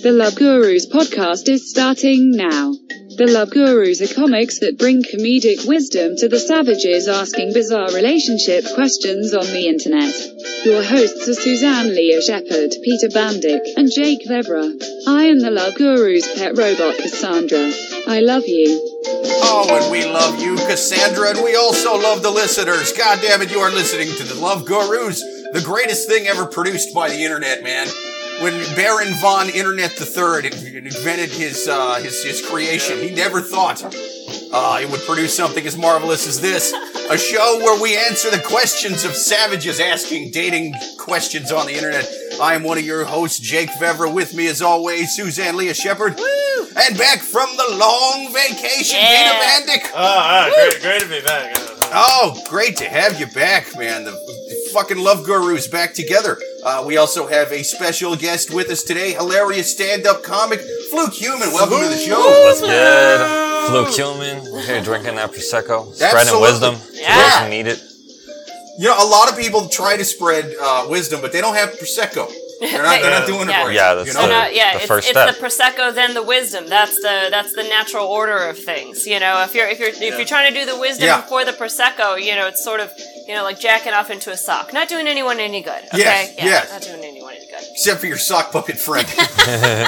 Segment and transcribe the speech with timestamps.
[0.00, 2.72] The Love Gurus podcast is starting now.
[3.18, 8.64] The Love Gurus are comics that bring comedic wisdom to the savages asking bizarre relationship
[8.74, 10.14] questions on the internet.
[10.64, 14.72] Your hosts are Suzanne Lea Shepherd, Peter Bandyk, and Jake Vevera.
[15.06, 17.70] I am the Love Gurus' pet robot, Cassandra.
[18.06, 18.87] I love you.
[19.06, 22.92] Oh, and we love you, Cassandra, and we also love the listeners.
[22.92, 25.20] God damn it, you are listening to the Love Gurus,
[25.52, 27.86] the greatest thing ever produced by the internet, man.
[28.40, 30.46] When Baron von Internet III
[30.78, 35.76] invented his uh, his his creation, he never thought uh, it would produce something as
[35.76, 36.72] marvelous as this.
[37.10, 42.06] A show where we answer the questions of savages asking dating questions on the internet.
[42.40, 44.12] I am one of your hosts, Jake Vevera.
[44.12, 46.12] With me, as always, Suzanne Lea Shepherd.
[46.76, 49.32] And back from the long vacation, Yeah.
[49.32, 49.90] Peter Bandyk.
[49.94, 51.56] Oh, ah, great, great to be back.
[51.56, 54.04] Uh, Oh, great to have you back, man.
[54.04, 54.12] The
[54.74, 56.38] fucking Love Gurus back together.
[56.64, 60.60] Uh, we also have a special guest with us today, hilarious stand-up comic,
[60.90, 61.52] Fluke Human.
[61.52, 62.18] Welcome to the show.
[62.18, 63.68] What's good?
[63.68, 64.52] Fluke Human.
[64.52, 65.94] We're here drinking that Prosecco.
[65.94, 66.48] Spreading Absolutely.
[66.50, 67.22] wisdom to Yeah.
[67.22, 67.80] those who need it.
[68.78, 71.70] You know, a lot of people try to spread uh, wisdom, but they don't have
[71.78, 72.30] prosecco.
[72.60, 73.00] They're not.
[73.02, 73.64] They're not doing it Yeah.
[73.64, 73.74] right.
[73.74, 74.22] Yeah, that's you know?
[74.22, 75.36] the- no, uh, yeah, the it's, first it's step.
[75.36, 76.66] the prosecco, then the wisdom.
[76.66, 79.06] That's the that's the natural order of things.
[79.06, 81.20] You know, if you're if you're if you're trying to do the wisdom Yeah.
[81.20, 82.92] before the prosecco, you know, it's sort of
[83.28, 85.82] you know like jacking off into a sock, not doing anyone any good.
[85.94, 86.72] Okay, Yes, yeah, yes.
[86.72, 87.68] not doing anyone any good.
[87.72, 89.08] Except for your sock puppet friend.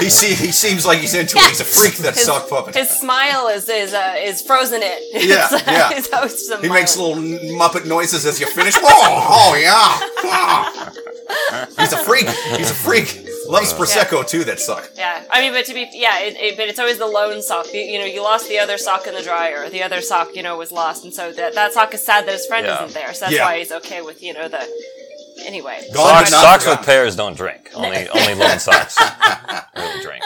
[0.01, 1.47] he see, he seems like he's into it.
[1.49, 1.95] He's a freak.
[1.97, 2.75] That His, sock puppet.
[2.75, 4.97] his smile is is uh, is frozen in.
[5.13, 5.89] Yeah, It's, uh, yeah.
[5.97, 8.75] it's always he makes little muppet noises as you finish.
[8.77, 9.99] Oh, oh yeah.
[10.23, 10.91] Oh.
[11.79, 12.27] He's a freak.
[12.29, 13.25] He's a freak.
[13.47, 14.43] Loves prosecco too.
[14.43, 14.89] That sock.
[14.95, 17.73] Yeah, I mean, but to be, yeah, it, it, but it's always the lone sock.
[17.73, 19.69] You, you know, you lost the other sock in the dryer.
[19.69, 22.31] The other sock, you know, was lost, and so that that sock is sad that
[22.33, 22.83] his friend Yeah.
[22.83, 23.13] isn't there.
[23.13, 23.45] So that's Yeah.
[23.45, 24.65] why he's okay with you know the.
[25.45, 27.71] Anyway, Gone Socks, but socks with pairs don't drink.
[27.73, 28.97] Only only lone socks
[29.75, 30.23] really drink.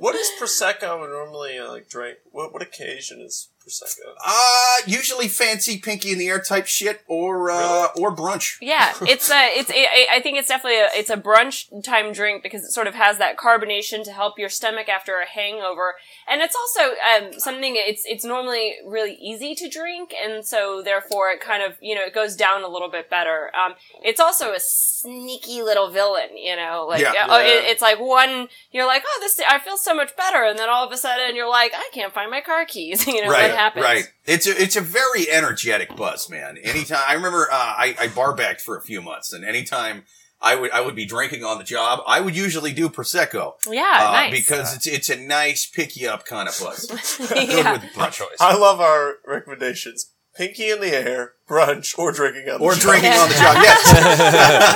[0.00, 2.18] what is prosecco normally uh, like drink?
[2.30, 4.14] What what occasion is prosecco?
[4.24, 8.56] Uh, usually fancy pinky in the air type shit or uh, or brunch.
[8.60, 12.42] yeah, it's a, it's, a, I think it's definitely a, it's a brunch time drink
[12.42, 15.94] because it sort of has that carbonation to help your stomach after a hangover,
[16.28, 17.74] and it's also um, something.
[17.76, 22.02] It's it's normally really easy to drink, and so therefore it kind of you know
[22.02, 23.50] it goes down a little bit better.
[23.54, 27.26] Um, it's also a sneaky little villain, you know, like Yeah.
[27.28, 27.46] oh, Yeah.
[27.46, 30.68] it, it's like one you're like oh this I feel so much better, and then
[30.68, 33.50] all of a sudden you're like I can't find my car keys, you know right,
[33.50, 33.84] what happens?
[33.84, 34.04] right.
[34.24, 36.56] It's a it's a very energetic buzz, man.
[36.58, 40.04] Anytime I remember, uh, I I bar backed for a few months, and anytime
[40.40, 43.54] I would I would be drinking on the job, I would usually do prosecco.
[43.68, 44.30] Yeah, uh, nice.
[44.30, 46.86] because it's it's a nice pick you up kind of buzz.
[47.28, 47.72] Good yeah.
[47.72, 48.36] with My choice.
[48.40, 52.80] I love our recommendations: pinky in the air, brunch, or drinking on the Or job.
[52.82, 53.82] drinking on the job, yes.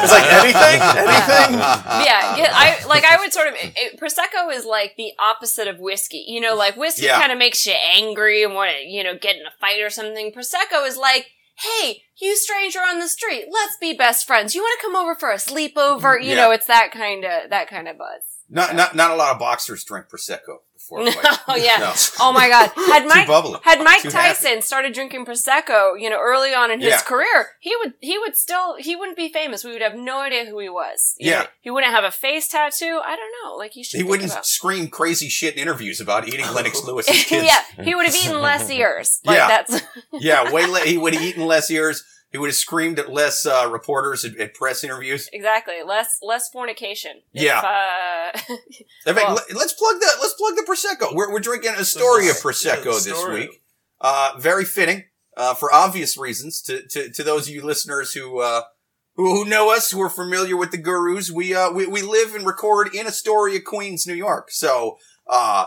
[0.02, 1.58] It's like anything, anything.
[1.60, 3.04] yeah, yeah, I like.
[3.04, 3.54] I would sort of.
[3.56, 6.24] It, prosecco is like the opposite of whiskey.
[6.26, 7.18] You know, like whiskey Yeah.
[7.20, 9.90] kind of makes you angry and want to, you know, get in a fight or
[9.90, 10.32] something.
[10.32, 14.54] Prosecco is like, hey, you stranger on the street, let's be best friends.
[14.54, 16.20] You want to come over for a sleepover?
[16.22, 16.34] You Yeah.
[16.36, 18.22] know, it's that kind of that kind of buzz.
[18.48, 20.58] Not not not a lot of boxers drink prosecco
[20.88, 21.00] before.
[21.02, 21.62] a No, fight.
[21.64, 21.76] yeah.
[21.78, 21.92] No.
[22.20, 22.70] Oh my God!
[22.76, 23.58] Had Mike bubbly.
[23.62, 24.34] had Mike Too happy.
[24.34, 27.00] Tyson started drinking prosecco, you know, early on in his Yeah.
[27.02, 29.64] career, he would he would still he wouldn't be famous.
[29.64, 31.14] We would have no idea who he was.
[31.18, 31.38] You Yeah.
[31.40, 33.00] know, he wouldn't have a face tattoo.
[33.04, 33.56] I don't know.
[33.56, 33.96] Like you should.
[33.98, 37.46] He think wouldn't about- scream crazy shit in interviews about eating Lennox Lewis's kids.
[37.78, 39.20] yeah, he would have eaten less ears.
[39.24, 39.48] Like Yeah.
[39.48, 39.82] that's
[40.12, 42.04] Yeah, way le- he would have eaten less ears.
[42.32, 45.28] He would have screamed at less uh, reporters at, at press interviews.
[45.32, 47.20] exactly less less fornication.
[47.34, 47.60] If, Yeah.
[47.60, 48.38] uh,
[49.06, 51.14] In fact, Well- let, us plug the let's plug the prosecco.
[51.14, 53.62] We're, we're drinking Astoria Yeah, prosecco the this week.
[54.00, 55.04] Uh, very fitting
[55.36, 58.62] uh, for obvious reasons to, to to those of you listeners who uh,
[59.16, 61.30] who, who know us, who are familiar with the gurus.
[61.30, 64.50] We uh we, we live and record in Astoria, Queens, New York.
[64.50, 65.66] So uh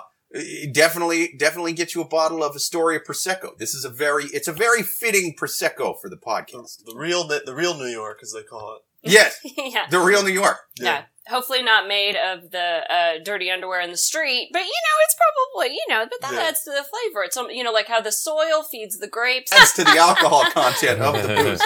[0.72, 3.58] definitely definitely get you a bottle of Astoria prosecco.
[3.58, 6.84] This is a very it's a very fitting prosecco for the podcast.
[6.86, 8.82] The real, the real New York, as they call it.
[9.08, 9.86] Yes, yeah.
[9.92, 10.58] the real New York.
[10.80, 11.04] yeah.
[11.28, 15.16] Hopefully not made of the uh, dirty underwear in the street, but you know it's
[15.16, 16.48] probably you know, but that Yeah.
[16.48, 17.24] adds to the flavor.
[17.24, 19.52] It's some- you know like how the soil feeds the grapes.
[19.54, 21.62] Adds to the alcohol content of the booze.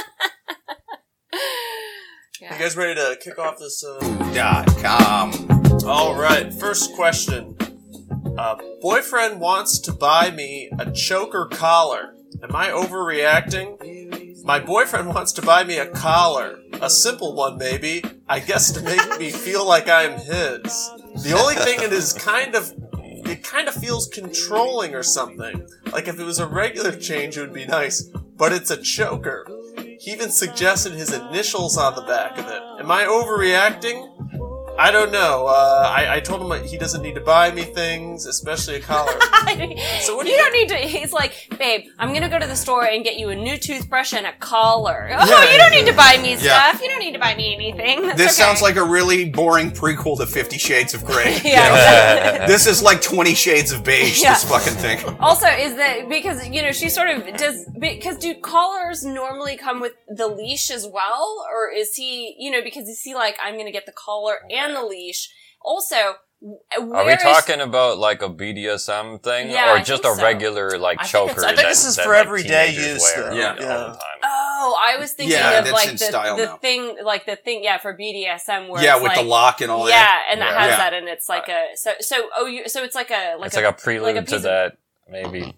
[2.41, 2.53] Yeah.
[2.53, 3.83] You guys ready to kick off this?
[3.85, 3.99] Uh...
[4.33, 5.31] Dot com.
[5.85, 6.53] All right.
[6.53, 7.55] First question.
[8.39, 12.15] Uh, boyfriend wants to buy me a choker collar.
[12.41, 14.45] Am I overreacting?
[14.45, 16.57] My boyfriend wants to buy me a collar.
[16.81, 18.01] A simple one, maybe.
[18.29, 20.89] I guess to make me feel like I'm his.
[21.21, 22.71] The only thing it is kind of.
[23.25, 25.67] It kind of feels controlling or something.
[25.91, 28.03] Like if it was a regular change, it would be nice.
[28.03, 29.45] But it's a choker.
[29.99, 32.61] He even suggested his initials on the back of it.
[32.79, 34.38] Am I overreacting?
[34.79, 35.45] I don't know.
[35.47, 39.11] Uh, I, I told him he doesn't need to buy me things, especially a collar.
[40.01, 40.75] So what do you you- don't need to.
[40.75, 44.13] He's like, babe, I'm gonna go to the store and get you a new toothbrush
[44.13, 45.09] and a collar.
[45.17, 45.51] Oh, Yeah.
[45.51, 46.71] you don't need to buy me Yeah.
[46.71, 46.81] stuff.
[46.81, 48.03] You don't need to buy me anything.
[48.05, 48.43] That's This okay.
[48.47, 51.39] sounds like a really boring prequel to Fifty Shades of Grey.
[51.43, 52.47] Yeah, exactly.
[52.47, 54.21] This is like Twenty Shades of Beige.
[54.21, 54.33] Yeah.
[54.33, 55.17] This fucking thing.
[55.19, 57.65] Also, is that because you know she sort of does?
[57.79, 62.61] Because do collars normally come with the leash as well, or is he you know
[62.63, 65.29] because is he like I'm gonna get the collar and the leash?
[65.61, 65.95] Also,
[66.41, 70.03] w- uh, Are we is- talking about like a BDSM thing, Yeah, or I just
[70.03, 70.23] think a so.
[70.23, 71.31] regular like I choker?
[71.31, 73.35] it's- I think that- this is that, for like, everyday use, wear though.
[73.35, 73.49] Yeah.
[73.49, 73.67] all the Yeah.
[73.67, 74.19] time.
[74.23, 77.77] Oh, I was thinking Yeah, of like the, style the thing, like the thing, yeah,
[77.77, 79.91] for BDSM where Yeah, it's with like, the lock and all that.
[79.91, 80.59] yeah, and that Yeah.
[80.59, 80.77] has Yeah.
[80.77, 83.55] that, and it's like a so so oh you so it's like a like it's
[83.55, 84.77] like a prelude like a to of- that,
[85.09, 85.57] maybe.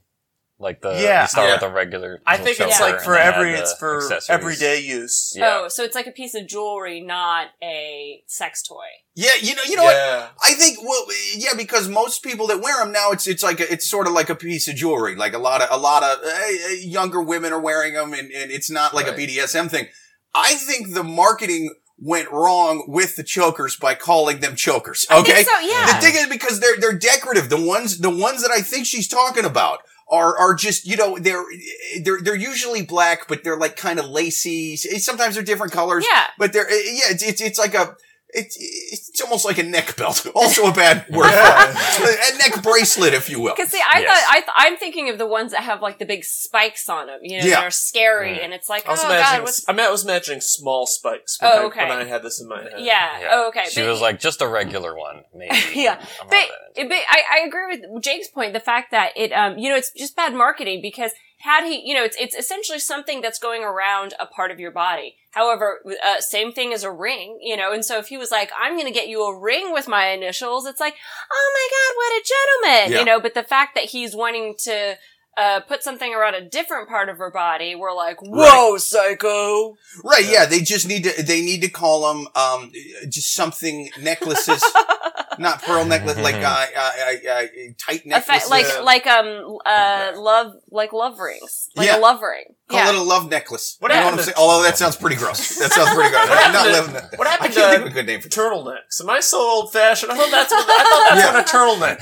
[0.62, 1.24] Like the Yeah.
[1.24, 1.54] you start Yeah.
[1.56, 2.22] with a regular.
[2.26, 5.34] I think it's like for every, it's for everyday use.
[5.36, 5.62] Yeah.
[5.64, 8.86] Oh, so it's like a piece of jewelry, not a sex toy.
[9.16, 10.32] Yeah, you know, you know what?
[10.44, 11.06] I think well,
[11.36, 14.14] yeah, because most people that wear them now, it's it's like a, it's sort of
[14.14, 15.16] like a piece of jewelry.
[15.16, 16.48] Like a lot of a lot of uh,
[16.80, 19.16] younger women are wearing them, and, and it's not like Right.
[19.16, 19.88] a BDSM thing.
[20.34, 25.06] I think the marketing went wrong with the chokers by calling them chokers.
[25.10, 25.86] I Okay, think so, yeah.
[25.88, 27.50] the thing is because they're they're decorative.
[27.50, 29.80] The ones the ones that I think she's talking about
[30.12, 31.44] are are just you know they're
[32.04, 34.76] they're they're usually black, but they're like kind of lacy.
[34.76, 36.06] Sometimes they're different colors.
[36.12, 36.28] Yeah.
[36.38, 37.96] But they're eh, yeah, it's it's, it's like a.
[38.34, 40.26] It's, it's almost like a neck belt.
[40.36, 41.30] Also a bad word.
[41.34, 43.54] a neck bracelet, if you will.
[43.56, 44.08] Because see, I Yes.
[44.10, 47.08] thought I th- I'm thinking of the ones that have like the big spikes on
[47.08, 47.20] them.
[47.22, 47.56] You know, Yeah.
[47.56, 48.44] that are scary, Mm.
[48.46, 50.86] and it's like, I was oh imagining, god, what's I mean, I was imagining small
[50.88, 51.90] spikes when, Oh, I, okay.
[51.90, 52.74] when I had this in my head.
[52.80, 53.20] yeah.
[53.20, 53.28] Yeah.
[53.32, 53.66] Oh, okay.
[53.70, 55.56] She But- was like just a regular one, maybe.
[55.76, 58.54] Yeah, I'm but, that but I, I agree with Jake's point.
[58.54, 61.94] The fact that it, um, you know, it's just bad marketing because had he, you
[61.96, 65.16] know, it's it's essentially something that's going around a part of your body.
[65.32, 67.72] However, uh, same thing as a ring, you know.
[67.72, 70.08] And so if he was like, "I'm going to get you a ring with my
[70.10, 70.96] initials," it's like,
[71.32, 73.00] "Oh my god, what a gentleman!" Yeah.
[73.00, 73.22] You know.
[73.22, 74.98] But the fact that he's wanting to.
[75.38, 77.74] Uh, put something around a different part of her body.
[77.74, 79.78] We're like, whoa, psycho.
[80.04, 82.70] Right, yeah, they just need to, they need to call them, um,
[83.08, 84.62] just something necklaces,
[85.42, 86.40] not pearl necklace, like, uh,
[86.78, 87.44] uh, uh, uh,
[87.78, 88.50] tight necklaces.
[88.50, 91.98] Like, like, um, uh, love, like love rings, like Yeah.
[91.98, 92.46] a love ring.
[92.70, 92.90] Call yeah.
[92.90, 93.76] it a love necklace.
[93.80, 94.36] What you know what I'm happened saying?
[94.36, 95.58] to- Although that sounds pretty gross.
[95.60, 96.30] That sounds pretty gross.
[96.30, 98.06] What I'm not happened living to- what happened I can't to- think of a good
[98.06, 99.02] name for Turtlenecks.
[99.02, 100.12] Am I so old fashioned?
[100.12, 101.34] I thought that's what, I thought that's Yeah.
[101.34, 101.52] what a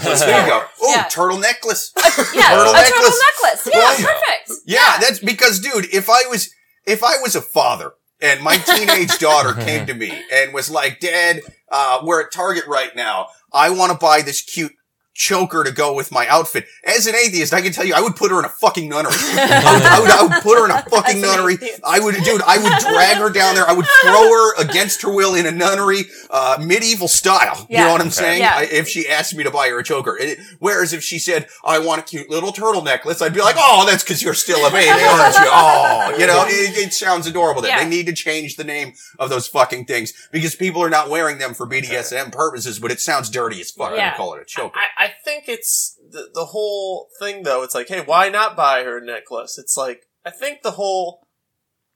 [0.04, 0.20] turtleneck was.
[0.20, 0.64] There you go.
[0.82, 1.04] Oh, Yeah.
[1.10, 1.92] turtle necklace.
[1.96, 2.90] yeah, Turtle a necklace.
[2.92, 3.12] turtle
[3.42, 3.68] necklace.
[3.74, 4.52] Yeah, Well, perfect.
[4.66, 6.50] Yeah, that's because, dude, if I was,
[6.86, 11.00] if I was a father and my teenage daughter came to me and was like,
[11.00, 13.28] Dad, uh, we're at Target right now.
[13.52, 14.74] I want to buy this cute
[15.20, 16.66] choker to go with my outfit.
[16.86, 19.12] As an atheist, I can tell you, I would put her in a fucking nunnery.
[19.18, 21.56] I, would, I, would, I would put her in a fucking nunnery.
[21.56, 21.82] atheist.
[21.84, 23.68] I would, dude, I would drag her down there.
[23.68, 27.68] I would throw her against her will in a nunnery, uh, medieval style.
[27.70, 28.40] You know what I'm saying?
[28.42, 28.54] Yeah.
[28.56, 30.18] I, if she asked me to buy her a choker.
[30.18, 33.56] It- whereas if she said, I want a cute little turtle necklace, I'd be like,
[33.60, 35.42] oh, that's because you're still a baby, aren't you?
[35.52, 37.62] Oh, you know, it, it sounds adorable.
[37.62, 37.84] That Yeah.
[37.84, 41.38] They need to change the name of those fucking things because people are not wearing
[41.40, 44.12] them for BDSM purposes, but it sounds dirty as fuck Yeah.
[44.12, 44.80] to call it a choker.
[44.98, 47.64] I, I think it's the, the whole thing though.
[47.64, 49.58] It's like, hey, why not buy her a necklace?
[49.58, 51.28] It's like, I think the whole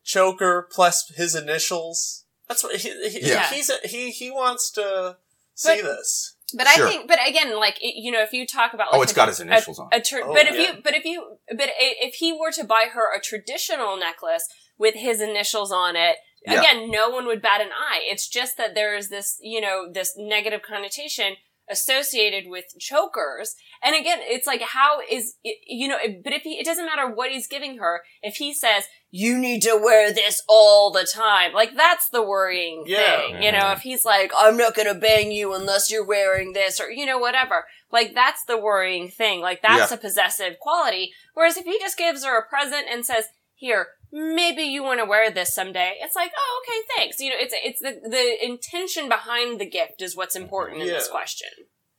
[0.03, 2.25] choker plus his initials.
[2.47, 3.49] That's what he, he Yeah.
[3.49, 5.17] he's a, he he wants to
[5.55, 6.35] see But- this.
[6.55, 6.85] But Sure.
[6.85, 9.11] I think, but again, like it, you know, if you talk about, oh, like, it's
[9.11, 9.89] a- got his initials on.
[9.91, 10.73] a tur- Oh, but if yeah.
[10.75, 14.93] you, but if you, but if he were to buy her a traditional necklace with
[14.93, 16.59] his initials on it, Yeah.
[16.59, 18.01] again, no one would bat an eye.
[18.03, 21.37] It's just that there is this, you know, this negative connotation
[21.69, 23.55] associated with chokers.
[23.81, 27.31] And again, it's like, how is, you know, but if he, it doesn't matter what
[27.31, 31.75] he's giving her, if he says, you need to wear this all the time, like
[31.75, 33.17] that's the worrying Yeah.
[33.17, 33.43] thing.
[33.43, 33.77] You know, mm-hmm.
[33.77, 37.19] if he's like, I'm not gonna bang you unless you're wearing this or, you know,
[37.19, 37.65] whatever.
[37.91, 39.41] Like that's the worrying thing.
[39.41, 39.97] Like that's Yeah.
[39.97, 41.11] a possessive quality.
[41.33, 45.05] Whereas if he just gives her a present and says, here, maybe you want to
[45.05, 45.95] wear this someday.
[45.99, 47.19] It's like, oh, okay, thanks.
[47.19, 51.09] You know, it's, it's the, the intention behind the gift is what's important in this
[51.09, 51.49] question.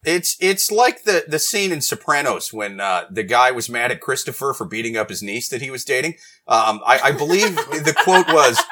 [0.06, 4.02] It's it's like the the scene in Sopranos when uh, the guy was mad at
[4.02, 6.16] Christopher for beating up his niece that he was dating.
[6.46, 8.62] Um, I, I believe the quote was,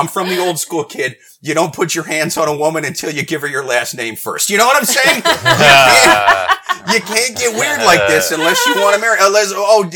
[0.00, 1.16] "I'm from the old school, kid.
[1.40, 4.16] You don't put your hands on a woman until you give her your last name
[4.16, 4.50] first.
[4.50, 5.16] You know what I'm saying?
[5.16, 9.18] you, can't, you can't get weird like this unless you want to marry.
[9.20, 9.88] Unless oh,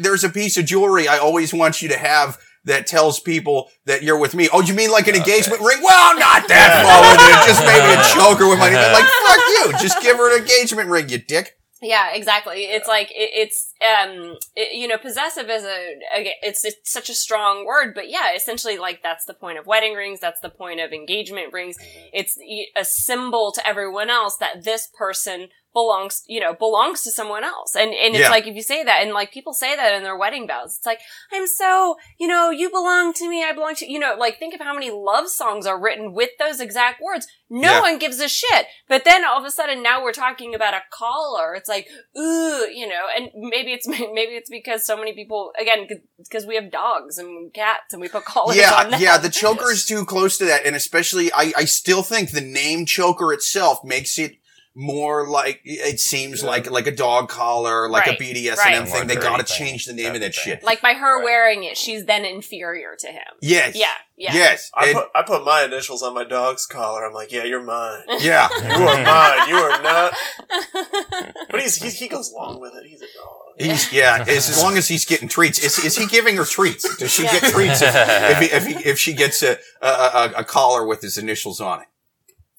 [0.00, 4.04] there's a piece of jewelry I always want you to have." That tells people that
[4.04, 4.48] you're with me.
[4.52, 5.82] Oh, you mean like an engagement ring?
[5.82, 7.50] Well, not that far with it.
[7.50, 8.92] Just maybe a choker with my name.
[8.92, 9.72] Like, fuck you.
[9.82, 11.58] Just give her an engagement ring, you dick.
[11.82, 12.66] Yeah, exactly.
[12.66, 17.10] It's like it, it's um it, you know possessive is a again, it's, it's such
[17.10, 20.20] a strong word, but yeah, essentially like that's the point of wedding rings.
[20.20, 21.76] That's the point of engagement rings.
[22.12, 22.38] It's
[22.76, 27.74] a symbol to everyone else that this person belongs you know belongs to someone else.
[27.74, 28.30] And and it's Yeah.
[28.30, 30.86] like if you say that and like people say that in their wedding vows it's
[30.86, 31.00] like
[31.32, 34.54] i'm so you know you belong to me i belong to you know like think
[34.54, 37.26] of how many love songs are written with those exact words.
[37.50, 37.80] No Yeah.
[37.82, 38.66] one gives a shit.
[38.88, 41.86] But then all of a sudden now we're talking about a collar it's like
[42.18, 43.86] ooh you know and maybe it's
[44.18, 45.86] maybe it's because so many people again
[46.18, 49.28] because we have dogs and cats and we put collars on Yeah, them yeah, the
[49.30, 53.32] choker is too close to that, and especially, I, I still think the name choker
[53.32, 54.36] itself makes it
[54.74, 58.88] more like it seems like like a dog collar, like Right, a BDSM right.
[58.88, 59.06] thing.
[59.06, 60.62] They gotta thing, change the name of that shit.
[60.62, 61.24] like by her Right.
[61.24, 63.76] wearing it she's then inferior to him Yes.
[63.76, 63.86] yeah
[64.16, 64.70] yeah Yes.
[64.74, 67.04] I And- put I put my initials on my dog's collar.
[67.04, 68.00] I'm like, yeah, you're mine.
[68.20, 68.48] yeah.
[68.62, 69.48] You are mine.
[69.48, 70.14] You are not.
[71.50, 72.86] But he's, he he goes along with it.
[72.86, 73.38] He's a dog.
[73.58, 74.24] He's yeah.
[74.26, 76.96] As, as long as he's getting treats, is, is he giving her treats?
[76.96, 77.32] Does she Yeah.
[77.40, 80.86] get treats if, if, he, if, he, if she gets a, a, a, a collar
[80.86, 81.86] with his initials on it?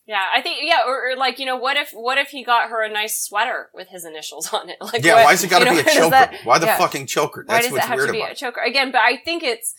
[0.05, 2.69] Yeah, I think yeah, or, or like you know, what if what if he got
[2.69, 4.75] her a nice sweater with his initials on it?
[4.81, 5.15] Like, Yeah.
[5.15, 6.09] what- Why has it got to you know, be a choker?
[6.09, 6.77] that- why the yeah.
[6.77, 7.43] fucking choker?
[7.47, 8.91] Why That's does it what's have weird to be about a choker again?
[8.91, 9.73] But I think it's.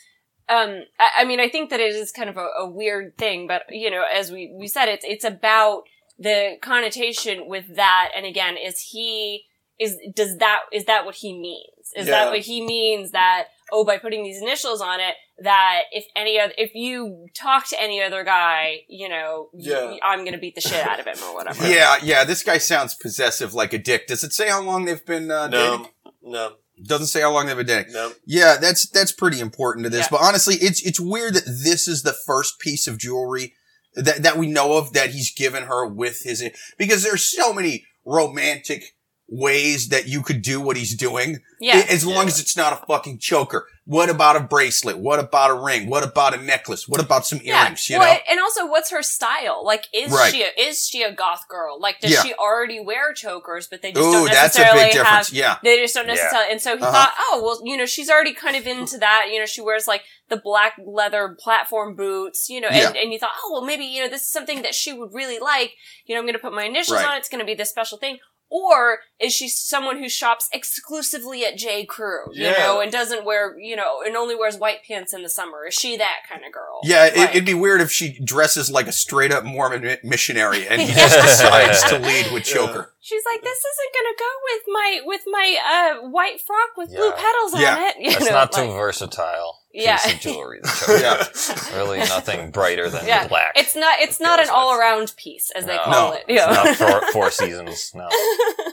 [0.49, 3.47] Um, I, I mean, I think that it is kind of a, a weird thing,
[3.47, 5.83] but you know, as we we said, it's it's about
[6.19, 9.45] the connotation with that, and again, is he
[9.81, 11.93] is does that is that what he means?
[11.97, 12.25] Is Yeah.
[12.25, 16.39] that what he means that oh, by putting these initials on it, that if any
[16.39, 19.97] other if you talk to any other guy, you know, y- Yeah.
[20.05, 21.67] I'm gonna beat the shit out of him or whatever.
[21.69, 22.25] Yeah, yeah.
[22.25, 24.07] This guy sounds possessive like a dick.
[24.07, 25.87] Does it say how long they've been uh, dating?
[26.05, 26.53] No, no,
[26.87, 27.93] Doesn't say how long they've been dating.
[27.93, 28.13] no.
[28.27, 30.03] Yeah, that's that's pretty important to this.
[30.03, 30.09] Yeah.
[30.13, 33.55] But honestly, it's it's weird that this is the first piece of jewelry
[33.95, 36.43] that that we know of that he's given her with his
[36.79, 38.94] because there's so many romantic
[39.27, 41.85] ways that you could do what he's doing Yeah.
[41.89, 43.67] as long as it's not a fucking choker.
[43.87, 44.99] What about a bracelet?
[44.99, 45.89] What about a ring?
[45.89, 46.87] What about a necklace?
[46.89, 47.89] What about some earrings?
[47.89, 48.13] You well, know?
[48.13, 49.63] and- and also, what's her style?
[49.65, 50.33] Like, is Right.
[50.33, 51.79] she a, is she a goth girl?
[51.81, 52.23] Like, does Yeah.
[52.23, 55.29] she already wear chokers, but they just Ooh, don't that's a necessarily big difference.
[55.29, 55.37] have?
[55.37, 55.57] Yeah.
[55.63, 56.15] They just don't Yeah.
[56.15, 56.51] necessarily.
[56.53, 56.93] And so he Uh-huh.
[56.93, 59.29] thought, oh, well, you know, she's already kind of into that.
[59.31, 62.49] You know, she wears like the black leather platform boots.
[62.49, 63.01] You know, and, Yeah.
[63.03, 65.39] and you thought, oh, well, maybe you know, this is something that she would really
[65.39, 65.73] like.
[66.07, 67.07] You know, I'm going to put my initials Right.
[67.07, 67.15] on.
[67.17, 67.19] it.
[67.19, 68.19] It's going to be this special thing.
[68.51, 71.85] Or is she someone who shops exclusively at J.
[71.85, 72.53] Crew, you Yeah.
[72.59, 75.67] know, and doesn't wear, you know, and only wears white pants in the summer?
[75.67, 76.81] Is she that kind of girl?
[76.85, 80.69] Yeah, it, Like- it'd be weird if she dresses like a straight up Mormon missionary
[80.69, 80.95] and he Yeah.
[81.09, 82.93] just decides to lead with choker.
[83.01, 85.59] She's like, this isn't gonna go with my with my
[86.03, 87.75] uh white frock with blue petals Yeah.
[87.77, 87.97] on it.
[88.05, 88.71] You That's know, not too like-
[89.75, 89.95] versatile.
[89.97, 90.13] Piece Yeah.
[90.13, 90.61] of jewelry.
[91.01, 91.27] Yeah.
[91.75, 93.27] Really nothing brighter than Yeah.
[93.27, 93.53] black.
[93.57, 93.99] It's not.
[94.01, 96.25] It's not an all around piece, as they call No, it.
[96.29, 96.47] You know?
[96.47, 97.91] Not four, four seasons.
[97.95, 98.09] No.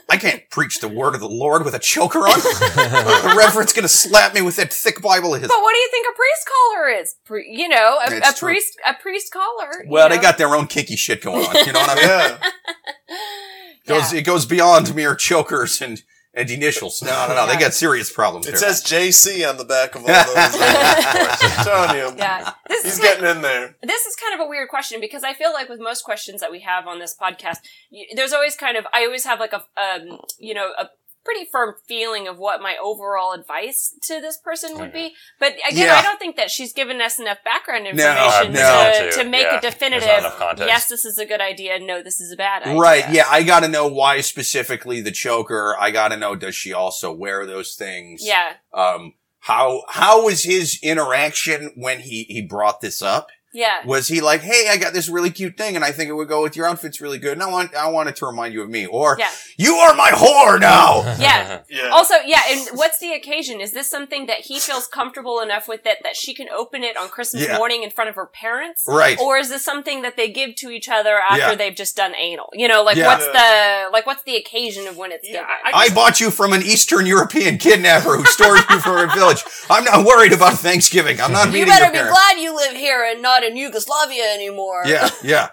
[0.08, 2.38] I can't preach the word of the Lord with a choker on.
[2.38, 5.48] the reverend's gonna slap me with that thick Bible of his.
[5.48, 7.14] But what do you think a priest collar is?
[7.24, 9.82] Pri- you know, a, a priest a priest collar.
[9.84, 11.66] you Well, they got their own kinky shit going on.
[11.66, 12.04] You know what I mean?
[12.08, 13.16] Yeah.
[13.86, 14.18] Goes, Yeah.
[14.20, 16.02] It goes beyond mere chokers and,
[16.34, 17.02] and initials.
[17.02, 17.46] No, no, no.
[17.46, 18.58] They got serious problems It here.
[18.58, 20.16] says JC on the back of all those.
[20.36, 22.14] I'm telling you.
[22.18, 23.76] Yeah, this He's is getting in there.
[23.82, 26.50] this is kind of a weird question because I feel like with most questions that
[26.50, 27.58] we have on this podcast,
[27.90, 30.88] you, there's always kind of I always have like a um, you know a
[31.24, 35.14] pretty firm feeling of what my overall advice to this person would be.
[35.38, 35.94] But again, Yeah.
[35.96, 38.92] I don't think that she's given us enough background information no.
[39.10, 40.08] to, to make Yeah, a definitive.
[40.08, 40.66] not enough context.
[40.68, 41.78] Yes, this is a good idea.
[41.78, 42.78] No, this is a bad idea.
[42.78, 43.04] Right.
[43.10, 43.24] Yeah.
[43.30, 45.76] I got to know why specifically the choker.
[45.78, 48.22] I got to know does she also wear those things?
[48.24, 48.54] Yeah.
[48.74, 49.14] Um.
[49.46, 53.26] How how was his interaction when he he brought this up?
[53.52, 53.84] Yeah.
[53.84, 56.28] Was he like, "Hey, I got this really cute thing, and I think it would
[56.28, 58.70] go with your outfit's really good, and I want I wanted to remind you of
[58.70, 59.28] me," or Yeah.
[59.56, 61.60] "You are my whore now." Yeah.
[61.68, 61.88] Yeah.
[61.88, 63.60] Also, yeah, and what's the occasion?
[63.60, 66.96] Is this something that he feels comfortable enough with that that she can open it
[66.96, 67.58] on Christmas Yeah.
[67.58, 68.84] morning in front of her parents?
[68.86, 69.18] Right.
[69.20, 71.54] Or is this something that they give to each other after Yeah.
[71.54, 72.48] they've just done anal?
[72.54, 73.06] You know, like Yeah.
[73.08, 75.46] what's the like what's the occasion of when it's Yeah, given?
[75.64, 79.44] I- I bought you from an Eastern European kidnapper who stored you from a village.
[79.68, 81.20] I'm not worried about Thanksgiving.
[81.20, 82.18] I'm not you better your be parents.
[82.18, 84.82] glad you live here and not in Yugoslavia anymore.
[84.86, 85.48] Yeah, yeah,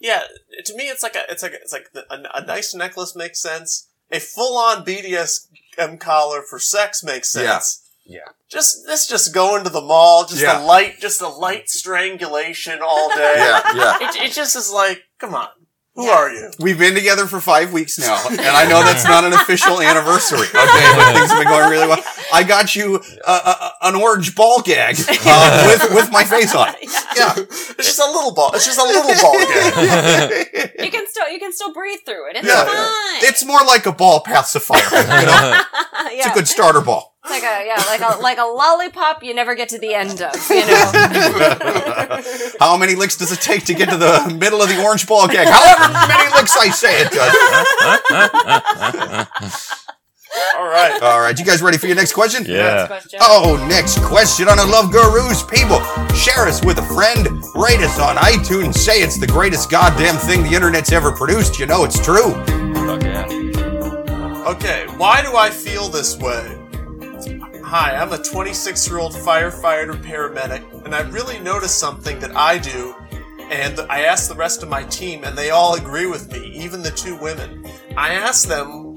[0.00, 0.22] Yeah,
[0.64, 3.40] to me, it's like a, it's like it's like the, a, a nice necklace makes
[3.40, 3.88] sense.
[4.10, 7.58] A full-on BDSM collar for sex makes Yeah.
[7.58, 7.82] sense.
[8.06, 8.20] Yeah.
[8.48, 10.62] Just this, just going to the mall, just Yeah.
[10.62, 13.34] a light, just a light strangulation all day.
[13.36, 13.98] yeah, yeah.
[14.00, 15.48] It, it just is like, come on,
[15.98, 16.12] who Yeah.
[16.14, 16.50] are you?
[16.60, 20.46] We've been together for five weeks now, and I know that's not an official anniversary.
[20.46, 22.02] Okay, but things have been going really well.
[22.32, 24.94] I got you uh, uh, an orange ball gag
[25.26, 26.88] uh, with with my face on it.
[27.18, 28.52] Yeah, It's just a little ball.
[28.54, 30.70] It's just a little ball game.
[30.84, 32.36] You can still still you can still breathe through it.
[32.36, 32.64] It's Yeah.
[32.64, 33.24] fine.
[33.28, 34.78] It's more like a ball pacifier.
[34.78, 35.62] You know?
[36.12, 37.17] It's a good starter ball.
[37.30, 40.34] Like a yeah, like a like a lollipop you never get to the end of,
[40.50, 40.92] you know.
[42.60, 45.28] How many licks does it take to get to the middle of the orange ball
[45.28, 45.46] gag?
[45.48, 47.34] However many licks I say it does.
[50.56, 51.00] All right.
[51.02, 52.42] All right, you guys ready for your next question?
[52.42, 52.86] Next Yeah.
[52.86, 53.18] question.
[53.22, 55.42] Oh, next question on a Love Gurus.
[55.42, 55.80] People,
[56.14, 57.26] share us with a friend.
[57.54, 58.74] Rate us on iTunes.
[58.74, 61.58] Say it's the greatest goddamn thing the internet's ever produced.
[61.58, 62.34] You know it's true.
[62.86, 63.26] Fuck yeah.
[64.46, 66.57] Okay, why do I feel this way?
[67.70, 72.56] Hi, I'm a 26 year old firefighter paramedic, and I really noticed something that I
[72.56, 72.94] do,
[73.50, 76.80] and I asked the rest of my team, and they all agree with me, even
[76.82, 77.66] the two women.
[77.94, 78.96] I asked them,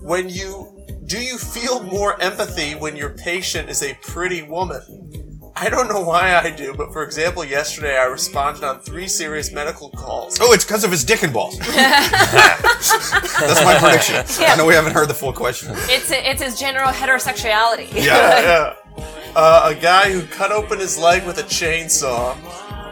[0.00, 5.29] when you do you feel more empathy when your patient is a pretty woman?
[5.62, 9.52] I don't know why I do, but for example, yesterday I responded on three serious
[9.52, 10.38] medical calls.
[10.40, 11.58] Oh, it's because of his dick and balls.
[11.68, 14.24] That's my prediction.
[14.46, 15.72] I know we haven't heard the full question.
[15.90, 17.92] It's it's his general heterosexuality.
[17.92, 18.04] Yeah.
[18.96, 19.04] yeah.
[19.36, 22.34] Uh, a guy who cut open his leg with a chainsaw.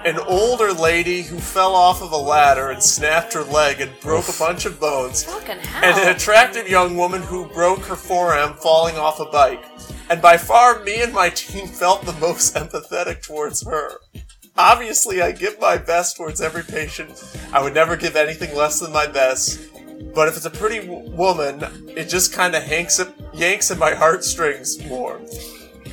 [0.05, 4.28] An older lady who fell off of a ladder and snapped her leg and broke
[4.28, 5.25] a bunch of bones.
[5.25, 5.85] Fucking hell.
[5.85, 9.64] And an attractive young woman who broke her forearm falling off a bike.
[10.11, 13.99] And by far, me and my team felt the most empathetic towards her.
[14.57, 17.23] Obviously, I give my best towards every patient.
[17.52, 19.69] I would never give anything less than my best.
[20.14, 21.62] But if it's a pretty w- woman,
[21.97, 25.21] it just kind of yanks at, yanks at my heartstrings more.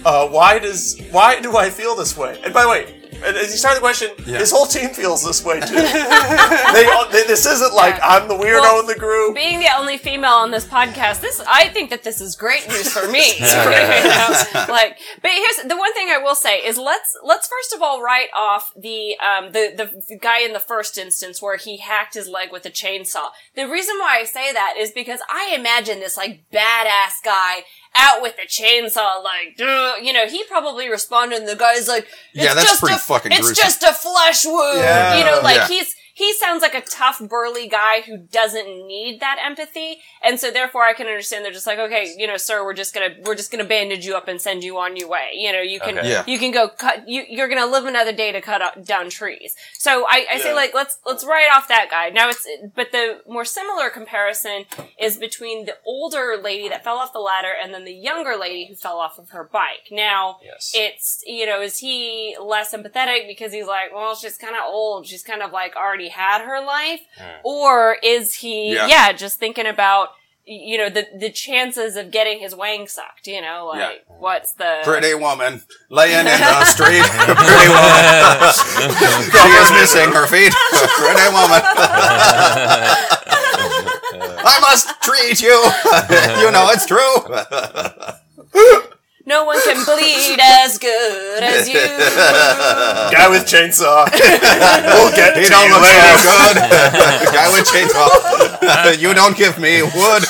[0.05, 2.39] Uh, why does why do I feel this way?
[2.43, 2.94] And by the way,
[3.25, 4.39] and as you start the question, Yeah.
[4.39, 5.75] his whole team feels this way too.
[5.75, 9.35] they, they, this isn't like I'm the weirdo Well, in the group.
[9.35, 12.91] Being the only female on this podcast, this I think that this is great news
[12.91, 13.33] for me.
[13.45, 14.65] You know?
[14.69, 18.01] Like, but here's the one thing I will say is let's let's first of all
[18.01, 22.27] write off the um the the guy in the first instance where he hacked his
[22.27, 23.29] leg with a chainsaw.
[23.55, 27.63] The reason why I say that is because I imagine this like badass guy
[27.97, 32.03] out with a chainsaw, like, "Duh," you know, he probably responded, and the guy's like,
[32.33, 33.63] it's Yeah, that's just pretty a, fucking It's gruesome.
[33.63, 35.17] just a flesh wound, Yeah.
[35.17, 35.67] you know, like Yeah.
[35.67, 40.49] he's he sounds like a tough, burly guy who doesn't need that empathy, and so
[40.49, 43.35] therefore I can understand they're just like, okay, you know, sir, we're just gonna we're
[43.35, 45.31] just gonna bandage you up and send you on your way.
[45.35, 46.09] You know, you can Okay.
[46.09, 46.23] Yeah.
[46.25, 49.55] you can go cut you you're gonna live another day to cut up, down trees.
[49.73, 50.55] So I, I say Yeah.
[50.55, 52.09] like let's let's write off that guy.
[52.09, 54.65] Now it's but the more similar comparison
[54.99, 58.65] is between the older lady that fell off the ladder and then the younger lady
[58.67, 59.89] who fell off of her bike.
[59.91, 60.71] Now Yes.
[60.73, 65.05] it's you know is he less empathetic because he's like well she's kind of old
[65.05, 67.39] she's kind of like already had her life mm.
[67.43, 68.87] or is he Yeah.
[68.87, 69.11] yeah.
[69.13, 70.09] just thinking about
[70.47, 74.15] you know the the chances of getting his wang sucked you know like Yeah.
[74.19, 77.01] what's the Pretty woman laying in the street.
[77.03, 78.53] Pretty woman.
[79.33, 80.53] she is missing her feet.
[80.99, 81.61] Pretty woman.
[84.47, 85.57] I must treat you.
[86.45, 87.15] you know it's true.
[89.25, 91.75] No one can bleed as good as you
[93.11, 94.05] Guy with chainsaw.
[94.13, 96.17] we'll get He to don't you look later.
[96.17, 97.33] so good.
[97.33, 98.99] Guy with chainsaw.
[99.01, 100.23] you don't give me wood.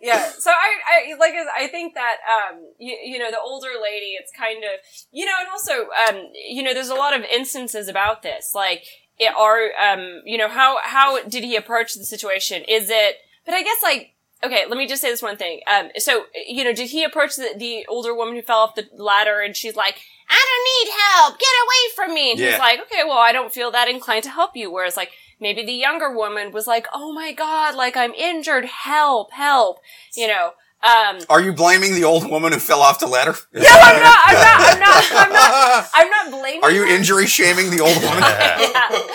[0.00, 4.12] yeah so i i like i think that um you, you know the older lady
[4.20, 4.80] it's kind of
[5.12, 5.72] you know and also
[6.08, 8.84] um you know there's a lot of instances about this like
[9.18, 13.54] it are um you know how how did he approach the situation is it but
[13.54, 14.12] i guess like
[14.44, 15.60] okay let me just say this one thing.
[15.72, 18.86] Um so you know did he approach the, the older woman who fell off the
[18.96, 19.96] ladder and she's like
[20.28, 21.38] i don't need help.
[21.38, 22.30] Get away from me.
[22.32, 22.50] And Yeah.
[22.50, 24.70] he's like okay well i don't feel that inclined to help you.
[24.70, 28.64] Whereas like maybe the younger woman was like oh my god like i'm injured.
[28.66, 29.78] Help help
[30.14, 30.52] you know
[30.84, 33.34] um Are you blaming the old woman who fell off the ladder?
[33.52, 34.18] no, I'm not.
[34.26, 34.60] I'm not.
[34.70, 35.04] I'm not.
[35.12, 35.90] I'm not.
[35.94, 36.62] I'm not blaming.
[36.62, 36.86] Are you her.
[36.86, 38.22] injury shaming the old woman?
[38.64, 38.88] Yeah.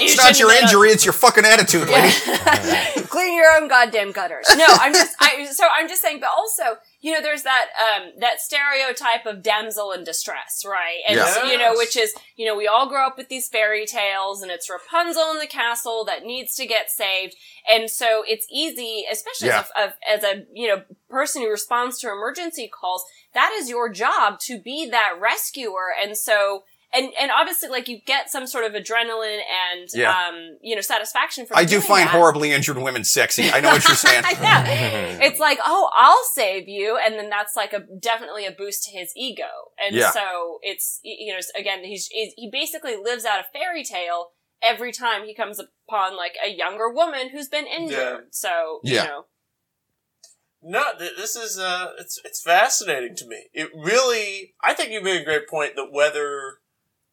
[0.00, 2.12] You It's not shouldn't your have been injury, it's your fucking attitude, lady.
[3.08, 4.46] Clean your own goddamn gutters.
[4.56, 5.14] No, I'm just.
[5.20, 6.20] I so I'm just saying.
[6.20, 10.98] But also, you know, there's that um that stereotype of damsel in distress, right?
[11.08, 11.44] And Yeah.
[11.50, 14.50] you know, which is you know, we all grow up with these fairy tales, and
[14.50, 17.34] it's Rapunzel in the castle that needs to get saved,
[17.70, 19.64] and so it's easy, especially Yeah.
[19.76, 23.04] as, a, as a you know person who responds to emergency calls.
[23.34, 26.64] That is your job to be that rescuer, and so.
[26.92, 29.38] And, and obviously, like you get some sort of adrenaline
[29.72, 30.10] and Yeah.
[30.10, 31.56] um, you know satisfaction from.
[31.56, 32.12] I do find that.
[32.16, 33.48] horribly injured women sexy.
[33.50, 34.24] I know what you're saying.
[34.42, 34.64] yeah.
[35.22, 38.90] It's like, oh, I'll save you, and then that's like a definitely a boost to
[38.90, 39.44] his ego,
[39.78, 40.10] and Yeah.
[40.10, 44.30] so it's you know again he's he's- he basically lives out a fairy tale
[44.62, 47.96] every time he comes upon like a younger woman who's been injured.
[47.98, 48.18] Yeah.
[48.30, 49.02] So Yeah.
[49.02, 49.24] you know,
[50.62, 53.44] No, th- this is uh, it's it's fascinating to me.
[53.54, 56.58] It really, I think you made a great point that whether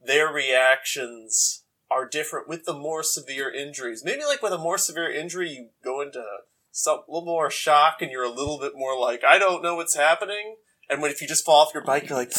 [0.07, 4.03] their reactions are different with the more severe injuries.
[4.03, 6.23] Maybe like with a more severe injury, you go into
[6.71, 9.75] some a little more shock and you're a little bit more like, I don't know
[9.75, 10.57] what's happening.
[10.89, 12.31] And when if you just fall off your bike, you're like,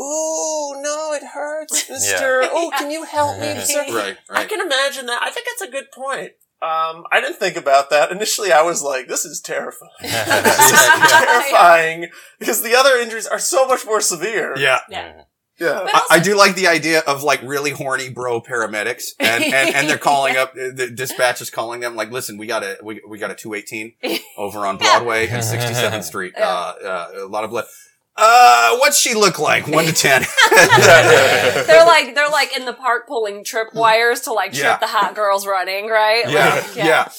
[0.00, 2.42] "Ooh, no, it hurts, Mister.
[2.42, 5.22] Oh, can you help me, sir?" Right, I can imagine that.
[5.22, 6.32] I think that's a good point.
[6.60, 8.50] Um, I didn't think about that initially.
[8.50, 9.92] I was like, "This is terrifying.
[10.00, 14.58] this is terrifying," because the other injuries are so much more severe.
[14.58, 14.80] Yeah.
[14.88, 15.22] Yeah.
[15.58, 15.80] Yeah.
[15.84, 19.74] But I, I do like the idea of like really horny bro paramedics and, and,
[19.74, 23.00] and they're calling up, the dispatch is calling them like, listen, we got a, we,
[23.08, 26.32] we got a 218 over on Broadway and 67th Street.
[26.36, 26.48] Yeah.
[26.48, 27.64] Uh, uh, a lot of blood.
[28.14, 29.66] Uh, what's she look like?
[29.66, 30.22] One to 10.
[31.66, 34.76] they're like they're like in the park pulling trip wires to like trip Yeah.
[34.78, 36.24] the hot girls running, right?
[36.28, 37.04] yeah, Like, yeah.
[37.06, 37.12] It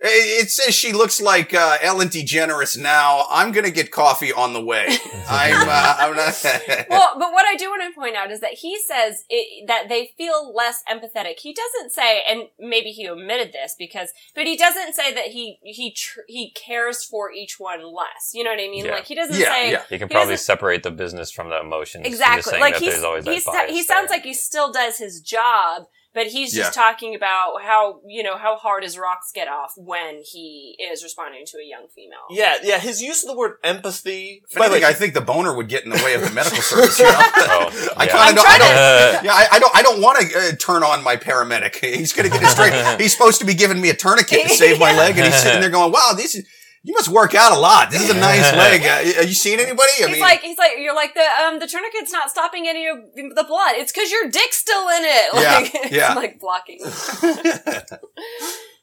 [0.00, 3.26] it says she looks like uh, Ellen DeGeneres now.
[3.30, 4.86] I'm gonna get coffee on the way.
[5.28, 5.68] I'm.
[5.68, 6.40] Uh, I'm not.
[6.90, 9.88] well, but what I do want to point out is that he says it, that
[9.88, 11.40] they feel less empathetic.
[11.40, 15.58] He doesn't say, and maybe he omitted this because, but he doesn't say that he
[15.64, 18.30] he tr- he cares for each one less.
[18.34, 18.84] You know what I mean?
[18.84, 18.92] Yeah.
[18.92, 19.82] Like he doesn't Yeah, say yeah.
[19.90, 22.04] You can He probably doesn't- separate the business from the emotions.
[22.04, 22.60] You're exactly.
[22.60, 24.18] Like that he's, there's always that he's bias he sounds there.
[24.18, 25.86] like he still does his job.
[26.18, 26.82] But he's just Yeah.
[26.82, 31.46] talking about how you know how hard his rocks get off when he is responding
[31.46, 32.26] to a young female.
[32.28, 32.80] Yeah, yeah.
[32.80, 34.42] His use of the word empathy.
[34.50, 36.98] If anything, I think the boner would get in the way of the medical service.
[36.98, 37.12] You know?
[37.50, 38.10] Oh, I yeah.
[38.10, 38.48] kind I'm of don't.
[38.48, 39.76] I don't yeah, I, I don't.
[39.76, 41.76] I don't want to uh, turn on my paramedic.
[41.76, 42.74] He's going to get it straight.
[43.00, 45.60] He's supposed to be giving me a tourniquet to save my leg, and he's sitting
[45.60, 46.44] there going, "Wow, this is
[46.82, 47.90] you must work out a lot.
[47.90, 48.82] This is a nice leg.
[48.82, 49.88] Uh, are you seeing anybody?
[50.00, 52.86] I He's mean, like, he's like, you're like the um the tourniquet's not stopping any
[52.86, 53.72] of the blood.
[53.76, 55.28] It's because your dick's still in it.
[55.38, 56.14] Yeah, Like, it's yeah.
[56.14, 56.78] like blocking.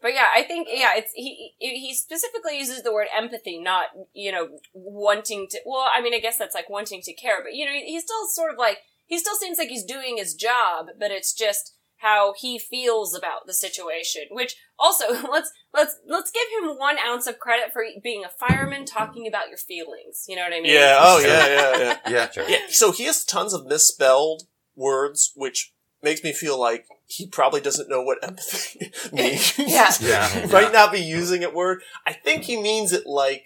[0.02, 4.32] but yeah, I think yeah, it's he he specifically uses the word empathy, not you
[4.32, 5.60] know wanting to.
[5.66, 8.28] Well, I mean, I guess that's like wanting to care, but you know, he's still
[8.28, 12.34] sort of like he still seems like he's doing his job, but it's just how
[12.38, 14.24] he feels about the situation.
[14.32, 18.86] Which also let's let's let's give him one ounce of credit for being a fireman
[18.86, 20.26] talking about your feelings.
[20.28, 20.74] You know what I mean?
[20.74, 20.98] Yeah.
[21.00, 21.98] Oh, yeah, yeah, yeah.
[22.10, 22.50] yeah, Sure.
[22.50, 24.44] Yeah, so he has tons of misspelled
[24.76, 29.58] words, which makes me feel like he probably doesn't know what empathy means.
[29.58, 29.92] Yeah.
[30.00, 31.82] yeah, Might not be using it word.
[32.06, 33.46] I think he means it like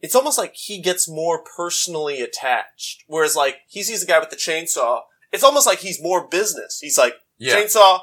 [0.00, 3.04] it's almost like he gets more personally attached.
[3.06, 6.78] Whereas like he sees the guy with the chainsaw, it's almost like he's more business.
[6.80, 7.54] He's like yeah.
[7.56, 8.00] chainsaw.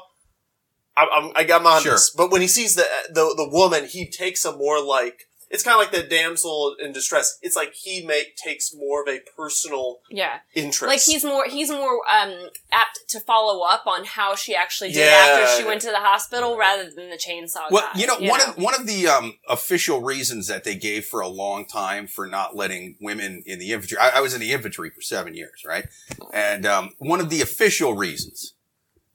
[0.96, 1.92] I'm, I'm, I got on Sure.
[1.92, 2.10] this.
[2.10, 5.74] But when he sees the, the the woman, he takes a more like it's kind
[5.74, 7.38] of like the damsel in distress.
[7.40, 10.38] It's like he make takes more of a personal Yeah.
[10.54, 10.88] interest.
[10.90, 15.00] Like he's more he's more um apt to follow up on how she actually did
[15.06, 15.38] Yeah.
[15.44, 17.70] after she went to the hospital rather than the chainsaw.
[17.70, 21.04] Well, guy, you know, one of one of the um, official reasons that they gave
[21.04, 23.98] for a long time for not letting women in the infantry.
[23.98, 25.86] I, I was in the infantry for seven years, right?
[26.32, 28.54] And um, one of the official reasons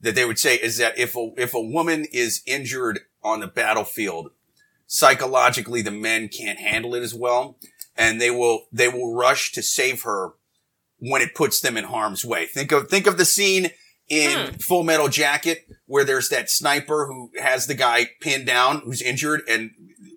[0.02, 3.46] that they would say is that if a if a woman is injured on the
[3.46, 4.30] battlefield,
[4.86, 7.56] psychologically the men can't handle it as well,
[7.96, 10.32] and they will they will rush to save her
[10.98, 12.46] when it puts them in harm's way.
[12.46, 13.70] Think of think of the scene
[14.08, 14.56] in hmm.
[14.56, 19.42] Full Metal Jacket where there's that sniper who has the guy pinned down who's injured
[19.48, 19.70] and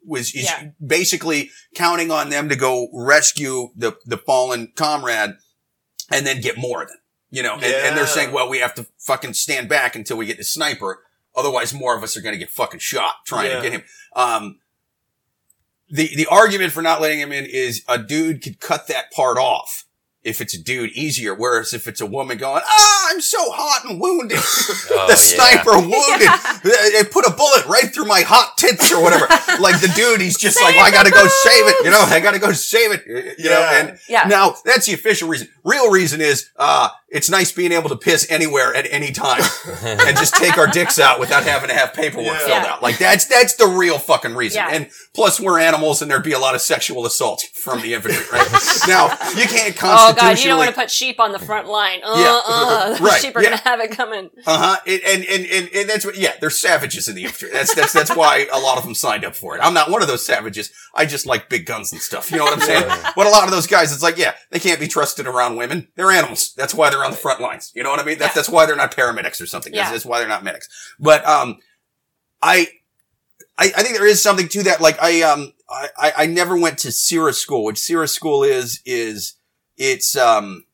[0.06, 0.70] was is Yeah.
[0.86, 5.36] basically counting on them to go rescue the the fallen comrade
[6.12, 6.98] and then get more of them.
[7.36, 10.26] You know, and, and they're saying, well, we have to fucking stand back until we
[10.26, 11.04] get the sniper.
[11.36, 13.58] Otherwise, more of us are going to get fucking shot trying Yeah.
[13.58, 13.84] to get him.
[14.16, 14.60] Um,
[15.90, 19.38] the, the argument for not letting him in is a dude could cut that part
[19.38, 19.84] off.
[20.24, 21.36] If it's a dude, easier.
[21.36, 24.40] Whereas if it's a woman going, ah, I'm so hot and wounded.
[24.98, 25.16] Oh, the yeah.
[25.16, 26.30] sniper wounded.
[26.64, 29.28] They they put a bullet right through my hot tits or whatever.
[29.60, 31.76] like the dude, he's just like, well, I gotta go save it.
[31.84, 33.04] You know, I gotta go save it.
[33.38, 34.24] You know, and Yeah.
[34.28, 35.50] now that's the official reason.
[35.64, 39.42] Real reason is, uh, it's nice being able to piss anywhere at any time
[39.84, 42.38] and just take our dicks out without having to have paperwork Yeah.
[42.40, 42.72] filled Yeah.
[42.74, 42.84] out.
[42.84, 44.58] Like that's, that's the real fucking reason.
[44.64, 44.70] Yeah.
[44.76, 48.24] And plus we're animals and there'd be a lot of sexual assault from the infantry,
[48.32, 48.48] right?
[48.88, 50.12] now, you can't constitutionally.
[50.12, 52.02] Oh god, you don't want to put sheep on the front line.
[52.04, 52.40] Uh, Yeah.
[52.48, 53.50] uh, Right, sheep are yeah.
[53.52, 54.30] gonna have it coming.
[54.46, 54.78] Uh huh.
[54.86, 56.18] And, and and and that's what.
[56.18, 57.50] Yeah, they're savages in the infantry.
[57.52, 59.62] That's that's that's why a lot of them signed up for it.
[59.64, 60.72] I'm not one of those savages.
[60.94, 62.32] I just like big guns and stuff.
[62.32, 62.84] You know what I'm saying?
[63.16, 65.88] but a lot of those guys, it's like, yeah, they can't be trusted around women.
[65.96, 66.54] They're animals.
[66.56, 67.72] That's why they're on the front lines.
[67.76, 68.18] You know what I mean?
[68.18, 68.42] That's Yeah.
[68.42, 69.72] that's why they're not paramedics or something.
[69.74, 69.92] That's, Yeah.
[69.92, 70.68] that's why they're not medics.
[71.00, 71.58] But um,
[72.42, 72.68] I.
[73.58, 74.82] I, I think there is something to that.
[74.82, 77.64] Like I, um, I, I- never went to SERE school.
[77.64, 79.36] which SERE school is, is
[79.78, 80.66] it's, um,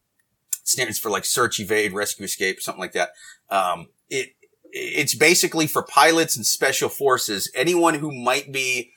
[0.64, 3.10] stands for like search, evade, rescue, escape, something like that.
[3.52, 4.30] Um, it,
[4.72, 8.92] it's basically for pilots and special forces, anyone who might be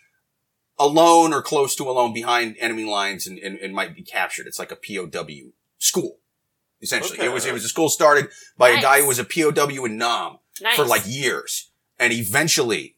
[0.78, 4.46] alone or close to alone behind enemy lines and, and, and might be captured.
[4.46, 6.20] It's like a POW school.
[6.82, 7.26] Essentially, Okay.
[7.26, 9.96] it was it was a school started by a guy who was a POW in
[9.96, 10.76] Nam Nice.
[10.76, 12.96] for like years, and eventually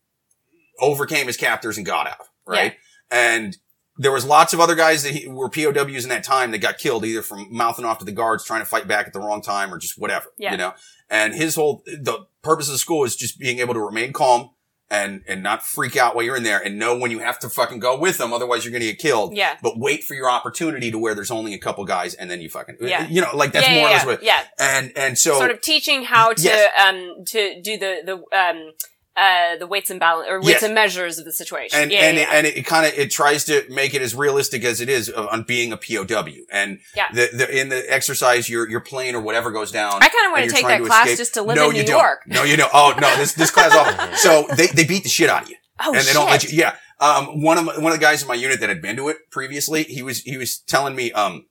[0.81, 2.27] overcame his captors and got out.
[2.47, 2.75] Right,
[3.11, 3.57] and
[3.99, 6.79] there was lots of other guys that he, were POWs in that time that got
[6.79, 9.41] killed either from mouthing off to the guards trying to fight back at the wrong
[9.41, 10.27] time or just whatever.
[10.37, 10.53] Yeah.
[10.53, 10.75] You know,
[11.09, 14.51] and his whole the purpose of the school is just being able to remain calm.
[14.89, 17.49] And, and not freak out while you're in there and know when you have to
[17.49, 18.33] fucking go with them.
[18.33, 19.57] Otherwise you're to get killed Yeah.
[19.61, 22.49] but wait for your opportunity to where there's only a couple guys and then you
[22.49, 23.05] fucking, Yeah.
[23.09, 24.43] you know, like that's yeah, more yeah, or less yeah, what, yeah.
[24.61, 26.71] and, and so, sort of teaching how to Yes.
[26.81, 28.73] um to do the the um
[29.17, 30.63] uh the weights and balance or weights Yes.
[30.65, 31.79] and measures of the situation.
[31.81, 34.15] and, yeah, and, yeah, it, and it kind of, it tries to make it as
[34.15, 36.27] realistic as it is on being a POW.
[36.53, 37.07] And Yeah.
[37.13, 39.95] the, the, in the exercise, your, your plane or whatever goes down.
[40.03, 41.19] I kinda wanna you're take trying that class escape.
[41.19, 42.01] just to live no, in you New don't.
[42.03, 42.21] York.
[42.27, 42.71] No, you don't.
[42.75, 44.17] Oh, no, this, this class off.
[44.19, 45.57] So they, they beat the shit out of you.
[45.81, 46.15] oh and they shit.
[46.15, 46.59] don't let you.
[46.59, 46.75] Yeah.
[47.01, 49.09] Um, one of my, one of the guys in my unit that had been to
[49.09, 51.45] it previously, he was he was telling me um,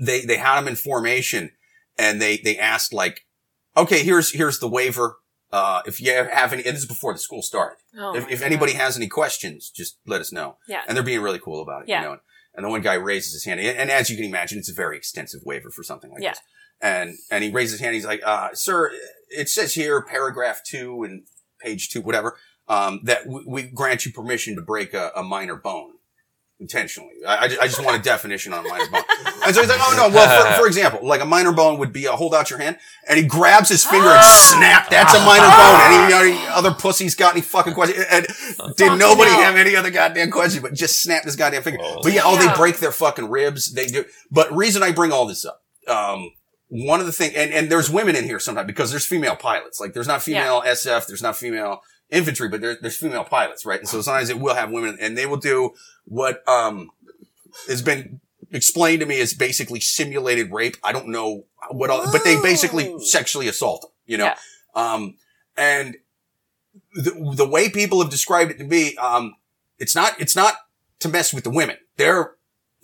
[0.00, 1.50] they they had him in formation,
[1.98, 3.22] and they they asked like,
[3.76, 5.16] okay, here's here's the waiver.
[5.50, 7.78] Uh, if you have any, and this is before the school started.
[7.98, 10.56] Oh if if anybody has any questions, just let us know.
[10.68, 10.82] Yeah.
[10.86, 11.88] And they're being really cool about it.
[11.88, 12.02] Yeah.
[12.02, 12.18] You know.
[12.54, 14.74] And the one guy raises his hand, and, and as you can imagine, it's a
[14.74, 16.30] very extensive waiver for something like Yeah.
[16.30, 16.40] this.
[16.80, 17.94] And and he raises his hand.
[17.94, 18.90] He's like, uh, "Sir,
[19.30, 21.22] it says here, paragraph two and
[21.60, 22.36] page two, whatever,
[22.68, 25.92] um, that we, we grant you permission to break a, a minor bone
[26.60, 27.12] intentionally.
[27.26, 29.02] I, I, ju- I just want a definition on a minor bone."
[29.44, 31.92] And so he's like, "Oh no, well, for, for example, like a minor bone would
[31.92, 34.54] be a hold out your hand, and he grabs his finger and ah!
[34.54, 34.90] snap.
[34.90, 35.80] That's a minor bone.
[35.82, 36.44] Any, ah!
[36.44, 38.04] any other pussies got any fucking questions?
[38.10, 38.26] And
[38.76, 40.62] did nobody have any other goddamn questions?
[40.62, 41.80] But just snap this goddamn finger.
[41.82, 42.00] Oh.
[42.02, 43.72] But yeah, oh, they break their fucking ribs.
[43.72, 44.04] They do.
[44.30, 46.32] But reason I bring all this up, um,
[46.68, 49.80] one of the thing, and, and there's women in here sometimes because there's female pilots.
[49.80, 53.80] Like there's not female SF, there's not female infantry, but there, there's female pilots, right?
[53.80, 55.72] And so sometimes it will have women and they will do
[56.08, 56.90] what, um,
[57.68, 58.20] has been
[58.52, 60.76] explained to me is basically simulated rape.
[60.82, 64.24] I don't know what all, but they basically sexually assault them, you know?
[64.24, 64.36] Yeah.
[64.74, 65.16] Um,
[65.56, 65.96] and
[66.94, 69.34] the, the way people have described it to me, um,
[69.78, 70.54] it's not, it's not
[71.00, 71.76] to mess with the women.
[71.96, 72.32] They're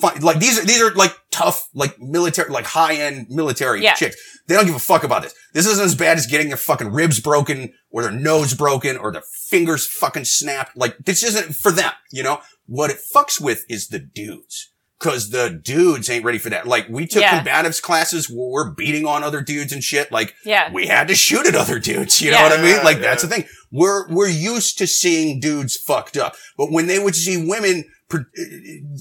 [0.00, 0.20] fine.
[0.20, 3.94] Like these are, these are like tough, like military, like high end military Yeah.
[3.94, 4.16] chicks.
[4.46, 5.34] They don't give a fuck about this.
[5.54, 9.10] This isn't as bad as getting their fucking ribs broken or their nose broken or
[9.10, 10.76] their fingers fucking snapped.
[10.76, 12.40] Like this isn't for them, you know?
[12.66, 14.70] What it fucks with is the dudes.
[15.00, 16.66] Cause the dudes ain't ready for that.
[16.66, 17.42] Like we took Yeah.
[17.44, 20.11] combatives classes where we're beating on other dudes and shit.
[20.11, 20.72] Like Yeah.
[20.72, 22.22] we had to shoot at other dudes.
[22.22, 22.83] You know what I mean?
[22.83, 23.44] Like Yeah, that's the thing.
[23.70, 28.31] We're we're used to seeing dudes fucked up, but when they would see women per-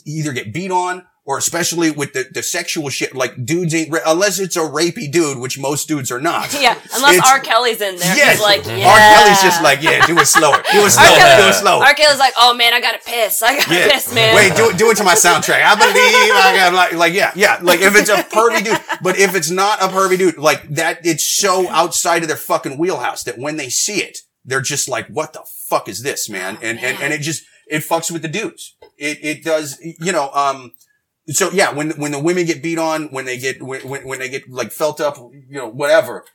[0.06, 4.00] either get beat on or especially with the, the sexual shit, like dudes ain't, ra-
[4.06, 6.54] unless it's a rapey dude, which most dudes are not.
[6.62, 7.40] Yeah, unless It's- R.
[7.40, 8.16] Kelly's in there.
[8.16, 8.34] Yes.
[8.38, 8.88] He's like, yeah.
[8.90, 8.98] R.
[8.98, 10.58] Kelly's just like, yeah, do it slower.
[10.72, 10.90] Do it R.
[10.90, 11.08] slower.
[11.18, 11.84] Kelly- Do it slower.
[11.86, 11.94] R.
[11.94, 13.42] Kelly's like, oh man, I gotta piss.
[13.42, 13.90] I gotta Yeah.
[13.92, 14.36] piss, man.
[14.36, 15.64] Wait, do it, do it to my soundtrack.
[15.64, 17.60] I believe I got like, like, yeah, yeah.
[17.62, 21.06] Like if it's a pervy dude, but if it's not a pervy dude, like that,
[21.06, 25.08] it's so outside of their fucking wheelhouse that when they see it, they're just like,
[25.08, 26.58] what the fuck is this, man?
[26.62, 28.76] And, and, and it just, it fucks with the dudes.
[28.98, 30.74] It, it does, you know, um,
[31.30, 34.20] so yeah, when, when the women get beat on, when they get, when, when when
[34.20, 36.26] they get like felt up, you know, whatever,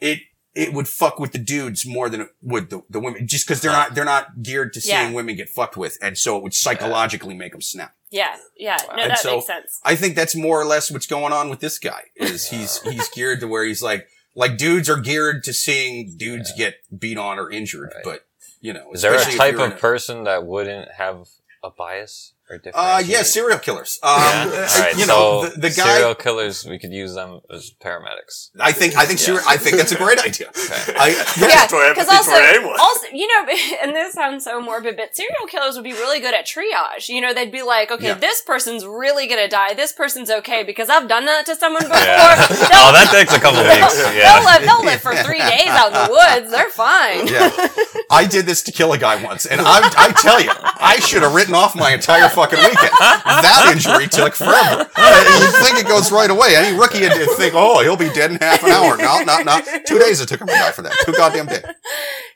[0.00, 0.18] it,
[0.54, 3.60] it would fuck with the dudes more than it would the, the women, just cause
[3.62, 5.02] they're not, they're not geared to Yeah.
[5.02, 5.96] seeing women get fucked with.
[6.02, 7.94] And so it would psychologically make them snap.
[8.10, 8.76] yeah, yeah.
[8.88, 9.80] No, And that so- makes sense.
[9.84, 13.08] I think that's more or less what's going on with this guy is he's, he's
[13.10, 17.38] geared to where he's like, like dudes are geared to seeing dudes get beat on
[17.38, 18.04] or injured, Right.
[18.04, 18.26] but
[18.60, 21.28] you know, Is there a type you're in of person that wouldn't have
[21.64, 22.76] a bias or different?
[22.76, 23.98] Uh, yeah, serial killers.
[24.02, 24.44] Um, Yeah?
[24.52, 27.40] uh, All right, you know, so the, the guy, serial killers, we could use them
[27.52, 28.50] as paramedics.
[28.60, 29.26] I think, I think, Yeah.
[29.26, 30.48] serial, I think that's a great idea.
[30.50, 30.94] Okay.
[30.96, 31.08] I,
[31.40, 32.76] Yeah, because empathy also, for anyone.
[32.80, 36.34] also, you know, and this sounds so morbid, but serial killers would be really good
[36.34, 37.08] at triage.
[37.08, 38.14] You know, they'd be like, okay, Yeah.
[38.14, 39.74] this person's really gonna die.
[39.74, 41.96] This person's okay because I've done that to someone before.
[41.98, 42.36] Yeah.
[42.46, 43.96] They'll- oh, that takes a couple weeks.
[43.96, 44.40] They'll Yeah.
[44.44, 44.62] live.
[44.62, 46.50] They'll live for three days out in the woods.
[46.52, 47.26] They're fine.
[47.26, 47.50] yeah.
[48.10, 50.50] I did this to kill a guy once, and I, I tell you,
[50.82, 52.90] I should have written off my entire fucking weekend.
[52.98, 54.80] That injury took forever.
[54.82, 56.56] You think it goes right away.
[56.56, 58.96] Any rookie would think, oh, he'll be dead in half an hour.
[58.96, 59.60] No, no, no.
[59.86, 60.92] Two days it took him to die for that.
[61.04, 61.62] Two goddamn days.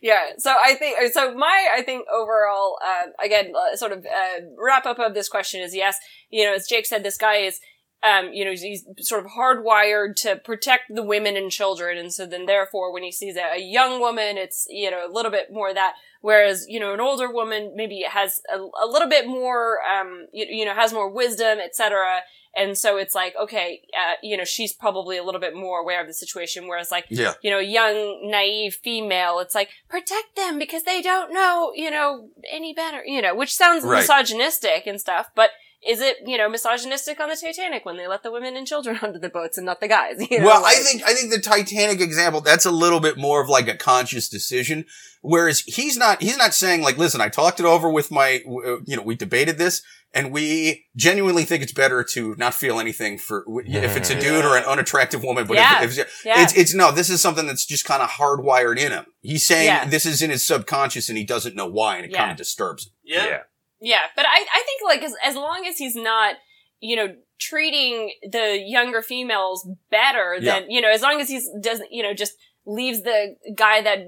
[0.01, 0.31] Yeah.
[0.39, 1.35] So I think so.
[1.35, 5.61] My I think overall, uh, again, uh, sort of uh, wrap up of this question
[5.61, 5.97] is yes.
[6.31, 7.61] You know, as Jake said, this guy is.
[8.03, 12.27] Um, you know, he's, sort of hardwired to protect the women and children, and so
[12.27, 15.47] then therefore, when he sees a, a young woman, it's you know a little bit
[15.51, 15.95] more that.
[16.27, 20.45] Whereas you know, an older woman maybe has a, a little bit more, um, you,
[20.59, 22.23] you know, has more wisdom, etc.
[22.57, 26.01] And so it's like, okay, uh, you know, she's probably a little bit more aware
[26.01, 26.67] of the situation.
[26.67, 27.35] Whereas like, Yeah.
[27.43, 32.31] you know, young, naive female, it's like, protect them because they don't know, you know,
[32.51, 33.99] any better, you know, which sounds Right.
[33.99, 35.51] misogynistic and stuff, but
[35.87, 38.99] is it you know misogynistic on the Titanic when they let the women and children
[39.03, 40.17] onto the boats and not the guys?
[40.31, 43.43] You know, well, I think I think the Titanic example that's a little bit more
[43.43, 44.85] of like a conscious decision,
[45.23, 48.79] whereas he's not he's not saying like, listen, I talked it over with my, uh,
[48.85, 49.83] you know, we debated this,
[50.15, 54.45] and we genuinely think it's better to not feel anything for if it's a dude
[54.45, 55.83] or an unattractive woman, but Yeah.
[55.85, 56.43] if, if Yeah.
[56.43, 59.07] it's it's no, this is something that's just kind of hardwired in him.
[59.21, 59.85] He's saying Yeah.
[59.89, 62.19] this is in his subconscious and he doesn't know why, and it Yeah.
[62.19, 62.93] kind of disturbs him.
[63.05, 63.39] Yeah.
[63.81, 66.37] Yeah, but I, I think like as, as long as he's not,
[66.81, 71.93] you know, treating the younger females better than, you know, as long as he's doesn't,
[71.93, 72.35] you know, just
[72.65, 73.99] leaves the guy that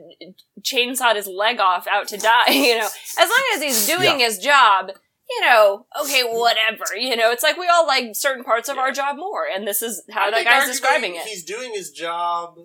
[0.62, 4.38] chainsawed his leg off out to die, you know, as long as he's doing his
[4.38, 4.90] job,
[5.28, 8.90] you know, okay, whatever, you know, it's like we all like certain parts of our
[8.90, 11.22] job more, and this is how I that guy's describing it.
[11.26, 12.58] He's doing his job.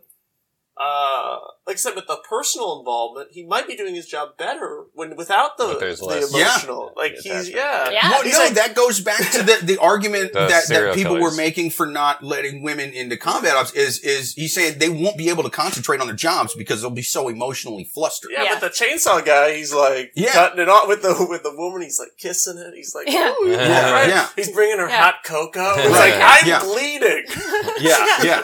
[0.76, 4.86] Uh, like I said, with the personal involvement, he might be doing his job better
[4.96, 6.92] when without the the less- emotional.
[6.98, 8.10] Like he's yeah, Yeah.
[8.10, 10.96] Well, He's no, like- that goes back to the, the argument The that, that serial
[10.96, 14.90] people were making for not letting women into combat ops is, is he's saying they
[14.90, 18.32] won't be able to concentrate on their jobs because they'll be so emotionally flustered.
[18.34, 18.60] Yeah, Yeah.
[18.60, 20.32] but the chainsaw guy, he's like Yeah.
[20.34, 21.84] cutting it off with the with the woman.
[21.84, 22.74] He's like kissing it.
[22.76, 23.32] He's like, Yeah.
[23.42, 23.92] "Ooh, Yeah.
[23.92, 24.28] right." Yeah.
[24.36, 25.04] He's bringing her Yeah.
[25.04, 25.76] hot cocoa.
[25.78, 26.14] It's Right.
[26.18, 26.64] like I'm Yeah.
[26.64, 27.26] bleeding.
[27.80, 28.42] Yeah, yeah.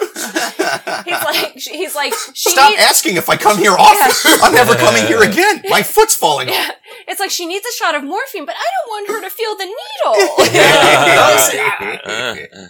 [1.03, 4.11] He's like, he's like, she Stop needs, asking if I come here often.
[4.43, 5.61] I'm never coming here again.
[5.69, 6.71] My foot's falling off.
[7.07, 9.55] it's like she needs a shot of morphine, but I don't want her to feel
[9.55, 10.15] the needle.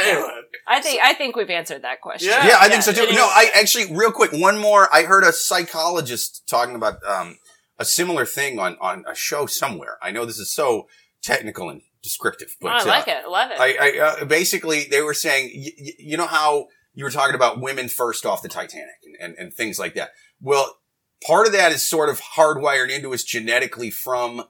[0.00, 0.28] Anyway,
[0.66, 2.30] I think I think we've answered that question.
[2.30, 2.46] Yeah.
[2.46, 3.12] Yeah, I think so too.
[3.12, 4.88] No, I actually, real quick, one more.
[4.94, 7.36] I heard a psychologist talking about um,
[7.78, 9.98] a similar thing on on a show somewhere.
[10.00, 10.86] I know this is so
[11.22, 13.24] technical and descriptive, but Oh, I like uh, it.
[13.26, 13.60] I love it.
[13.60, 17.34] I, I uh, basically they were saying, y- y- you know how you were talking
[17.34, 20.10] about women first off the Titanic and, and, and things like that.
[20.40, 20.78] Well,
[21.26, 24.44] part of that is sort of hardwired into us genetically from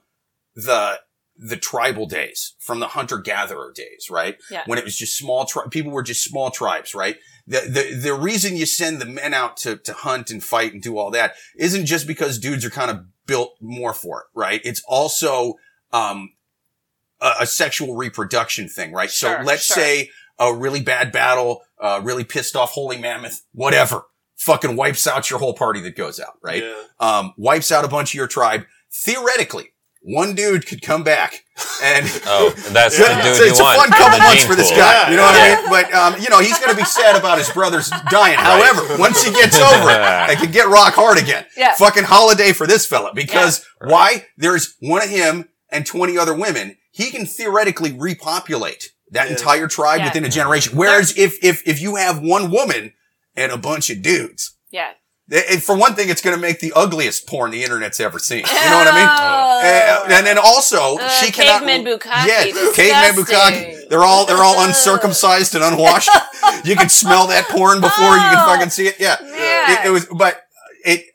[0.55, 0.99] the
[1.43, 4.37] the tribal days, from the hunter gatherer days, right?
[4.51, 4.61] Yeah.
[4.67, 7.17] When it was just small tri- people were just small tribes, right?
[7.47, 10.81] The, the the reason you send the men out to to hunt and fight and
[10.81, 14.61] do all that isn't just because dudes are kind of built more for it, right?
[14.63, 15.55] It's also
[15.91, 16.33] um
[17.19, 19.09] a, a sexual reproduction thing, right?
[19.09, 19.75] Sure, so let's sure.
[19.75, 24.03] say a really bad battle, uh, really pissed off woolly mammoth, whatever,
[24.37, 26.63] fucking wipes out your whole party that goes out, right?
[26.63, 26.83] Yeah.
[26.99, 28.65] Um, wipes out a bunch of your tribe.
[28.93, 31.43] Theoretically, one dude could come back
[31.83, 34.49] and Oh, and that's Yeah, the dude it's, you it's a fun couple months gene
[34.49, 34.77] for this guy.
[34.77, 35.55] Yeah, you know what yeah.
[35.57, 35.69] I mean?
[35.69, 38.37] But um, you know, he's going to be sad about his brothers dying.
[38.37, 39.99] However, once he gets over it,
[40.31, 41.45] it can get rock hard again.
[41.55, 41.75] Yeah.
[41.75, 44.25] Fucking holiday for this fella because why?
[44.37, 46.77] There's one of him and 20 other women.
[46.91, 49.31] He can theoretically repopulate that Yeah.
[49.33, 50.05] entire tribe Yeah.
[50.05, 50.75] within a generation.
[50.75, 52.93] Whereas if if if you have one woman
[53.35, 54.53] and a bunch of dudes.
[54.71, 54.91] yeah.
[55.29, 58.39] it- for one thing, it's going to make the ugliest porn the internet's ever seen.
[58.39, 59.09] You know what I mean?
[59.37, 59.59] Oh.
[59.63, 61.59] Uh, and then also, Uh, she cannot.
[61.61, 63.63] caveman bukkake, Yeah, caveman disgusting.
[63.75, 63.89] bukkake.
[63.89, 66.09] They're all they're all uncircumcised and unwashed.
[66.65, 68.95] you can smell that porn before you can Oh, fucking see it.
[68.99, 69.71] Yeah, man.
[69.71, 70.05] It, it was.
[70.07, 70.41] But
[70.83, 71.05] it.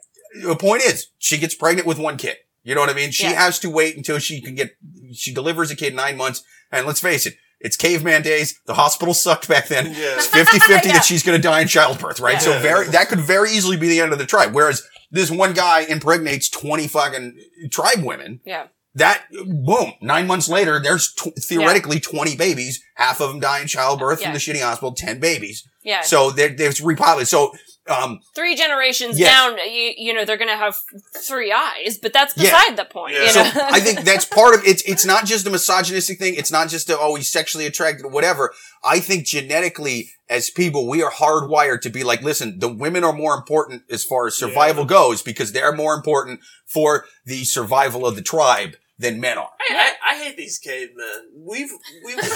[0.44, 2.36] The point is, she gets pregnant with one kid.
[2.62, 3.10] You know what I mean?
[3.10, 3.32] She Yeah.
[3.44, 4.76] has to wait until she can get.
[5.12, 7.36] She delivers a kid nine months, and let's face it.
[7.60, 8.60] It's caveman days.
[8.66, 9.86] The hospital sucked back then.
[9.86, 10.16] Yeah.
[10.16, 10.92] It's 50-50 Yeah.
[10.92, 12.40] that she's going to die in childbirth, right?
[12.40, 14.52] So very, that could very easily be the end of the tribe.
[14.54, 17.38] Whereas this one guy impregnates 20 fucking
[17.70, 18.40] tribe women.
[18.44, 18.66] Yeah.
[18.94, 22.82] That, boom, nine months later, there's tw- theoretically 20 babies.
[22.94, 24.26] Half of them die in childbirth Yeah.
[24.28, 25.68] from the shitty hospital, 10 babies.
[25.82, 26.00] Yeah.
[26.02, 27.26] So they're, they're repopulated.
[27.26, 27.52] So,
[27.88, 29.30] um, three generations Yes.
[29.32, 30.76] down, you, you know, they're going to have
[31.26, 32.44] three eyes, but that's Yeah.
[32.50, 33.14] beside the point.
[33.14, 33.22] Yeah.
[33.24, 33.40] You so?
[33.54, 36.34] I think that's part of it's it's not just a misogynistic thing.
[36.34, 38.52] It's not just a, oh he's sexually attracted whatever.
[38.84, 43.12] I think genetically as people we are hardwired to be like, listen, the women are
[43.12, 48.16] more important as far as survival goes because they're more important for the survival of
[48.16, 49.50] the tribe than men are.
[49.70, 51.28] I, I, I hate these cavemen.
[51.34, 51.70] We've
[52.04, 52.30] we've these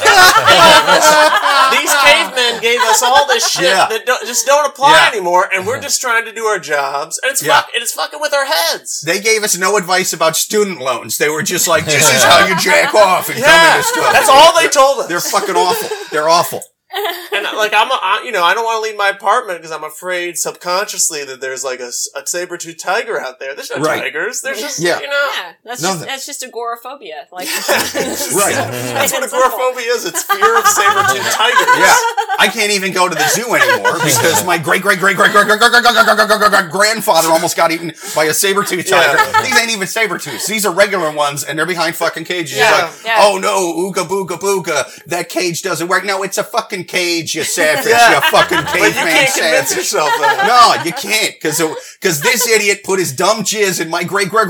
[2.05, 3.87] cavemen gave us all this shit Yeah.
[3.89, 5.09] that don't, just don't apply Yeah.
[5.17, 7.61] anymore, and we're just trying to do our jobs, and it's Yeah.
[7.63, 9.01] fuck, and it's fucking with our heads.
[9.01, 11.17] They gave us no advice about student loans.
[11.19, 14.13] They were just like, this is how you jack off and come Yeah, into stuff.
[14.13, 15.07] that's all they told us.
[15.09, 15.89] They're fucking awful.
[16.11, 16.63] They're awful.
[16.93, 19.71] And like I'm, a, I, you know, I don't want to leave my apartment because
[19.71, 23.55] I'm afraid subconsciously that there's like a saber-tooth tiger out there.
[23.55, 24.03] There's no Right.
[24.03, 24.41] tigers.
[24.41, 25.01] There's just Yeah.
[25.01, 25.29] you know.
[25.37, 25.99] yeah, that's Nothing.
[25.99, 27.29] just, that's just agoraphobia.
[27.33, 28.55] Like, Right.
[28.55, 30.05] That's what agoraphobia is.
[30.05, 31.79] It's fear of saber-tooth tigers.
[31.79, 31.97] Yeah.
[32.39, 35.47] I can't even go to the zoo anymore because my great great great great great
[35.47, 38.65] great great great great great great great great grandfather almost got eaten by a saber
[38.65, 39.19] tooth tiger.
[39.43, 40.47] These ain't even saber tooths.
[40.47, 42.59] These are regular ones, and they're behind fucking cages.
[42.59, 43.17] Yeah, like, yeah.
[43.19, 46.05] oh no, ooga booga booga, that cage doesn't work.
[46.05, 48.15] No, it's a fucking fucking cage, you savage, yeah.
[48.15, 49.77] you fucking caveman savage.
[49.77, 51.61] Yourself no, you can't, because
[52.01, 54.49] because this idiot put his dumb jizz in my great great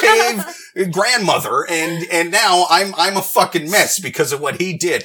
[0.00, 5.04] cave grandmother, and and now I'm I'm a fucking mess because of what he did.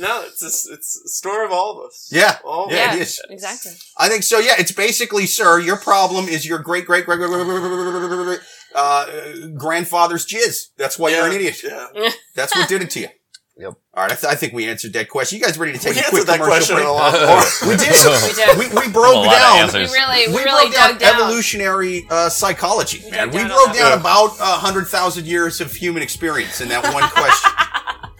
[0.00, 2.08] No, it's a, it's a store of all of us.
[2.12, 2.94] Yeah, all of yeah, us.
[2.94, 3.72] it is exactly.
[3.96, 4.38] I think so.
[4.38, 8.40] Yeah, it's basically, sir, your problem is your great great great great
[8.76, 9.06] uh,
[9.56, 10.68] grandfather's jizz.
[10.76, 11.16] That's why yeah.
[11.16, 11.62] you're an idiot.
[11.64, 12.10] Yeah.
[12.36, 13.08] That's what did it to you.
[13.98, 14.02] Yep.
[14.02, 15.38] All right, I, th- I think we answered that question.
[15.38, 16.86] You guys ready to take We a quick that question break?
[16.86, 17.12] a lot
[17.62, 17.68] more.
[17.70, 17.88] We did.
[18.28, 18.58] We did.
[18.58, 19.80] We, we broke A lot of down.
[19.82, 21.20] We really, we, We really broke down dug down.
[21.22, 23.28] evolutionary uh, psychology, We man.
[23.28, 24.00] dug We down broke down that.
[24.00, 27.50] about a hundred thousand years of human experience in that one question.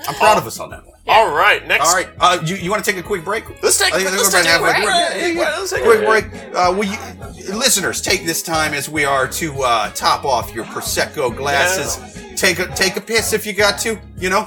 [0.08, 0.94] I'm proud of us on that one.
[1.06, 1.86] All right, next.
[1.88, 3.44] All right, uh, you, you want to take a quick break?
[3.62, 4.76] Let's take, let's take a gonna break.
[4.84, 5.56] Yeah, yeah, yeah, yeah.
[5.58, 6.30] let's take a Quick break.
[6.30, 6.54] break.
[6.54, 6.98] Uh, will you,
[7.56, 11.96] listeners, take this time as we are to uh, top off your prosecco glasses.
[12.38, 13.98] Take a take a piss if you got to.
[14.18, 14.46] You know,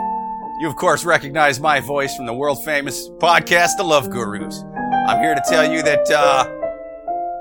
[0.61, 4.63] You, of course, recognize my voice from the world famous podcast, The Love Gurus.
[5.07, 6.45] I'm here to tell you that uh,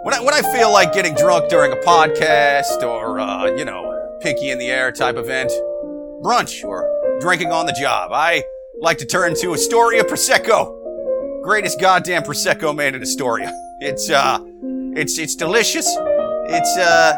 [0.05, 4.16] when, I, when I feel like getting drunk during a podcast or, uh, you know,
[4.23, 5.51] pinky in the air type event,
[6.25, 8.43] brunch, or drinking on the job, I
[8.81, 11.43] like to turn to Astoria Prosecco.
[11.43, 13.53] Greatest goddamn Prosecco made in Astoria.
[13.81, 14.39] It's, uh,
[14.97, 15.87] it's, it's delicious.
[16.49, 17.12] It's, uh,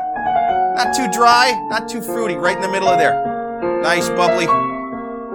[0.75, 3.81] not too dry, not too fruity, right in the middle of there.
[3.83, 4.72] Nice, bubbly.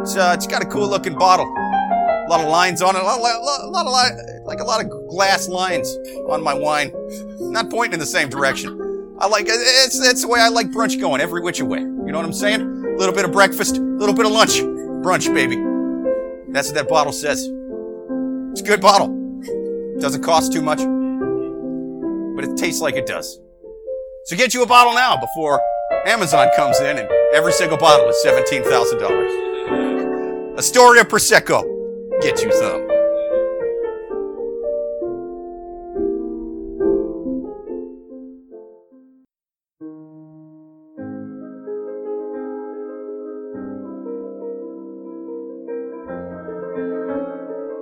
[0.07, 1.45] It's uh, it's got a cool looking bottle.
[1.45, 3.01] A lot of lines on it.
[3.01, 5.97] A lot, lot, lot, lot of li- like a lot of glass lines
[6.29, 6.93] on my wine.
[7.41, 9.17] Not pointing in the same direction.
[9.19, 11.79] I like it's that's the way I like brunch going, every which way.
[11.79, 12.61] You know what I'm saying?
[12.61, 14.51] A little bit of breakfast, a little bit of lunch,
[15.03, 15.57] brunch, baby.
[16.53, 17.45] That's what that bottle says.
[18.51, 19.09] It's a good bottle.
[19.99, 20.79] Doesn't cost too much,
[22.37, 23.41] but it tastes like it does.
[24.23, 25.61] So get you a bottle now before
[26.05, 29.46] Amazon comes in and every single bottle is $17,000.
[30.57, 31.61] Astoria Prosecco.
[32.19, 32.87] Get you some.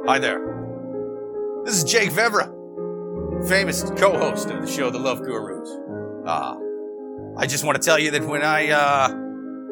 [0.05, 0.41] Hi there.
[1.63, 2.51] This is Jake Vevera,
[3.47, 5.69] famous co-host of the show The Love Gurus.
[6.27, 6.55] Uh,
[7.37, 9.09] I just want to tell you that when I uh,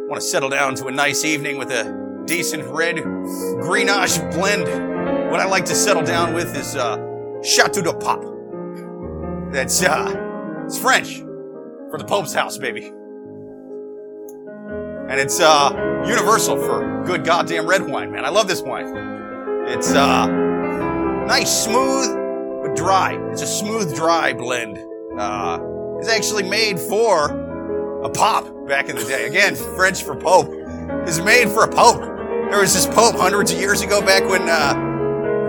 [0.08, 4.64] want to settle down to a nice evening with a decent red Grenache blend,
[5.32, 6.98] what I like to settle down with is uh,
[7.44, 8.24] Chateau de Pop.
[9.52, 11.20] That's uh, it's French
[11.90, 12.86] for the Pope's house, baby,
[15.10, 18.26] and it's uh, universal for good goddamn red wine, man.
[18.26, 18.86] I love this wine.
[19.68, 23.14] It's uh, nice, smooth, but dry.
[23.32, 24.80] It's a smooth, dry blend.
[25.18, 25.60] Uh,
[26.00, 27.30] it's actually made for
[28.04, 29.28] a pop back in the day.
[29.28, 30.50] Again, French for pope.
[31.08, 32.13] It's made for a pope.
[32.50, 34.74] There was this pope hundreds of years ago back when, uh,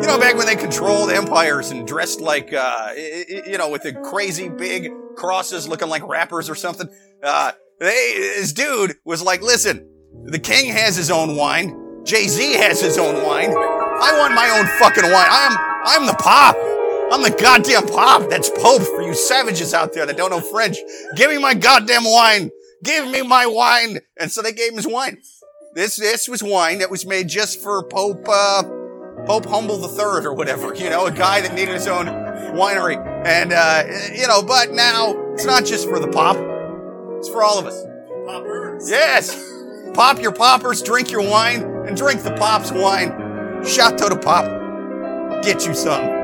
[0.00, 3.68] you know, back when they controlled empires and dressed like, uh, i- i- you know,
[3.68, 6.88] with the crazy big crosses looking like rappers or something.
[7.22, 9.86] Uh, they, this dude was like, listen,
[10.24, 12.02] the king has his own wine.
[12.04, 13.50] Jay-Z has his own wine.
[13.50, 15.26] I want my own fucking wine.
[15.30, 16.56] I'm, I'm the pop.
[17.12, 18.28] I'm the goddamn pop.
[18.30, 20.78] That's Pope for you savages out there that don't know French.
[21.16, 22.50] Give me my goddamn wine.
[22.82, 23.98] Give me my wine.
[24.18, 25.18] And so they gave him his wine.
[25.74, 28.62] This, this was wine that was made just for Pope, uh,
[29.26, 32.96] Pope Humble the Third or whatever, you know, a guy that needed his own winery.
[33.26, 33.82] And, uh,
[34.14, 36.36] you know, but now it's not just for the pop.
[37.18, 37.82] It's for all of us.
[38.24, 38.88] Poppers.
[38.88, 39.36] Yes.
[39.94, 43.64] Pop your poppers, drink your wine, and drink the pop's wine.
[43.64, 44.44] Chateau de Pop.
[45.42, 46.23] Get you some.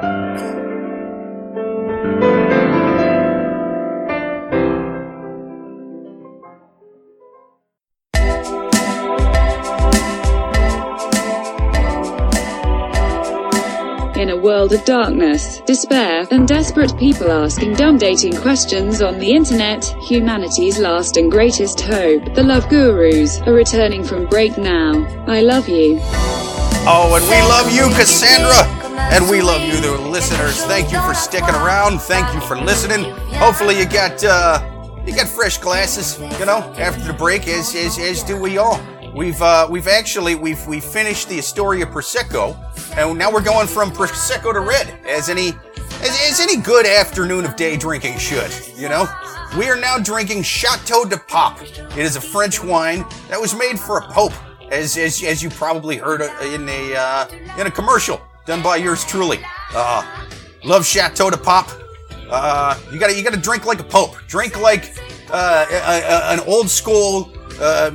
[14.51, 20.76] World of darkness, despair, and desperate people asking dumb dating questions on the internet, humanity's
[20.76, 25.07] last and greatest hope, the Love Gurus, are returning from break now.
[25.28, 26.01] I love you.
[26.82, 28.66] Oh, and we love you, Cassandra.
[29.14, 30.64] And we love you, the listeners.
[30.64, 32.01] Thank you for sticking around.
[32.01, 33.05] Thank you for listening.
[33.34, 34.61] Hopefully you got uh,
[35.07, 36.18] you got fresh glasses.
[36.40, 38.80] You know, after the break, as as, as do we all.
[39.14, 42.56] We've uh, we've actually we've we finished the Astoria Prosecco,
[42.96, 45.48] and now we're going from Prosecco to red, as any
[46.02, 48.50] as, as any good afternoon of day drinking should.
[48.76, 49.06] You know,
[49.58, 51.61] we are now drinking Chateau de Pop.
[51.61, 54.32] It is a French wine that was made for a pope,
[54.70, 57.26] as as, as you probably heard uh, in a uh,
[57.58, 59.40] in a commercial done by yours truly.
[59.74, 60.06] Uh,
[60.62, 61.68] love Chateau de Pop.
[62.30, 64.14] Uh, you gotta you gotta drink like a pope.
[64.28, 64.94] Drink like
[65.30, 67.90] uh, a, a- an old school uh,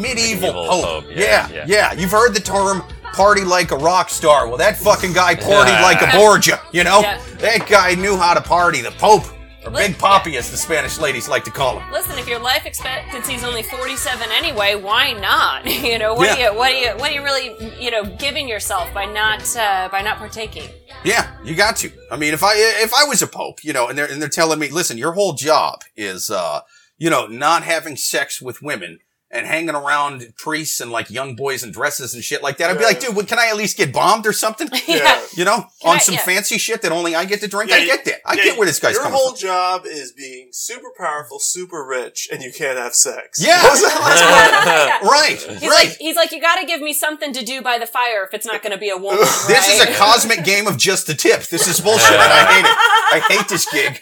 [0.00, 0.84] medieval, Medieval pope.
[0.84, 1.92] pope, Yeah, yeah, yeah, yeah.
[1.92, 2.82] You've heard the term
[3.12, 6.60] "party like a rock star." Well, that fucking guy partied like a Borgia.
[6.72, 7.20] You know, Yeah.
[7.38, 8.80] that guy knew how to party.
[8.82, 9.24] The Pope,
[9.64, 11.92] or Let- Big Poppy, as the Spanish ladies like to call him.
[11.92, 15.66] Listen, if your life expectancy is only 47 anyway, why not?
[15.90, 16.48] You know, what Yeah.
[16.48, 19.42] are you, what are you, what are you really, you know, giving yourself by not,
[19.56, 20.68] uh, by not partaking?
[21.04, 21.90] Yeah, you got to.
[22.10, 24.28] I mean, if I if I was a pope, you know, and they're and they're
[24.28, 26.60] telling me, listen, your whole job is, uh,
[26.98, 28.98] you know, not having sex with women
[29.32, 32.68] and hanging around priests and like young boys in dresses and shit like that.
[32.70, 34.68] I'd be like, dude, what, can I at least get bombed or something?
[34.88, 35.22] Yeah.
[35.36, 36.22] You know, Can on I- some yeah.
[36.24, 37.70] fancy shit that only I get to drink.
[37.70, 38.14] Yeah, I get that.
[38.26, 39.40] I yeah, get where this guy's Your coming Your whole from.
[39.40, 43.40] job is being super powerful, super rich, and you can't have sex.
[43.40, 43.60] Yeah.
[43.62, 43.80] What was
[44.20, 44.98] Yeah.
[45.08, 45.70] Right, He's right.
[45.88, 48.34] like, he's like, you got to give me something to do by the fire if
[48.34, 49.18] it's not going to be a woman.
[49.20, 51.42] This is a cosmic game of just the tip.
[51.44, 52.10] This is bullshit.
[52.10, 52.76] and I hate it.
[53.12, 54.00] I hate this gig.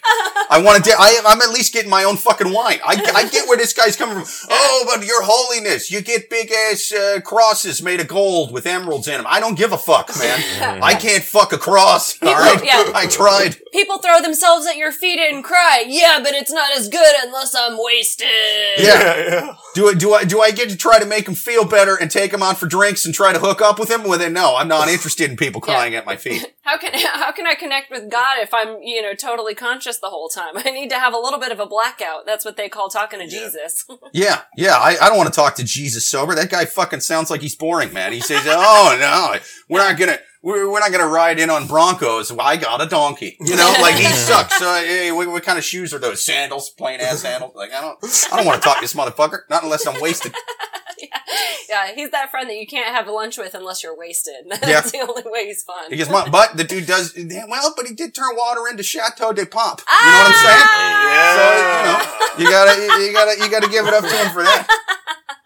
[0.50, 0.92] I want to.
[0.98, 2.78] I, I'm at least getting my own fucking wine.
[2.84, 4.48] I, I get where this guy's coming from.
[4.50, 9.08] Oh, but your holiness, you get big ass uh, crosses made of gold with emeralds
[9.08, 9.26] in them.
[9.28, 10.80] I don't give a fuck, man.
[10.82, 12.20] I can't fuck a cross.
[12.22, 12.92] All right, yeah.
[12.94, 13.56] I tried.
[13.72, 17.54] People throw themselves at your feet and cry, yeah, but it's not as good unless
[17.54, 18.28] I'm wasted.
[18.78, 19.16] Yeah.
[19.16, 19.54] yeah.
[19.74, 22.10] Do I do I do I get to try to make him feel better and
[22.10, 24.04] take him out for drinks and try to hook up with him?
[24.04, 26.54] Well, then no, I'm not interested in people crying at my feet.
[26.62, 30.08] How can how can I connect with God if I'm you know totally conscious the
[30.08, 30.54] whole time?
[30.56, 32.26] I need to have a little bit of a blackout.
[32.26, 33.84] That's what they call talking to Jesus.
[34.12, 34.76] Yeah, yeah.
[34.76, 36.34] I, I don't want to talk to Jesus sober.
[36.34, 38.12] That guy fucking sounds like he's boring, man.
[38.12, 39.38] He says, "Oh no,
[39.68, 42.30] we're not gonna." We're, we're not gonna ride in on Broncos.
[42.30, 43.36] I got a donkey.
[43.40, 44.56] You know, like he sucks.
[44.56, 46.24] So, hey, what, what kind of shoes are those?
[46.24, 47.56] Sandals, plain ass sandals.
[47.56, 47.98] Like I don't,
[48.32, 49.40] I don't want to talk to this motherfucker.
[49.50, 50.32] Not unless I'm wasted.
[51.68, 54.34] yeah, he's that friend that you can't have lunch with unless you're wasted.
[54.48, 54.80] That's Yeah.
[55.04, 55.90] the only way he's fun.
[55.90, 57.14] He goes, "My- but the dude does
[57.48, 59.80] well, but he did turn water into Chateau de Pop.
[59.88, 60.64] You know what I'm saying?
[60.64, 62.32] Ah!
[62.36, 64.42] So you know, you gotta, you gotta, you gotta give it up to him for
[64.42, 64.66] that.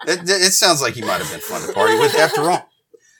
[0.07, 2.69] It, it, it sounds like he might have been fun to party with after all.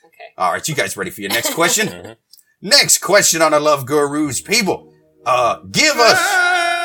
[0.05, 0.29] Okay.
[0.37, 2.15] All right, you guys ready for your next question?
[2.61, 4.93] next question on the Love Gurus, people.
[5.25, 6.19] Uh, give us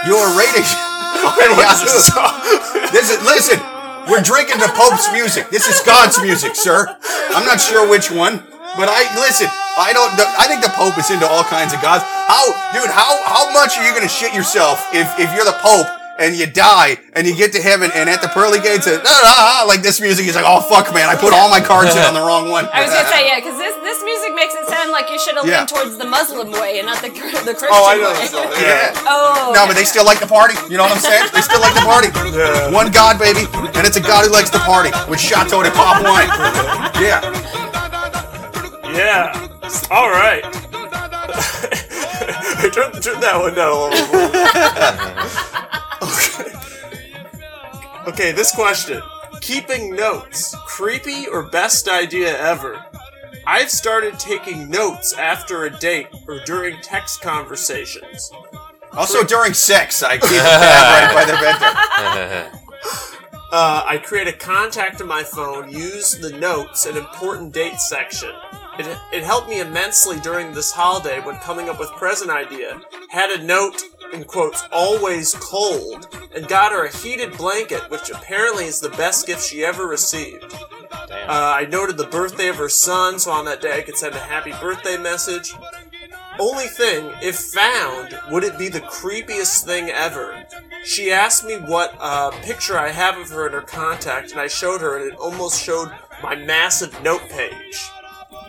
[0.06, 0.62] your rating.
[2.92, 3.58] this is listen.
[4.08, 5.50] We're drinking the Pope's music.
[5.50, 6.88] This is God's music, sir.
[7.36, 8.40] I'm not sure which one,
[8.80, 9.48] but I listen.
[9.76, 10.16] I don't.
[10.16, 12.02] I think the Pope is into all kinds of gods.
[12.04, 12.88] How, dude?
[12.88, 15.86] How how much are you gonna shit yourself if if you're the Pope
[16.18, 19.06] and you die and you get to heaven and at the pearly gates, uh, ah,
[19.06, 21.94] ah, ah, like this music is like, oh fuck, man, I put all my cards
[21.94, 22.66] in on the wrong one.
[22.72, 25.36] I was gonna say yeah, because this this music makes it sound like you should
[25.36, 25.58] have Yeah.
[25.62, 28.10] leaned towards the Muslim way and not the the Christian Oh, I know.
[28.12, 28.26] way.
[28.26, 28.92] So, Yeah.
[28.94, 29.06] yeah.
[29.06, 30.54] Oh, No, but they still like the party.
[30.68, 31.28] You know what I'm saying?
[31.32, 32.08] They still like the party.
[32.34, 32.70] Yeah.
[32.74, 33.46] One God, baby,
[33.78, 36.28] and it's a God who likes the party with Chateau de Pop wine.
[37.00, 37.22] Yeah.
[38.92, 39.48] Yeah.
[39.90, 40.42] All right.
[42.74, 45.54] turn, turn that one down a little more.
[48.08, 48.32] Okay.
[48.32, 49.02] this question.
[49.40, 50.54] Keeping notes.
[50.66, 52.84] Creepy or best idea ever?
[53.46, 58.30] I've started taking notes after a date or during text conversations.
[58.92, 62.60] Also during sex, I keep a right by their bedroom.
[63.50, 68.30] Uh, I create a contact in my phone, use the notes and important date section.
[68.78, 72.78] It, it helped me immensely during this holiday when coming up with present idea.
[73.08, 73.80] Had a note,
[74.12, 79.26] in quotes, always cold, and got her a heated blanket, which apparently is the best
[79.26, 80.54] gift she ever received.
[80.92, 84.14] Uh, I noted the birthday of her son, so on that day I could send
[84.14, 85.52] a happy birthday message.
[86.40, 90.44] Only thing, if found, would it be the creepiest thing ever?
[90.84, 94.46] She asked me what uh, picture I have of her in her contact, and I
[94.46, 95.90] showed her, and it almost showed
[96.22, 97.90] my massive note page.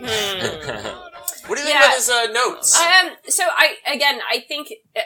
[0.00, 1.78] do you think Yeah.
[1.84, 2.78] about his uh, notes?
[2.80, 5.02] Um, so I again, I think uh, uh,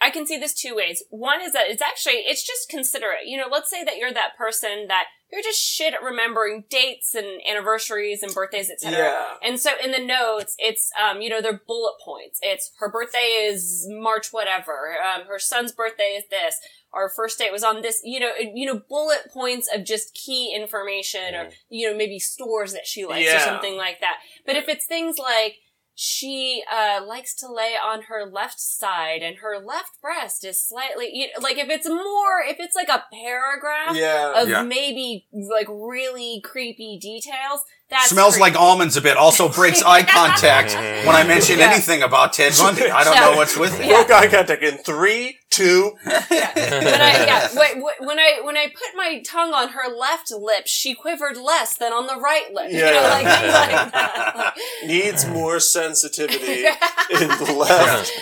[0.00, 1.02] I can see this two ways.
[1.10, 3.26] One is that it's actually it's just considerate.
[3.26, 7.14] You know, let's say that you're that person that you're just shit at remembering dates
[7.14, 8.96] and anniversaries and birthdays, etc.
[8.96, 9.34] Yeah.
[9.42, 12.38] And so in the notes, it's um, you know, they're bullet points.
[12.42, 14.96] It's her birthday is March whatever.
[15.02, 16.56] Um, her son's birthday is this.
[16.92, 18.00] Our first date was on this.
[18.04, 22.72] You know, you know, bullet points of just key information, or you know, maybe stores
[22.72, 24.18] that she likes or something like that.
[24.46, 25.56] But if it's things like
[26.00, 31.10] she uh, likes to lay on her left side, and her left breast is slightly
[31.12, 34.40] you know, like if it's more, if it's like a paragraph Yeah.
[34.40, 34.62] of Yeah.
[34.62, 37.64] maybe like really creepy details.
[37.90, 39.16] That Smells like almonds a bit.
[39.16, 40.74] Also breaks eye contact
[41.06, 41.70] when I mention Yeah.
[41.70, 42.90] anything about Ted Bundy.
[42.90, 43.86] I don't know what's with it.
[43.86, 44.04] Yeah.
[44.04, 45.96] Broke eye contact in three, two.
[46.04, 50.66] when I yeah, when, when I when I put my tongue on her left lip,
[50.66, 52.70] she quivered less than on the right lip.
[52.70, 54.32] You know, like like that.
[54.36, 54.54] Like,
[54.86, 56.66] Needs more sensitivity
[57.10, 58.12] in the left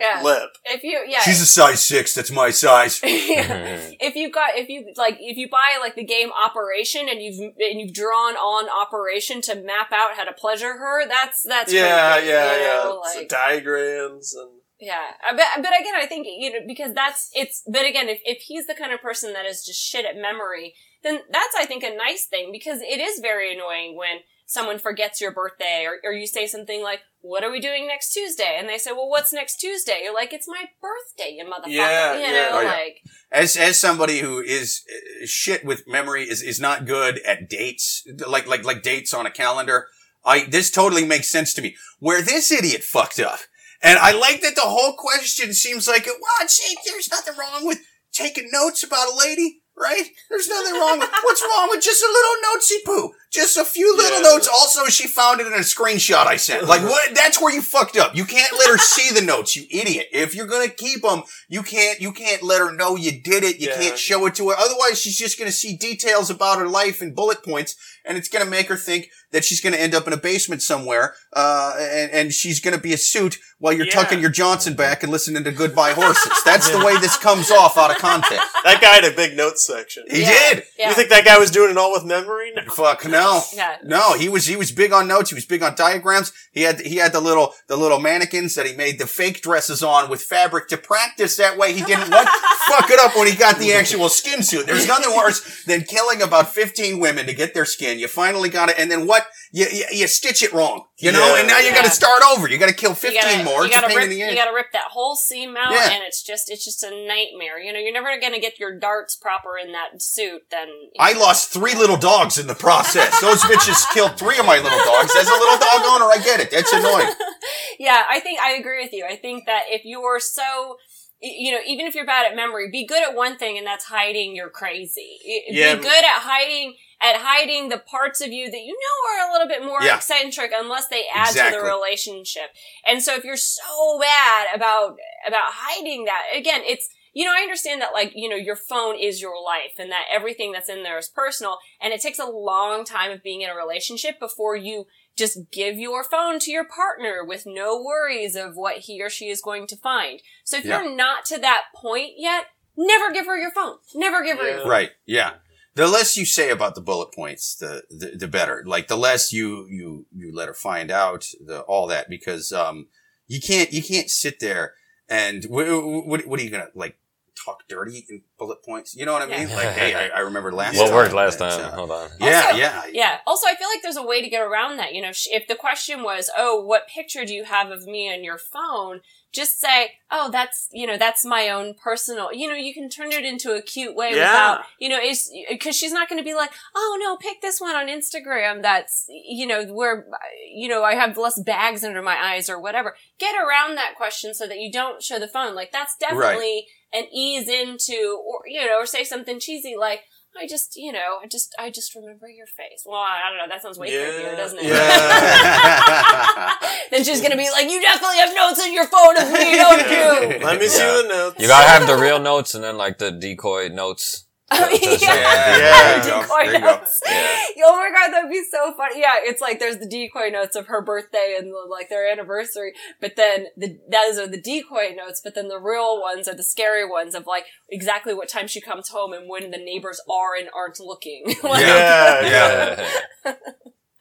[0.00, 0.22] yeah.
[0.22, 0.50] lip.
[0.66, 2.14] If you yeah, She's a size six.
[2.14, 3.00] That's my size.
[3.02, 3.90] yeah.
[4.00, 7.40] if you got if you like if you buy like the game Operation and you've
[7.40, 12.14] and you've drawn on Operation to map out how to pleasure her, that's that's Yeah,
[12.14, 12.66] creepy, yeah, you yeah.
[12.84, 16.92] know, So like- diagrams and Yeah, Uh, but but again, I think you know because
[16.94, 17.62] that's it's.
[17.66, 20.74] But again, if if he's the kind of person that is just shit at memory,
[21.02, 25.20] then that's I think a nice thing because it is very annoying when someone forgets
[25.20, 28.68] your birthday or, or you say something like, "What are we doing next Tuesday?" and
[28.68, 32.20] they say, "Well, what's next Tuesday?" You're like, "It's my birthday, you motherfucker." Yeah, you
[32.20, 32.30] yeah.
[32.32, 32.70] know, Oh, yeah.
[32.70, 32.96] like
[33.32, 38.06] As as somebody who is uh, shit with memory is is not good at dates,
[38.26, 39.88] like like like dates on a calendar.
[40.24, 41.76] I this totally makes sense to me.
[42.00, 43.40] Where this idiot fucked up,
[43.82, 47.78] and I like that the whole question seems like, well, see, there's nothing wrong with
[48.12, 50.04] taking notes about a lady, right?
[50.30, 53.94] There's nothing wrong with what's wrong with just a little notesy poo, just a few
[53.96, 54.30] little Yeah.
[54.30, 54.48] notes.
[54.48, 56.64] Also, she found it in a screenshot I sent.
[56.66, 57.14] Like what?
[57.14, 58.16] That's where you fucked up.
[58.16, 60.08] You can't let her see the notes, you idiot.
[60.12, 63.58] If you're gonna keep them, you can't you can't let her know you did it.
[63.58, 63.76] You Yeah.
[63.80, 64.56] can't show it to her.
[64.58, 67.76] Otherwise, she's just gonna see details about her life and bullet points,
[68.06, 71.14] and it's gonna make her think that she's gonna end up in a basement somewhere,
[71.34, 73.92] uh, and, and she's gonna be a suit while you're Yeah.
[73.92, 76.30] tucking your Johnson back and listening to Goodbye Horses.
[76.44, 78.44] That's the way this comes off out of context.
[78.64, 80.04] that guy had a big notes section.
[80.10, 80.54] He Yeah.
[80.54, 80.64] did.
[80.78, 82.52] yeah, You think that guy was doing it all with memory?
[82.54, 82.62] No.
[82.72, 83.42] Fuck no.
[83.54, 83.76] Yeah.
[83.82, 85.30] No, he was he was big on notes.
[85.30, 86.32] He was big on diagrams.
[86.52, 89.82] He had he had the little the little mannequins that he made the fake dresses
[89.82, 91.36] on with fabric to practice.
[91.36, 92.28] That way he didn't what,
[92.68, 94.66] fuck it up when he got the actual skin suit.
[94.66, 97.95] There's nothing worse than killing about 15 women to get their skin.
[97.98, 99.26] You finally got it, and then what?
[99.52, 101.40] You you, you stitch it wrong, you know, Yeah.
[101.40, 102.48] and now you got to start over.
[102.48, 103.64] You got to kill 15 you gotta, more.
[103.64, 104.04] You gotta rip.
[104.04, 105.90] in the You gotta rip that whole seam out, Yeah.
[105.90, 107.58] and it's just it's just a nightmare.
[107.58, 110.42] You know, you're never gonna get your darts proper in that suit.
[110.50, 110.68] Then
[110.98, 111.20] I know.
[111.20, 113.20] lost three little dogs in the process.
[113.20, 115.14] Those bitches killed three of my little dogs.
[115.16, 116.50] As a little dog owner, I get it.
[116.50, 117.08] That's annoying.
[117.78, 119.06] yeah, I think I agree with you.
[119.08, 120.76] I think that if you're so,
[121.20, 123.84] you know, even if you're bad at memory, be good at one thing, and that's
[123.86, 125.18] hiding you're crazy.
[125.48, 125.76] Yeah.
[125.76, 129.32] Be good at hiding at hiding the parts of you that you know are a
[129.32, 129.96] little bit more Yeah.
[129.96, 132.50] eccentric, unless they add to the relationship.
[132.86, 137.40] And so, if you're so bad about about hiding that, again, it's you know, I
[137.40, 140.82] understand that like, you know, your phone is your life and that everything that's in
[140.82, 144.54] there is personal and it takes a long time of being in a relationship before
[144.54, 144.84] you
[145.16, 149.30] just give your phone to your partner with no worries of what he or she
[149.30, 150.20] is going to find.
[150.44, 150.82] So if Yeah.
[150.82, 153.78] you're not to that point yet, never give her your phone.
[153.94, 154.60] Never give her your Yeah.
[154.64, 154.68] phone.
[154.68, 154.90] Right.
[155.06, 155.34] Yeah.
[155.76, 158.64] The less you say about the bullet points, the, the, the better.
[158.66, 162.88] Like the less you, you, you let her find out the, all that because, um,
[163.28, 164.74] you can't, you can't sit there
[165.08, 166.96] and what, what, what are you gonna like
[167.44, 168.96] talk dirty in bullet points?
[168.96, 169.48] You know what I mean?
[169.48, 169.54] Yeah.
[169.56, 170.80] Like, hey, I, I remember last time.
[170.82, 170.94] What time.
[170.96, 171.60] worked last time?
[171.60, 172.08] uh, Hold on.
[172.20, 172.82] yeah, Also- yeah.
[172.90, 173.18] Yeah.
[173.26, 174.94] Also, I feel like there's a way to get around that.
[174.94, 178.24] You know, if the question was, "Oh, what picture do you have of me on
[178.24, 179.00] your phone?"
[179.36, 183.12] Just say, "Oh, that's you know, that's my own personal." You know, you can turn
[183.12, 184.16] it into a cute way Yeah.
[184.20, 187.60] without you know, it's because she's not going to be like, "Oh no, pick this
[187.60, 190.06] one on Instagram." That's you know where
[190.52, 192.96] you know I have less bags under my eyes or whatever.
[193.18, 195.54] Get around that question so that you don't show the phone.
[195.54, 200.04] Like that's definitely an ease into, or you know, or say something cheesy like.
[200.40, 202.82] I just, you know, I just, I just remember your face.
[202.84, 203.48] Well, I don't know.
[203.52, 204.66] That sounds way creepier, doesn't it?
[206.90, 209.90] then she's gonna be like, "You definitely have notes in your phone of me, don't
[209.90, 211.02] you?" Let me see Yeah.
[211.02, 211.40] the notes.
[211.40, 214.25] You gotta have the real notes and then like the decoy notes.
[214.50, 214.96] Oh, to yeah.
[214.96, 215.96] show- Yeah, Yeah.
[215.96, 216.20] you go.
[216.22, 217.00] Decoy There you notes.
[217.04, 217.32] Yeah.
[217.68, 219.00] Oh my god, that'd be so funny.
[219.00, 223.16] Yeah, it's like there's the decoy notes of her birthday and like their anniversary, but
[223.16, 226.88] then the those are the decoy notes, but then the real ones are the scary
[226.88, 230.48] ones of like exactly what time she comes home and when the neighbors are and
[230.54, 231.24] aren't looking.
[231.42, 232.86] Like, Yeah,
[233.24, 233.34] Yeah.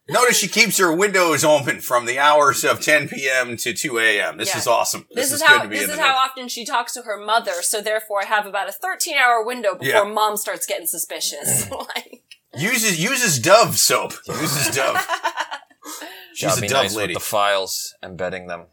[0.08, 0.14] Yeah.
[0.16, 3.58] Notice she keeps her windows open from the hours of 10 p.m.
[3.58, 4.38] to 2 a.m.
[4.38, 4.60] This Yeah.
[4.60, 5.08] is awesome.
[5.12, 6.18] This, is, good how to be this in is the how know.
[6.18, 7.54] often she talks to her mother.
[7.62, 10.14] So therefore, I have about a 13 hour window before Yeah.
[10.14, 11.70] mom starts getting suspicious.
[11.96, 12.24] like,
[12.58, 14.14] Uses uses Dove soap.
[14.28, 14.96] Uses Dove.
[16.34, 17.14] She's Gotta a Dove nice lady.
[17.14, 18.68] with the files, embedding them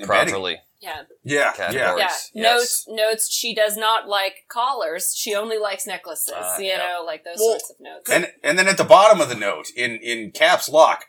[0.00, 0.32] Embedding.
[0.32, 0.58] properly.
[0.80, 1.74] Yeah, Yeah, Categories.
[1.74, 1.94] yeah.
[1.96, 1.96] yeah.
[1.96, 2.30] Yes.
[2.34, 3.32] Notes, notes.
[3.32, 5.14] She does not like collars.
[5.16, 6.34] She only likes necklaces.
[6.36, 6.78] Ah, you yeah.
[6.78, 8.10] know, like those Well, sorts of notes.
[8.10, 11.04] And and then at the bottom of the note, in in caps lock,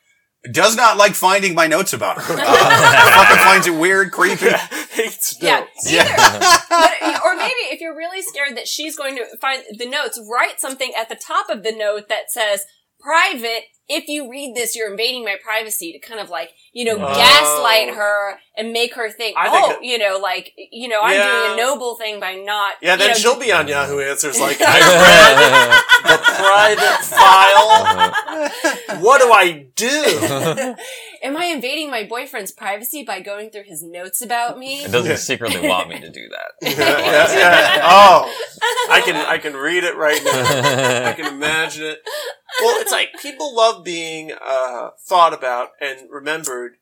[0.51, 2.34] Does not like finding my notes about her.
[2.34, 2.38] Uh,
[3.15, 4.49] fucking finds it weird, creepy.
[4.91, 5.93] Hates Yeah, notes.
[5.93, 6.57] either.
[6.69, 10.59] but, or maybe if you're really scared that she's going to find the notes, write
[10.59, 12.65] something at the top of the note that says
[12.99, 13.63] private.
[13.94, 17.14] If you read this, you're invading my privacy to kind of like, you know, Oh.
[17.14, 21.14] gaslight her and make her think, I think oh, you know, like, you know, I'm
[21.18, 21.30] Yeah.
[21.30, 22.76] doing a noble thing by not.
[22.82, 29.02] Yeah, you then know, she'll be on Yahoo Answers like, I read the private file.
[29.02, 30.76] What do I do?
[31.24, 34.84] Am I invading my boyfriend's privacy by going through his notes about me?
[34.84, 36.78] It doesn't secretly want me to do that.
[36.78, 36.78] Yeah,
[37.38, 37.82] yeah.
[37.84, 38.34] Oh,
[38.89, 41.09] I can I can read it right now.
[41.09, 41.99] I can imagine it.
[42.61, 46.74] Well, it's like people love being uh, thought about and remembered,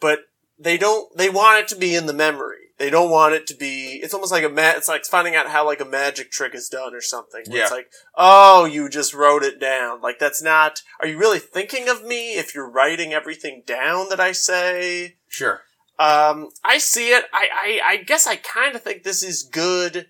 [0.00, 0.20] but
[0.58, 1.14] they don't.
[1.16, 2.71] They want it to be in the memory.
[2.82, 4.00] They don't want it to be.
[4.02, 6.68] It's almost like a ma- It's like finding out how like a magic trick is
[6.68, 7.44] done or something.
[7.46, 7.76] where It's Yeah.
[7.76, 10.00] like, oh, you just wrote it down.
[10.00, 10.82] Like that's not.
[11.00, 15.18] Are you really thinking of me if you're writing everything down that I say?
[15.28, 15.60] Sure.
[16.00, 17.26] Um, I see it.
[17.32, 20.08] I, I, I guess I kind of think this is good.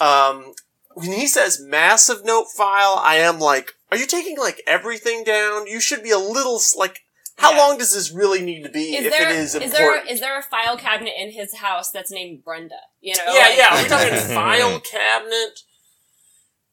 [0.00, 0.54] Um,
[0.94, 5.66] when he says massive note file, I am like, are you taking like everything down?
[5.66, 7.00] You should be a little like,
[7.42, 7.58] how Yeah.
[7.58, 10.04] long does this really need to be Is if there it is is important?
[10.06, 12.76] there is there a file cabinet in his house that's named Brenda?
[13.00, 13.66] You know, yeah, like- yeah.
[13.76, 15.60] Are we talking file cabinet?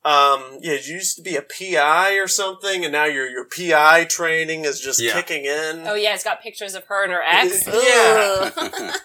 [0.05, 4.05] Um, yeah, it used to be a PI or something, and now your your PI
[4.05, 5.11] training is just Yeah.
[5.13, 5.85] kicking in.
[5.87, 7.67] Oh yeah, it's got pictures of her and her ex.
[7.67, 8.51] Yeah.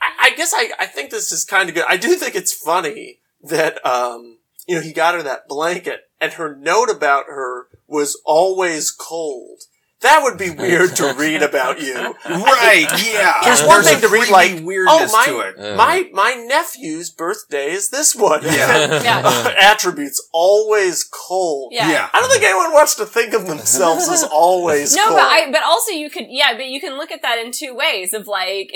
[0.00, 1.84] I, I guess I, I think this is kind of good.
[1.88, 6.32] I do think it's funny that, um, you know, he got her that blanket and
[6.32, 9.62] her note about her was always cold.
[10.02, 11.94] That would be weird to read about you.
[12.28, 13.40] Right, yeah.
[13.44, 15.54] There's one thing a to read creepy like, oh, weirdness my, to it.
[15.58, 15.76] Yeah.
[15.76, 18.42] my, my nephew's birthday is this one.
[18.42, 19.00] Yeah.
[19.02, 19.54] Yeah.
[19.60, 21.72] Attributes, always cold.
[21.72, 21.90] Yeah.
[21.90, 22.08] Yeah.
[22.12, 25.16] I don't think anyone wants to think of themselves as always No, cold.
[25.16, 27.74] but I but also you could yeah, but you can look at that in two
[27.74, 28.72] ways of like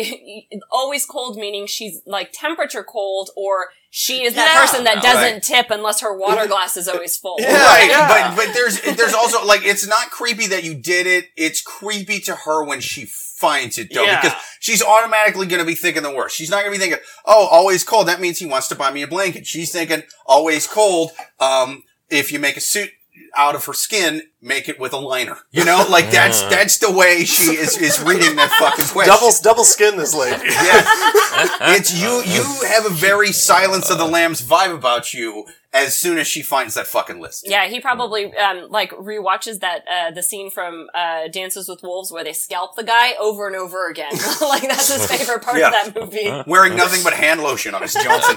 [0.70, 3.68] always cold meaning she's like temperature cold or
[3.98, 4.60] she is that Yeah.
[4.60, 5.42] person that doesn't Right.
[5.42, 7.36] tip unless her water glass is always full.
[7.38, 7.56] Yeah.
[7.64, 8.34] right, yeah.
[8.34, 11.30] but but there's there's also like it's not creepy that you did it.
[11.34, 14.20] It's creepy to her when she finds it though, Yeah.
[14.20, 16.36] because she's automatically going to be thinking the worst.
[16.36, 18.90] She's not going to be thinking, "Oh, always cold." That means he wants to buy
[18.90, 19.46] me a blanket.
[19.46, 22.90] She's thinking, "Always cold." Um, if you make a suit
[23.36, 25.38] out of her skin, make it with a liner.
[25.50, 29.12] You know, like that's that's the way she is is reading that fucking question.
[29.12, 30.36] double, double skin this lady.
[30.56, 31.74] Yeah.
[31.76, 32.22] it's you.
[32.24, 35.44] You have a very Silence of the Lambs vibe about you.
[35.74, 37.44] As soon as she finds that fucking list.
[37.46, 42.10] Yeah, he probably um, like rewatches that uh, the scene from uh, Dances with Wolves
[42.10, 44.10] where they scalp the guy over and over again.
[44.40, 45.66] like that's his favorite part Yeah.
[45.86, 46.42] of that movie.
[46.46, 48.36] Wearing nothing but hand lotion on his Johnson.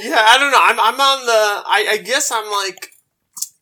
[0.00, 0.60] Yeah, I don't know.
[0.60, 1.32] I'm I'm on the.
[1.32, 2.90] I, I guess I'm like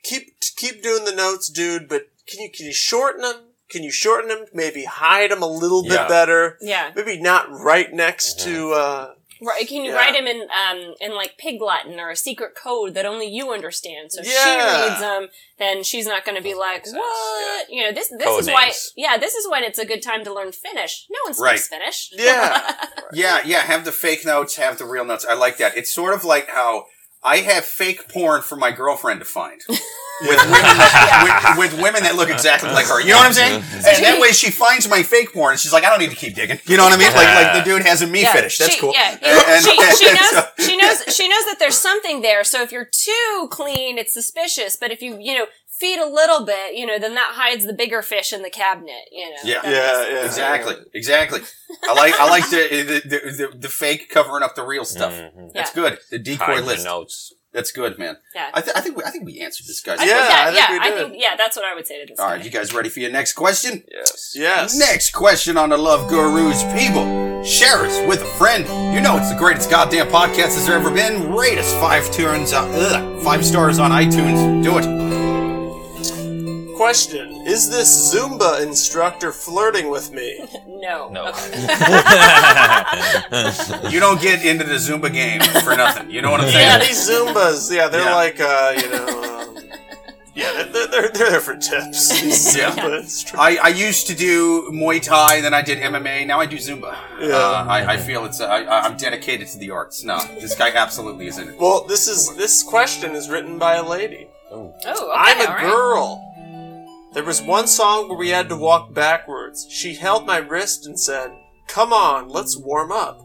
[0.02, 1.88] keep keep doing the notes, dude.
[1.88, 3.36] But can you can you shorten them?
[3.70, 4.46] Can you shorten them?
[4.52, 6.58] Maybe hide them a little bit better.
[6.60, 8.72] Yeah, Maybe not right next to.
[8.72, 9.66] uh right.
[9.68, 9.96] Can you Yeah.
[9.96, 13.52] write him in um in like pig Latin or a secret code that only you
[13.52, 14.12] understand?
[14.12, 14.44] So if Yeah.
[14.44, 15.28] she reads them,
[15.58, 18.48] then she's not going to be like, sense, "What?" You know, this this Code is
[18.48, 18.72] why.
[18.96, 21.06] Yeah, this is when it's a good time to learn Finnish.
[21.10, 21.60] No one speaks Right.
[21.60, 22.10] Finnish.
[22.12, 22.74] Yeah.
[23.12, 23.60] yeah, yeah.
[23.60, 25.24] Have the fake notes, have the real notes.
[25.28, 25.76] I like that.
[25.76, 26.86] It's sort of like how
[27.24, 29.60] I have fake porn for my girlfriend to find.
[30.20, 33.00] With women, that, with, with women that look exactly like her.
[33.00, 33.64] You know what I'm saying?
[33.74, 36.16] And that way she finds my fake porn and she's like, I don't need to
[36.16, 36.60] keep digging.
[36.66, 37.12] You know what I mean?
[37.12, 38.58] Like, like the dude has a me Yeah, fetish.
[38.58, 38.92] That's she, cool.
[38.94, 40.30] Yeah, And- and- she, she knows.
[40.30, 41.02] so- she knows.
[41.16, 42.44] She knows that there's something there.
[42.44, 44.76] So if you're too clean, it's suspicious.
[44.76, 45.46] But if you, you know,
[45.78, 49.04] feed a little bit, you know, then that hides the bigger fish in the cabinet.
[49.12, 49.36] You know.
[49.44, 49.60] Yeah.
[49.64, 50.24] Yeah, yeah.
[50.24, 51.40] Exactly, exactly.
[51.88, 55.12] I like I like the the, the the the fake covering up the real stuff.
[55.12, 55.52] Mhm.
[55.52, 55.82] That's Yeah.
[55.82, 55.98] good.
[56.10, 56.84] The decoy Hide the list.
[56.84, 57.32] notes.
[57.52, 58.16] That's good, man.
[58.34, 58.50] Yeah.
[58.52, 60.00] I, th- I think we, I think we answered this, guys.
[60.00, 62.00] I Yeah, yeah, I think yeah, we I think, yeah, that's what I would say
[62.00, 62.18] to this.
[62.18, 62.34] All guy.
[62.34, 63.84] right, you guys ready for your next question?
[63.92, 64.32] Yes.
[64.34, 64.76] Yes.
[64.76, 67.04] Next question on the Love Gurus, people.
[67.44, 68.64] Share us with a friend.
[68.92, 71.32] You know it's the greatest goddamn podcast there's ever been.
[71.32, 74.64] Rate us five turns, uh, ugh, five stars on iTunes.
[74.64, 75.03] Do it.
[76.84, 80.44] Question: Is this Zumba instructor flirting with me?
[80.84, 81.08] No.
[81.08, 81.28] No.
[81.28, 81.48] Okay.
[83.90, 86.10] You don't get into the Zumba game for nothing.
[86.10, 86.68] You know what I'm saying?
[86.68, 87.74] Yeah, these Zumbas.
[87.74, 88.14] Yeah, they're Yeah.
[88.14, 89.06] like, uh, you know,
[89.48, 89.56] um,
[90.34, 92.10] yeah, they're, they're they're there for tips.
[92.20, 92.72] These Yeah.
[92.72, 93.40] Zumba instructors.
[93.40, 96.26] I, I used to do Muay Thai, then I did MMA.
[96.26, 96.94] Now I do Zumba.
[97.18, 97.28] Yeah.
[97.34, 100.04] Uh, I, I feel it's uh, I, I'm dedicated to the arts.
[100.04, 101.58] No, this guy absolutely is in it.
[101.58, 104.28] Well, this is this question is written by a lady.
[104.50, 104.92] Oh, okay.
[105.16, 105.60] I'm a all right.
[105.62, 106.30] girl.
[107.14, 109.68] There was one song where we had to walk backwards.
[109.70, 111.30] She held my wrist and said,
[111.68, 113.20] "Come on, let's warm up."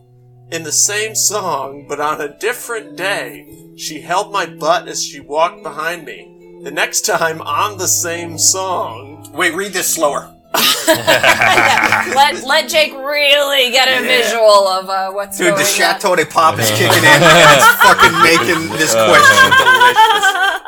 [0.52, 5.20] In the same song, but on a different day, she held my butt as she
[5.20, 6.36] walked behind me.
[6.64, 10.36] the next time on the same song, Wait, read this slower.
[10.88, 15.66] let let Jake really get a visual of uh, what's Dude, going the.
[15.66, 17.06] Chateau de Pop is kicking in.
[17.06, 17.24] and
[17.56, 19.50] it's fucking making this question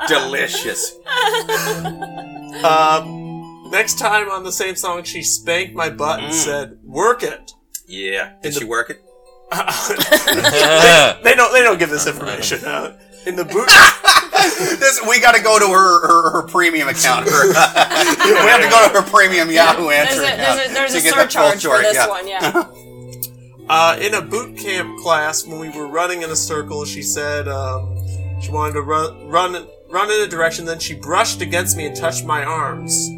[0.08, 0.96] delicious.
[0.96, 0.98] Delicious.
[2.64, 6.36] Um, next time on the same song, she spanked my butt and Mm.
[6.36, 7.51] said, "Work it."
[7.88, 8.34] Yeah.
[8.41, 9.01] Did the- she work it?
[11.24, 11.51] They don't.
[11.53, 13.70] They don't give this information out in the boot.
[14.41, 17.30] This, we got to go to her, her, her premium account.
[17.30, 20.74] Her, we have to go to her premium Yahoo There's answer a, account there's a,
[20.74, 22.07] there's to a get the full surcharge for story, this yeah.
[22.07, 23.68] one, yeah.
[23.70, 27.47] Uh, in a boot camp class, when we were running in a circle, she said
[27.47, 27.95] um,
[28.41, 30.66] she wanted to run, run, run in a direction.
[30.66, 33.10] Then she brushed against me and touched my arms.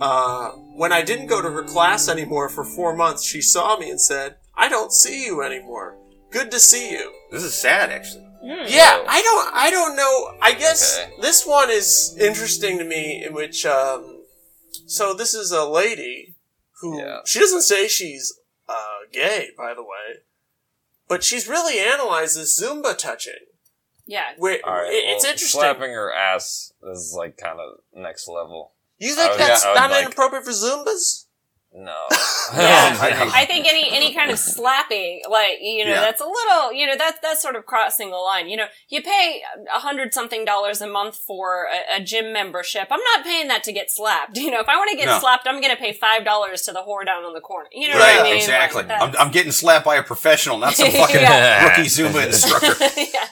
[0.00, 3.90] Uh, when I didn't go to her class anymore for four months, she saw me
[3.90, 5.96] and said, "I don't see you anymore.
[6.30, 8.24] Good to see you." This is sad, actually.
[8.42, 10.36] Yeah, I don't, I don't know.
[10.40, 11.12] I guess Okay.
[11.20, 14.22] this one is interesting to me, in which, um,
[14.86, 16.36] so this is a lady
[16.80, 17.20] who Yeah.
[17.24, 18.38] she doesn't say she's
[18.68, 20.20] uh, gay, by the way,
[21.08, 23.45] but she's really analyzed this Zumba touching.
[24.06, 24.32] Yeah.
[24.38, 25.60] Where All right, it- it's well, interesting.
[25.60, 28.72] Slapping her ass is like kind of next level.
[28.98, 31.24] You think would- that's yeah, not like- inappropriate for Zumbas?
[31.78, 31.92] No.
[32.56, 32.96] Yeah.
[33.34, 36.00] I think- any any kind of slapping, like you know, Yeah.
[36.00, 38.48] that's a little, you know, that's that's sort of crossing the line.
[38.48, 39.42] You know, you pay
[39.74, 42.86] a hundred something dollars a month for a, a gym membership.
[42.90, 44.36] I'm not paying that to get slapped.
[44.46, 45.18] You know, if I want to get No.
[45.18, 47.68] slapped, I'm going to pay five dollars to the whore down on the corner.
[47.72, 48.36] You know Right, what I mean?
[48.36, 48.84] exactly.
[48.84, 51.64] Like, I'm, I'm getting slapped by a professional, not some fucking Yeah.
[51.68, 52.74] rookie Zumba instructor.
[52.96, 53.26] yeah.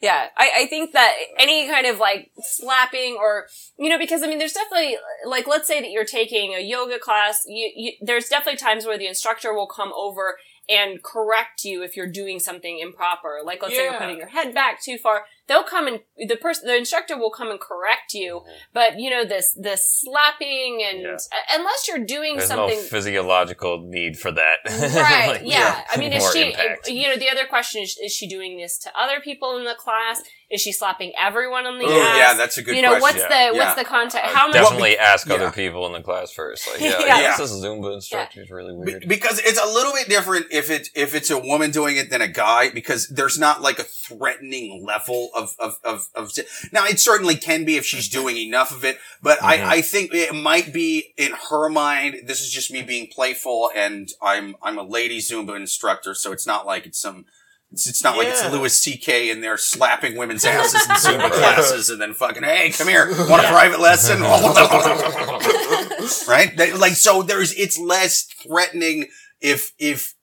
[0.00, 3.48] Yeah, I, I think that any kind of like slapping or,
[3.78, 4.96] you know, because I mean, there's definitely,
[5.26, 8.96] like, let's say that you're taking a yoga class, you, you, there's definitely times where
[8.96, 10.38] the instructor will come over
[10.70, 13.40] and correct you if you're doing something improper.
[13.44, 15.24] Like, let's say you're putting your head back too far.
[15.50, 18.42] They'll come and, the person, the instructor will come and correct you.
[18.72, 21.08] But, you know, this, this slapping and, Yeah.
[21.14, 22.78] uh, unless you're doing There's something.
[22.78, 24.58] no physiological need for that.
[25.10, 25.28] Right.
[25.28, 25.82] Like, yeah.
[25.90, 26.88] I mean, is she, impact.
[26.88, 29.74] you know, the other question is, is she doing this to other people in the
[29.74, 30.22] class?
[30.50, 32.16] Is she slapping everyone on the Ooh, ass?
[32.18, 33.20] yeah, that's a good You know, question.
[33.20, 33.50] what's Yeah.
[33.50, 33.64] the, Yeah.
[33.64, 34.24] what's the context?
[34.30, 34.62] I How would much?
[34.64, 35.34] definitely ask yeah.
[35.34, 36.66] other people in the class first.
[36.68, 37.36] Like, yeah, Yeah.
[37.36, 39.08] This Zumba instructor is really Be- weird.
[39.08, 42.20] because it's a little bit different if it if it's a woman doing it than
[42.20, 46.32] a guy because there's not like a threatening level of of of, of
[46.72, 49.44] now it certainly can be if she's doing enough of it but Mhm.
[49.46, 53.70] I I think it might be in her mind this is just me being playful
[53.74, 57.26] and I'm I'm a lady Zumba instructor so it's not like it's some
[57.72, 59.30] it's, it's not like it's Louis C.K.
[59.30, 63.44] in there slapping women's asses in Zumba classes and then fucking, hey, come here, want
[63.44, 64.22] a private lesson?
[66.28, 66.56] right?
[66.56, 69.08] They- like, so there's, it's less threatening
[69.40, 70.14] if, if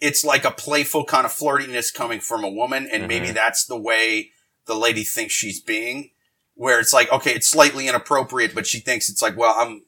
[0.00, 3.34] it's like a playful kind of flirtiness coming from a woman and maybe Mhm.
[3.34, 4.30] that's the way
[4.66, 6.10] the lady thinks she's being,
[6.54, 9.82] where it's like, okay, it's slightly inappropriate, but she thinks it's like, well, I'm,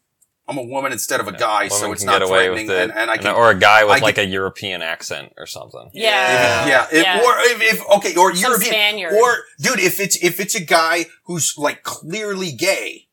[0.46, 3.10] I'm a woman instead of a guy, so it's not threatening, with it, and, and
[3.10, 5.90] I can, or a guy with I like get- a European accent or something.
[5.94, 6.66] Yeah.
[6.66, 7.22] yeah, if, Yeah.
[7.24, 9.12] or if, if okay, or Some European, Spaniard.
[9.14, 13.03] or dude, if it's if it's a guy who's like clearly gay,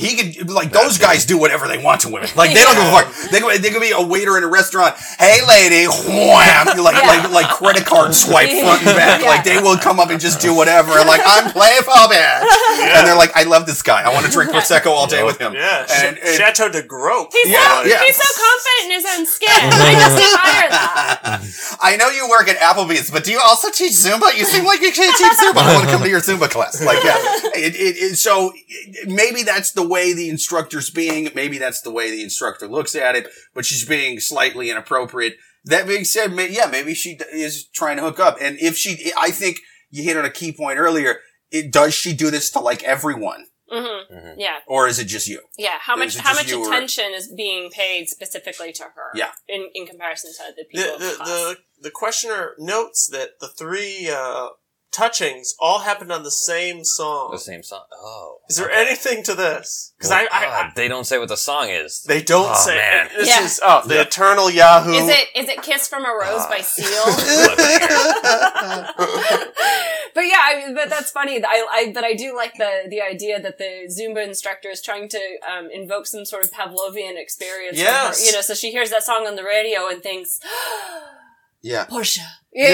[0.00, 2.28] he could like those guys do whatever they want to women.
[2.36, 3.30] Like they don't give a fuck.
[3.30, 4.96] They could, they could be a waiter in a restaurant.
[5.18, 6.66] Hey, lady, wham!
[6.80, 7.06] Like Yeah.
[7.06, 9.20] like like credit card swipe front and back.
[9.22, 9.28] Yeah.
[9.28, 10.92] Like they will come up and just do whatever.
[10.98, 12.42] And like I'm playful, bitch.
[12.80, 14.02] And they're like, I love this guy.
[14.02, 15.52] I want to drink prosecco all day with him.
[15.54, 17.32] Yeah, And- and- Chateau de Grope.
[17.32, 18.02] He's, Yeah, so, yeah.
[18.04, 19.48] he's so confident in his own skin.
[19.50, 21.76] I just admire that.
[21.80, 24.36] I know you work at Applebee's, but do you also teach Zumba?
[24.36, 25.58] You seem like you should teach Zumba.
[25.58, 26.80] I want to come to your Zumba class.
[26.82, 27.16] Like, yeah.
[27.54, 28.52] It, it, it, so
[29.06, 31.28] maybe that's the way the instructor's being.
[31.34, 35.34] Maybe that's the way the instructor looks at it, but she's being slightly inappropriate.
[35.64, 38.36] That being said, may, yeah, maybe she is trying to hook up.
[38.40, 39.58] And if she, I think
[39.90, 41.16] you hit on a key point earlier.
[41.50, 43.46] It, does she do this to like everyone?
[43.68, 44.58] hmm Yeah.
[44.68, 45.40] Or is it just you?
[45.58, 45.78] Yeah.
[45.80, 49.10] How much, how much you or- attention is being paid specifically to her?
[49.14, 49.32] Yeah.
[49.48, 53.40] In, in comparison to the The, people in the the, the, the questioner notes that
[53.40, 54.48] the three uh,
[54.92, 57.30] touchings all happened on the same song.
[57.32, 57.84] The same song.
[57.92, 58.38] Oh.
[58.48, 58.80] Is there okay.
[58.80, 59.92] anything to this?
[59.96, 62.02] Because Well, I, I, ah, I, they don't say what the song is.
[62.02, 62.76] they don't Oh, say.
[62.76, 63.08] man.
[63.16, 63.44] This Yeah.
[63.44, 64.02] is oh the Yeah.
[64.02, 64.92] eternal Yahoo.
[64.92, 67.04] Is it is it "Kiss from a Rose" by Seal?
[70.14, 71.42] but yeah, I mean, but that's funny.
[71.44, 75.08] I, I but I do like the the idea that the Zumba instructor is trying
[75.10, 75.20] to
[75.50, 77.78] um, invoke some sort of Pavlovian experience.
[77.78, 77.92] from her.
[77.92, 78.26] Yes.
[78.26, 80.40] you know, so she hears that song on the radio and thinks,
[81.62, 81.84] Yeah.
[81.84, 82.22] Portia.
[82.52, 82.68] Yeah,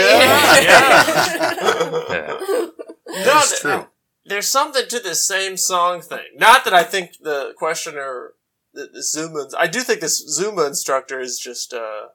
[0.61, 2.39] Yeah.
[2.39, 2.73] No,
[3.25, 3.87] That's th- true.
[4.25, 6.25] There's something to this same song thing.
[6.37, 8.33] Not that I think the questioner,
[8.73, 12.09] the, the Zumba, I do think this Zumba instructor is just, uh,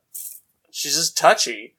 [0.71, 1.75] she's just touchy.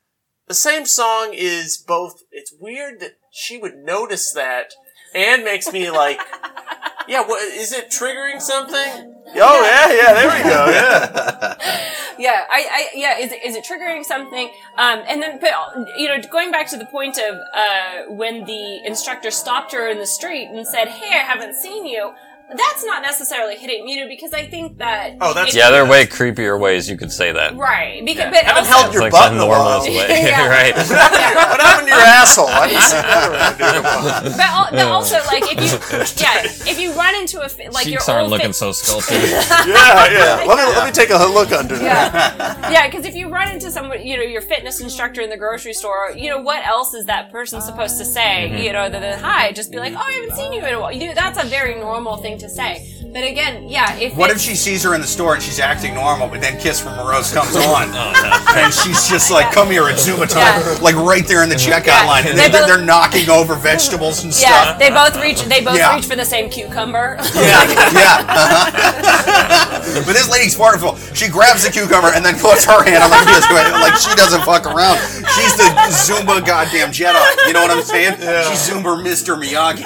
[0.48, 4.74] The same song is both, it's weird that she would notice that
[5.14, 6.20] and makes me like,
[7.08, 9.11] Yeah, what, is it triggering something?
[9.26, 10.12] Oh yeah, yeah.
[10.14, 10.66] There we go.
[10.66, 11.56] Yeah.
[12.18, 13.18] yeah, I, I, yeah.
[13.18, 14.50] Is it, is it triggering something?
[14.76, 15.50] Um, and then, but
[15.96, 19.98] you know, going back to the point of uh, when the instructor stopped her in
[19.98, 22.12] the street and said, "Hey, I haven't seen you."
[22.56, 25.16] That's not necessarily hitting me because I think that.
[25.20, 27.56] Oh, that's- Yeah, there are way creepier ways you could say that.
[27.56, 28.04] right.
[28.04, 29.80] Because, but Haven't also, held your like butt in a while.
[29.82, 30.48] way, Yeah.
[30.48, 30.74] right?
[30.76, 32.46] what happened to your asshole?
[32.48, 34.22] I haven't seen that around here in a while.
[34.22, 38.16] but, but also, like, if you, yeah, if you run into a like Cheeks your
[38.16, 39.22] aren't old looking fit- so sculpted.
[39.22, 40.44] Yeah, yeah.
[40.46, 41.84] Let me let me take a look under there.
[41.84, 42.86] Yeah, yeah.
[42.88, 46.12] Because if you run into someone, you know, your fitness instructor in the grocery store,
[46.16, 48.48] you know, what else is that person supposed to say?
[48.50, 48.62] Mm-hmm.
[48.62, 50.80] You know, other than hi, just be like, oh, I haven't seen you in a
[50.80, 50.92] while.
[50.92, 52.88] You know, that's a very normal thing to say.
[53.12, 55.94] But again, yeah, if What if she sees her in the store and she's acting
[55.94, 59.52] normal, but then Kiss from Rose comes on, Oh, and she's just like, Yeah.
[59.52, 60.78] "Come here, it's Zumba time!" Yeah.
[60.80, 62.06] Like right there in the checkout Yeah.
[62.06, 64.48] line, and They they're, both- they're knocking over vegetables and stuff.
[64.50, 64.78] Yeah, stuff.
[64.78, 65.42] they both reach.
[65.42, 65.94] They both Yeah.
[65.94, 67.18] reach for the same cucumber.
[67.34, 68.24] Yeah, yeah.
[68.28, 70.02] uh-huh.
[70.06, 70.96] but this lady's wonderful.
[71.14, 74.42] She grabs the cucumber and then puts her hand on like this, like she doesn't
[74.42, 74.98] fuck around.
[75.36, 77.46] She's the Zumba goddamn Jedi.
[77.46, 78.14] You know what I'm saying?
[78.48, 79.36] She's Zumba Mr.
[79.36, 79.84] Miyagi,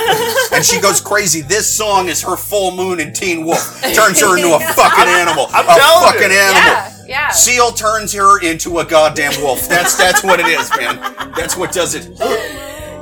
[0.52, 1.40] and she goes crazy.
[1.42, 3.80] This song is her full moon in Teen Wolf.
[3.94, 5.46] Turns her into a fucking animal.
[5.50, 6.38] I'm a telling fucking you.
[6.38, 6.62] animal.
[6.62, 7.30] yeah, yeah.
[7.30, 9.68] Seal turns her into a goddamn wolf.
[9.68, 10.96] That's that's what it is, man.
[11.36, 12.08] That's what does it.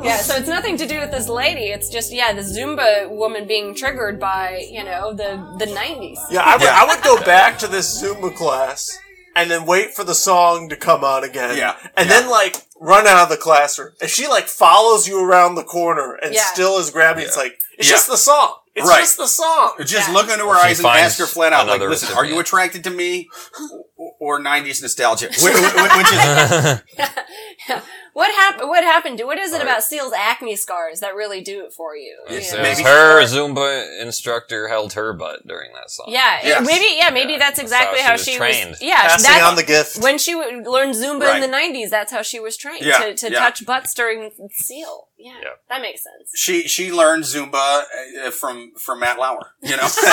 [0.04, 1.64] Yeah, so it's nothing to do with this lady.
[1.68, 6.18] It's just yeah, the Zumba woman being triggered by you know the the nineties.
[6.30, 6.82] Yeah, I would, Yeah.
[6.82, 8.98] I would go back to this Zumba class
[9.34, 11.56] and then wait for the song to come on again.
[11.56, 12.20] Yeah, And yeah.
[12.20, 13.92] then like run out of the classroom.
[14.02, 16.42] If she like follows you around the corner and Yeah.
[16.52, 17.94] still is grabbing, it's like it's Yeah.
[17.94, 18.56] just the song.
[18.76, 19.00] It's Right.
[19.00, 19.74] just the song.
[19.84, 20.14] Just Yeah.
[20.14, 22.38] look into her She eyes and ask her flat out, like, another listen, are you
[22.40, 23.28] attracted to me
[23.96, 25.26] or- or 90s nostalgia?
[25.28, 27.78] Which, which, which is
[28.14, 28.68] What happened?
[28.70, 29.20] What happened?
[29.24, 32.16] What is it about Seal's acne scars that really do it for you?
[32.30, 32.60] you It know?
[32.60, 36.06] was Maybe- her Zumba instructor held her butt during that song.
[36.08, 36.66] Yeah, Yes.
[36.66, 36.86] maybe.
[36.96, 38.56] Yeah, maybe that's exactly how how she she was was.
[38.56, 38.76] trained.
[38.80, 39.98] Yeah, Passing that's on the gift.
[39.98, 41.42] when she w- learned Zumba Right.
[41.42, 41.90] in the '90s.
[41.90, 43.38] That's how she was trained Yeah, to, to yeah.
[43.40, 45.08] touch butts during Seal.
[45.18, 45.48] Yeah, Yeah.
[45.70, 46.30] that makes sense.
[46.36, 47.84] she she learned Zumba
[48.26, 49.54] uh, from from Matt Lauer.
[49.62, 49.88] You know,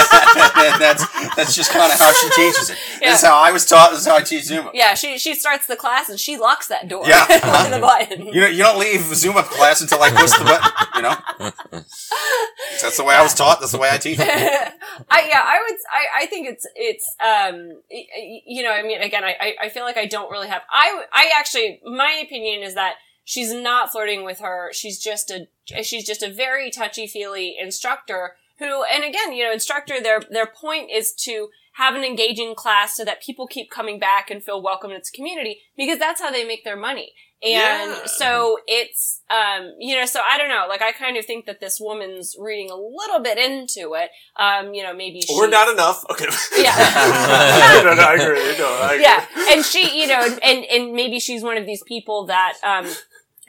[0.79, 2.77] that's that's just kind of how she teaches it.
[2.99, 3.91] This is how I was taught.
[3.91, 4.71] This is how I teach Zumba.
[4.73, 7.03] Yeah, she she starts the class and she locks that door.
[7.07, 7.25] Yeah.
[7.99, 8.27] button.
[8.27, 10.71] You know, you don't leave Zumba class until I push the button.
[10.95, 11.81] You know,
[12.81, 13.59] that's the way I was taught.
[13.59, 14.19] That's the way I teach.
[14.19, 14.25] I
[15.27, 15.77] yeah, I would.
[15.91, 19.83] I, I think it's it's um you know I mean again I I- I feel
[19.83, 24.23] like I don't really have I I actually my opinion is that she's not flirting
[24.23, 24.71] with her.
[24.73, 25.47] She's just a
[25.83, 30.45] she's just a very touchy feely instructor who and again you know instructor their their
[30.45, 34.61] point is to have an engaging class so that people keep coming back and feel
[34.61, 37.13] welcome in its community because that's how they make their money.
[37.43, 38.05] And Yeah.
[38.05, 40.65] so it's, um, you know, so I don't know.
[40.69, 44.11] Like, I kind of think that this woman's reading a little bit into it.
[44.37, 45.33] Um, you know, maybe she.
[45.33, 46.05] Or not enough.
[46.11, 46.25] Okay.
[46.57, 46.75] Yeah.
[47.83, 48.57] no, no, I agree.
[48.57, 49.03] No, I agree.
[49.03, 49.25] yeah.
[49.53, 52.85] And she, you know, and, and maybe she's one of these people that, um,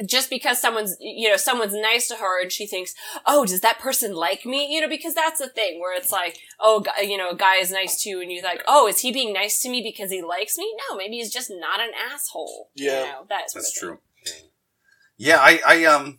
[0.07, 2.95] just because someone's, you know, someone's nice to her and she thinks,
[3.27, 4.73] oh, does that person like me?
[4.75, 7.71] You know, because that's the thing where it's like, oh, you know, a guy is
[7.71, 10.23] nice to you and you're like, oh, is he being nice to me because he
[10.23, 10.75] likes me?
[10.89, 12.71] No, maybe he's just not an asshole.
[12.75, 13.01] Yeah.
[13.01, 13.73] You know, that That's of thing.
[13.79, 13.99] true.
[15.19, 16.19] Yeah, I, I um,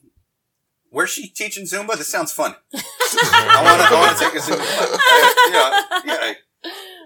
[0.90, 1.98] where's she teaching Zumba?
[1.98, 2.56] This sounds fun.
[2.74, 6.04] I want to, I want to take a Zumba class.
[6.06, 6.34] Yeah, yeah.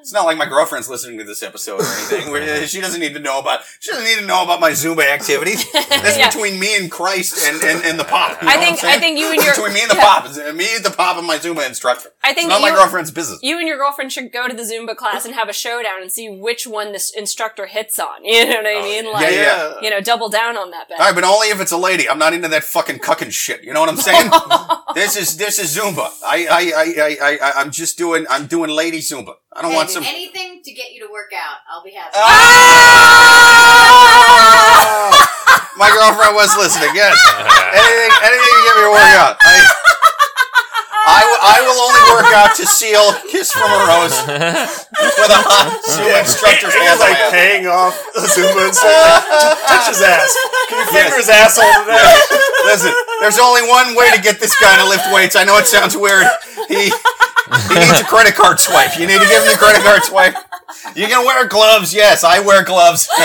[0.08, 2.32] It's not like my girlfriend's listening to this episode or anything.
[2.32, 3.60] Where She doesn't need to know about.
[3.82, 5.70] She doesn't need to know about my Zumba activities.
[5.74, 6.30] That's Yeah.
[6.30, 8.42] between me and Christ and, and, and the pop.
[8.42, 8.82] You know I think-?
[8.86, 10.04] I think you and your- between me and the yeah.
[10.06, 10.26] pop.
[10.28, 12.08] It's me, and the pop, and my Zumba instructor.
[12.24, 13.40] I think it's not my girlfriend's business.
[13.44, 16.10] You and your girlfriend should go to the Zumba class and have a showdown and
[16.10, 18.24] see which one this instructor hits on.
[18.24, 19.12] You know what I mean?
[19.12, 19.74] Like, Oh, yeah, yeah.
[19.82, 21.00] you know, double down on that bet.
[21.02, 22.08] All right, but only if it's a lady.
[22.10, 23.62] I'm not into that fucking cucking shit.
[23.66, 24.32] You know what I'm saying?
[24.96, 26.10] this is this is Zumba.
[26.26, 29.34] I I I I I I- I'm just doing I'm doing lady Zumba.
[29.56, 30.04] I don't Hey, want some.
[30.04, 31.58] anything to get you to work out.
[31.72, 32.14] I'll be happy.
[33.88, 35.14] Ah!
[35.78, 36.90] My girlfriend was listening.
[36.98, 37.14] Yes,
[37.74, 39.38] anything anything to get me to work out.
[39.40, 39.56] I,
[41.08, 45.40] I, will- I will only work out to seal kiss from a rose with a
[45.48, 47.32] hot Zumba instructor's He's like my ass.
[47.32, 49.56] paying off a Zumba instructor.
[49.72, 50.34] Touch his ass.
[50.68, 51.24] Can you finger Yes.
[51.24, 52.12] his asshole today?
[52.68, 52.92] Listen,
[53.24, 55.38] there's only one way to get this guy to lift weights.
[55.40, 56.28] I know it sounds weird.
[56.68, 56.92] He
[57.70, 58.98] he needs a credit card swipe.
[59.00, 60.36] You need to give him the credit card swipe.
[60.96, 61.94] You can wear gloves.
[61.94, 63.10] Yes, I wear gloves.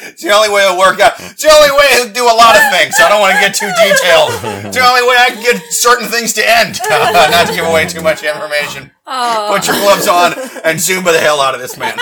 [0.00, 1.14] It's the only way it'll work out.
[1.18, 2.94] It's the only way to do a lot of things.
[3.00, 4.30] I don't want to get too detailed.
[4.66, 6.78] It's the only way I can get certain things to end.
[6.88, 8.92] Not to give away too much information.
[9.10, 9.56] Oh.
[9.56, 9.72] Put ah.
[9.72, 10.32] your gloves on
[10.68, 11.96] and Zumba the hell out of this man.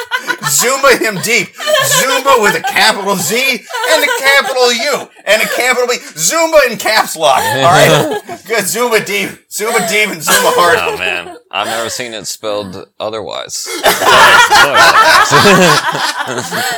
[0.50, 1.54] Zumba him deep.
[2.02, 5.94] Zumba with a capital Z and a capital U and a capital B.
[6.18, 7.38] Zumba in caps lock.
[7.38, 8.20] All right?
[8.46, 8.64] Good.
[8.66, 9.30] Zumba deep.
[9.48, 10.78] Zumba deep and Zumba hard.
[10.82, 13.68] Oh man, I've never seen it spelled otherwise.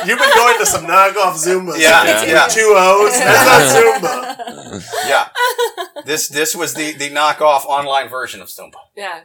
[0.05, 1.73] You've been going to some knockoff Zumba.
[1.79, 2.25] Yeah, Yeah.
[2.25, 2.47] yeah.
[2.47, 3.17] Two O's.
[3.17, 4.85] That's not Zumba.
[5.07, 5.29] Yeah.
[6.05, 8.77] This this was the, the knockoff online version of Zumba.
[8.95, 9.21] Yeah.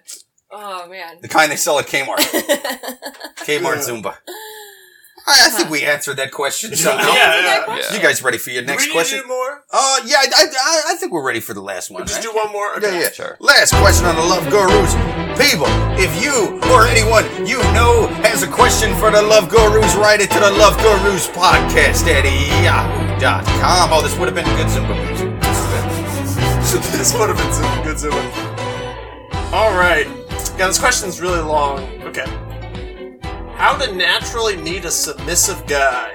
[0.57, 1.17] Oh man.
[1.21, 2.19] The kind they sell at Kmart.
[3.45, 4.15] Kmart Zumba.
[5.27, 7.09] I, I think we answered that question somehow.
[7.09, 7.95] Yeah, yeah.
[7.95, 9.19] You guys ready for your Do next we need question?
[9.19, 9.65] to do more?
[9.73, 12.03] Uh, yeah, I, I, I think we're ready for the last one.
[12.07, 12.31] Just right?
[12.31, 12.73] do one more?
[12.73, 13.01] Yeah, Okay.
[13.01, 13.11] yeah.
[13.11, 13.37] Sure.
[13.41, 14.93] Last question on the Love Gurus.
[15.41, 15.67] People,
[15.99, 20.31] if you or anyone you know has a question for the Love Gurus, write it
[20.31, 22.25] to the Love Gurus podcast at
[22.63, 23.91] yahoo.com.
[23.93, 25.33] Oh, this would have been a good Zumba music.
[26.93, 29.53] this would have been some good Zumba.
[29.55, 30.07] All right.
[30.57, 31.81] Yeah, this question's really long.
[32.03, 32.25] Okay.
[33.57, 36.13] How to naturally meet a submissive guy?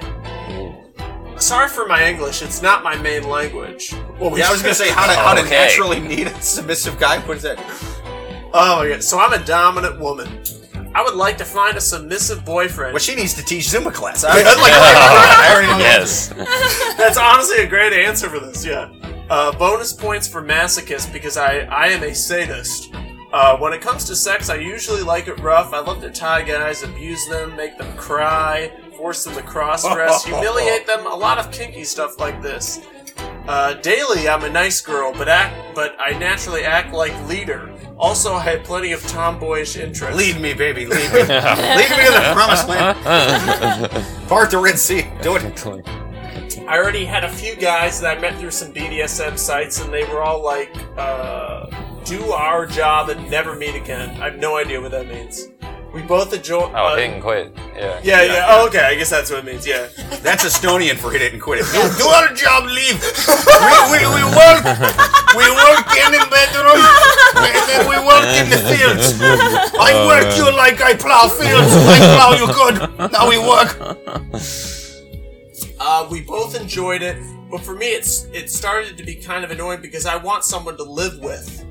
[1.37, 2.41] Sorry for my English.
[2.41, 3.93] It's not my main language.
[4.19, 5.49] Well, Yeah, I was gonna say how to how to Okay.
[5.51, 7.19] naturally meet a submissive guy.
[7.19, 7.57] What is that?
[8.53, 9.03] Oh my god.
[9.03, 10.41] So I'm a dominant woman.
[10.95, 12.93] I would like to find a submissive boyfriend.
[12.93, 14.23] Well, she needs to teach Zumba class.
[14.23, 15.99] I, I, like, I already know that.
[16.01, 16.29] yes.
[16.97, 18.65] That's honestly a great answer for this.
[18.65, 18.91] Yeah.
[19.29, 22.91] Uh, bonus points for masochist because I I am a sadist.
[23.31, 25.71] Uh, when it comes to sex, I usually like it rough.
[25.73, 30.23] I love to tie guys, abuse them, make them cry, force them to cross dress,
[30.25, 31.05] humiliate them.
[31.05, 32.81] A lot of kinky stuff like this.
[33.47, 37.71] Uh, daily, I'm a nice girl, but act, but I naturally act like leader.
[37.97, 40.17] Also, I have plenty of tomboyish interests.
[40.17, 41.19] Lead me, baby, lead me.
[41.19, 42.97] lead me to the promised land.
[44.27, 45.05] Part the Red Sea.
[45.21, 45.87] Do it.
[46.67, 50.03] I already had a few guys that I met through some BDSM sites, and they
[50.05, 51.65] were all like, uh,
[52.09, 55.47] "Do our job and never meet again." I have no idea what that means.
[55.93, 56.69] We both enjoy.
[56.75, 57.51] Oh, uh, hit and quit.
[57.75, 57.99] Yeah.
[58.03, 58.81] yeah, yeah, Oh, okay.
[58.85, 59.65] I guess that's what it means.
[59.65, 59.87] Yeah.
[60.21, 61.65] That's Estonian for hit it and quit it.
[61.73, 63.01] Do, do our job, leave.
[63.01, 64.61] We, we, we work.
[65.33, 66.77] We work in the bedroom,
[67.41, 69.17] and then we work in the fields.
[69.79, 71.73] I work you like I plow fields.
[71.73, 73.11] I plow you good.
[73.11, 73.73] Now we work.
[75.79, 77.17] Uh, we both enjoyed it,
[77.49, 80.77] but for me, it's it started to be kind of annoying because I want someone
[80.77, 81.65] to live with.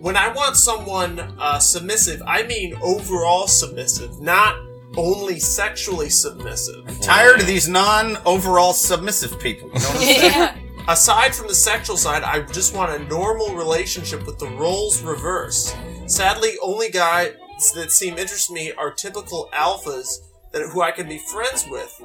[0.00, 4.56] When I want someone uh, submissive, I mean overall submissive, not
[4.96, 6.84] only sexually submissive.
[6.88, 9.68] I'm Tired of these non-overall submissive people.
[9.68, 10.32] You know what I'm saying?
[10.32, 10.56] yeah.
[10.88, 15.76] Aside from the sexual side, I just want a normal relationship with the roles reversed.
[16.06, 17.34] Sadly, only guys
[17.74, 20.08] that seem interested to me are typical alphas
[20.52, 22.02] that who I can be friends with.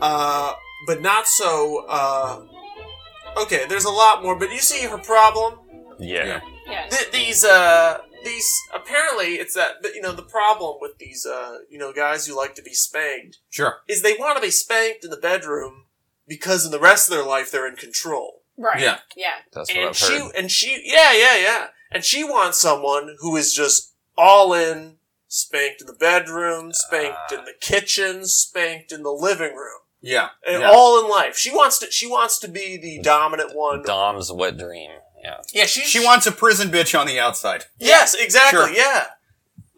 [0.00, 0.54] Uh,
[0.86, 1.84] but not so.
[1.88, 2.44] Uh,
[3.42, 5.58] okay, there's a lot more, but you see her problem.
[5.98, 6.24] Yeah.
[6.24, 6.40] Yeah.
[6.90, 11.78] Th- these uh, these apparently it's that you know the problem with these uh, you
[11.78, 13.78] know guys who like to be spanked Sure.
[13.88, 15.84] is they want to be spanked in the bedroom
[16.26, 18.42] because in the rest of their life they're in control.
[18.56, 18.80] Right.
[18.80, 18.98] Yeah.
[19.16, 19.32] Yeah.
[19.52, 20.32] That's what I've she heard.
[20.36, 24.96] and she yeah yeah yeah and she wants someone who is just all in
[25.28, 30.28] spanked in the bedroom spanked in the kitchen spanked in the living room Yeah.
[30.46, 30.70] and yeah.
[30.72, 34.56] all in life she wants to she wants to be the dominant one Dom's wet
[34.56, 34.90] dream.
[35.24, 35.40] Yeah.
[35.52, 37.64] yeah she She wants a prison bitch on the outside.
[37.78, 38.70] yes exactly Sure.
[38.70, 39.06] yeah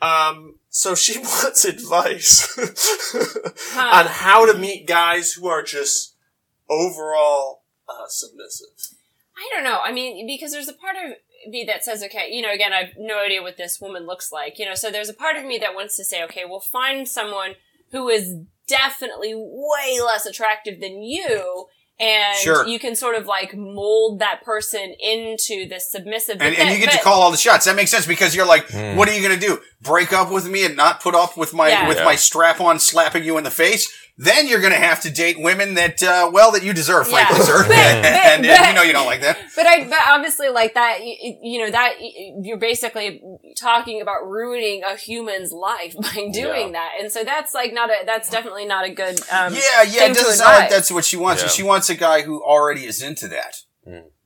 [0.03, 2.59] um so she wants advice
[3.77, 6.17] on how to meet guys who are just
[6.69, 8.69] overall uh, submissive
[9.39, 9.81] I don't know.
[9.85, 11.13] I mean, because there's a part of
[11.53, 14.33] me that says, okay, you know, again, I have no idea what this woman looks
[14.33, 16.59] like, you know, so there's a part of me that wants to say, okay, we'll
[16.59, 17.53] find someone
[17.93, 18.35] who is
[18.67, 21.67] definitely way less attractive than you.
[21.99, 22.67] And Sure.
[22.67, 26.43] you can sort of like mold that person into this submissive.
[26.43, 27.65] And, and you get to call all the shots.
[27.65, 28.97] That makes sense because you're like, hmm.
[28.97, 29.61] what are you gonna do?
[29.81, 31.89] Break up with me and not put up with my Yeah.
[31.89, 32.05] with Yeah.
[32.05, 33.91] my strap on slapping you in the face?
[34.19, 37.45] Then you're gonna have to date women that uh, well that you deserve, frankly, Yeah.
[37.45, 37.65] sir.
[37.69, 39.39] But- and, but- and, but- you know you don't like that.
[39.55, 41.97] But I, but obviously, like that, you, you know, that
[42.43, 43.21] you're basically
[43.61, 48.05] talking about ruining a human's life by doing that, and so that's like not a,
[48.07, 49.21] that's definitely not a good.
[49.31, 49.85] Um, Yeah, yeah.
[50.01, 51.43] thing It doesn't sound like that's what she wants.
[51.43, 51.49] Yeah.
[51.49, 53.57] She wants a guy who already is into that.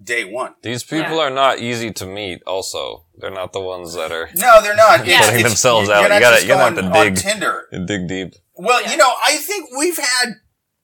[0.03, 0.55] Day one.
[0.63, 1.25] These people Yeah.
[1.25, 2.43] are not easy to meet.
[2.47, 5.05] Also, they're not the ones that are No, they're not.
[5.07, 5.21] Yeah.
[5.27, 6.03] Putting themselves you're out.
[6.05, 7.17] You gotta- you're gonna going have to dig.
[7.23, 7.67] Tinder.
[7.87, 8.35] dig deep.
[8.61, 8.93] Well, Yeah.
[8.93, 10.35] you know, I think we've had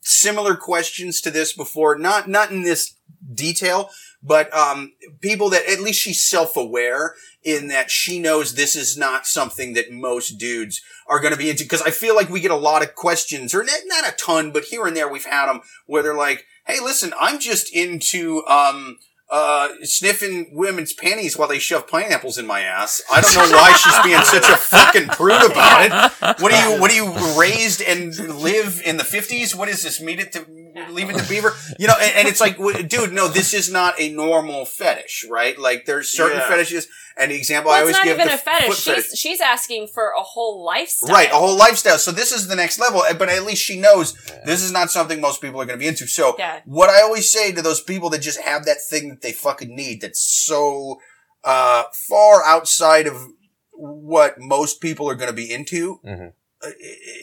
[0.00, 1.98] similar questions to this before.
[1.98, 2.94] Not not in this
[3.34, 3.90] detail,
[4.22, 8.96] but um, people that at least she's self aware in that she knows this is
[8.96, 11.64] not something that most dudes are going to be into.
[11.64, 14.50] Because I feel like we get a lot of questions, or not, not a ton,
[14.52, 18.44] but here and there we've had them where they're like, "Hey, listen, I'm just into."
[18.46, 18.98] Um,
[19.28, 23.02] uh, sniffing women's panties while they shove pineapples in my ass.
[23.10, 26.40] I don't know why she's being such a fucking prude about it.
[26.42, 29.54] What are you, what are you raised and live in the fifties?
[29.54, 30.00] What is this?
[30.00, 30.46] Meet it to,
[30.92, 31.54] leave it to beaver?
[31.78, 32.56] You know, and, and it's like,
[32.88, 35.58] dude, no, this is not a normal fetish, right?
[35.58, 36.48] Like there's certain Yeah.
[36.48, 36.86] fetishes
[37.16, 38.66] and the example Well, I it's not even a fetish.
[38.66, 41.12] foot She's she's asking for a whole lifestyle.
[41.14, 41.98] Right, a whole lifestyle.
[41.98, 44.14] So this is the next level, eh, but at least she knows
[44.44, 46.06] this is not something most people are going to be into.
[46.06, 46.60] So Yeah.
[46.66, 49.74] what I always say to those people that just have that thing that they fucking
[49.74, 51.00] need that's so
[51.44, 53.16] uh, far outside of
[53.72, 56.32] what most people are going to be into, Mhm.
[56.62, 56.70] uh,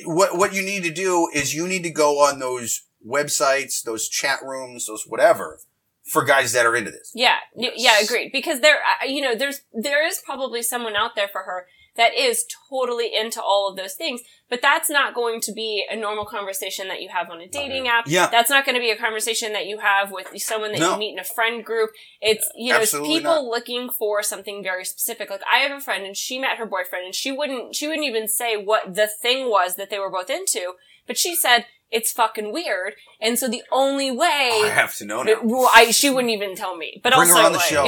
[0.06, 4.08] what what you need to do is you need to go on those websites, those
[4.08, 5.60] chat rooms, those whatever,
[6.04, 7.12] for guys that are into this.
[7.16, 8.32] Yeah, yeah, agreed.
[8.32, 8.78] Because there,
[9.08, 11.66] you know, there's there is probably someone out there for her
[11.96, 15.96] that is totally into all of those things, but that's not going to be a
[15.96, 18.06] normal conversation that you have on a dating app.
[18.08, 18.28] Yeah.
[18.32, 20.94] that's not going to be a conversation that you have with someone that No.
[20.94, 21.92] you meet in a friend group.
[22.20, 23.44] It's you know, it's people not.
[23.46, 25.30] looking for something very specific.
[25.30, 28.08] Like I have a friend, and she met her boyfriend, and she wouldn't she wouldn't
[28.08, 30.74] even say what the thing was that they were both into,
[31.08, 35.24] but she said it's fucking weird, and so the only way I have to know
[35.24, 35.36] now.
[35.36, 37.00] but, well, I, she wouldn't even tell me.
[37.04, 37.88] But Bring her on the like- show.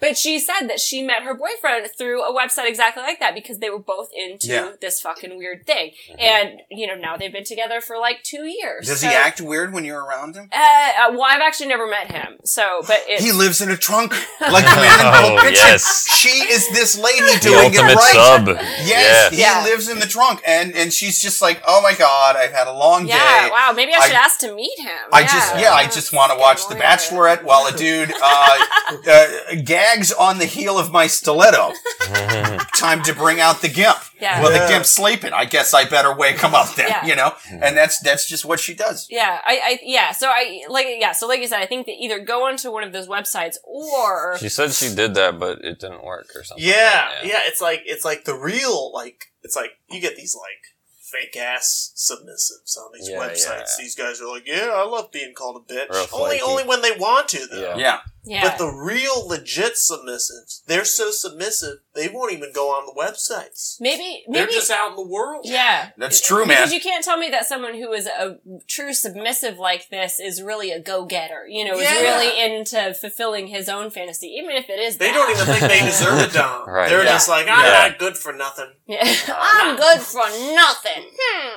[0.00, 3.58] but she said that she met her boyfriend through a website exactly like that because
[3.58, 4.60] they were both into Yeah.
[4.62, 4.74] Mm-hmm.
[4.80, 5.92] this fucking weird thing.
[6.18, 8.86] And, you know, now they've been together for like two years.
[8.86, 10.48] Does So- he act weird when you're around him?
[10.52, 12.38] Uh, uh, well, I've actually never met him.
[12.44, 16.06] So, but it, He lives in a trunk, like the man in Oh, Pulp yes.
[16.16, 18.12] She is this lady The doing it right.
[18.14, 18.46] sub.
[18.48, 19.30] Yes, Yeah.
[19.30, 19.64] he Yeah.
[19.64, 22.76] lives in the trunk, and and she's just like, oh my god, I've had a
[22.78, 23.16] long yeah,
[23.46, 23.50] day.
[23.50, 24.90] wow, maybe I I- should ask to meet him.
[25.12, 28.66] I just yeah, I just want to watch The Bachelorette while a dude uh,
[29.10, 29.26] uh,
[29.64, 31.72] gags on the heel of my stiletto.
[32.76, 33.98] Time to bring out the gimp.
[34.20, 34.40] Yeah.
[34.42, 34.66] Well, Yeah.
[34.66, 35.32] the gimp's sleeping.
[35.32, 36.88] I guess I better wake him up then.
[36.88, 37.06] Yeah.
[37.06, 39.06] You know, and that's that's just what she does.
[39.10, 40.12] Yeah, I, I, yeah.
[40.12, 41.12] So I, like, yeah.
[41.12, 44.38] So like you said, I think that either go onto one of those websites or
[44.38, 46.66] She said she did that, but it didn't work or something.
[46.66, 50.60] Yeah, yeah, it's like it's like the real like it's like you get these like
[51.10, 53.46] fake ass submissives on these Yeah, websites.
[53.46, 53.64] yeah.
[53.78, 56.08] These guys are like, yeah, I love being called a bitch.
[56.12, 57.60] Only only when they want to though.
[57.60, 57.76] Yeah.
[57.76, 62.86] Yeah, yeah, But the real legit submissives, they're so submissive they won't even go on
[62.86, 63.76] the websites.
[63.80, 65.44] maybe They're maybe just out in the world.
[65.44, 65.90] Yeah.
[65.98, 66.58] That's true, man.
[66.58, 68.38] Because you can't tell me that someone who is a
[68.68, 71.46] true submissive like this is really a go-getter.
[71.48, 75.14] You know, is really into fulfilling his own fantasy, even if it is They that.
[75.14, 76.68] don't even think they deserve a dom.
[76.70, 76.88] Right.
[76.88, 77.12] They're Yeah.
[77.12, 77.88] just like, I'm Yeah.
[77.88, 78.70] not good for nothing.
[78.86, 79.02] Yeah.
[79.28, 81.10] I'm good for nothing.
[81.18, 81.56] Hmm.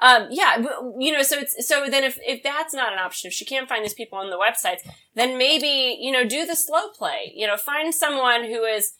[0.00, 0.58] Um, yeah,
[0.98, 3.68] you know, so it's, so then if, if that's not an option, if she can't
[3.68, 7.32] find these people on the websites, then maybe, you know, do the slow play.
[7.34, 8.92] You know, find someone who is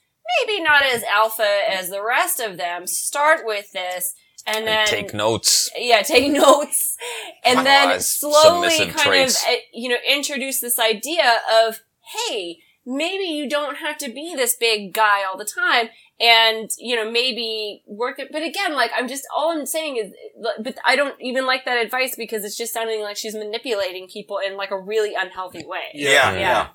[0.46, 2.86] maybe not as alpha as the rest of them.
[2.86, 4.14] Start with this
[4.46, 5.70] and then And take notes.
[5.76, 6.96] yeah, take notes,
[7.44, 9.42] and then slowly kind traits.
[9.42, 11.80] of, uh, you know, introduce this idea of,
[12.28, 16.96] hey, maybe you don't have to be this big guy all the time, and you
[16.96, 18.28] know, maybe work it.
[18.32, 20.12] But again, like I'm just all I'm saying is,
[20.62, 24.38] but I don't even like that advice because it's just sounding like she's manipulating people
[24.44, 25.90] in like a really unhealthy way.
[25.94, 26.38] Yeah, yeah.
[26.38, 26.68] Yeah.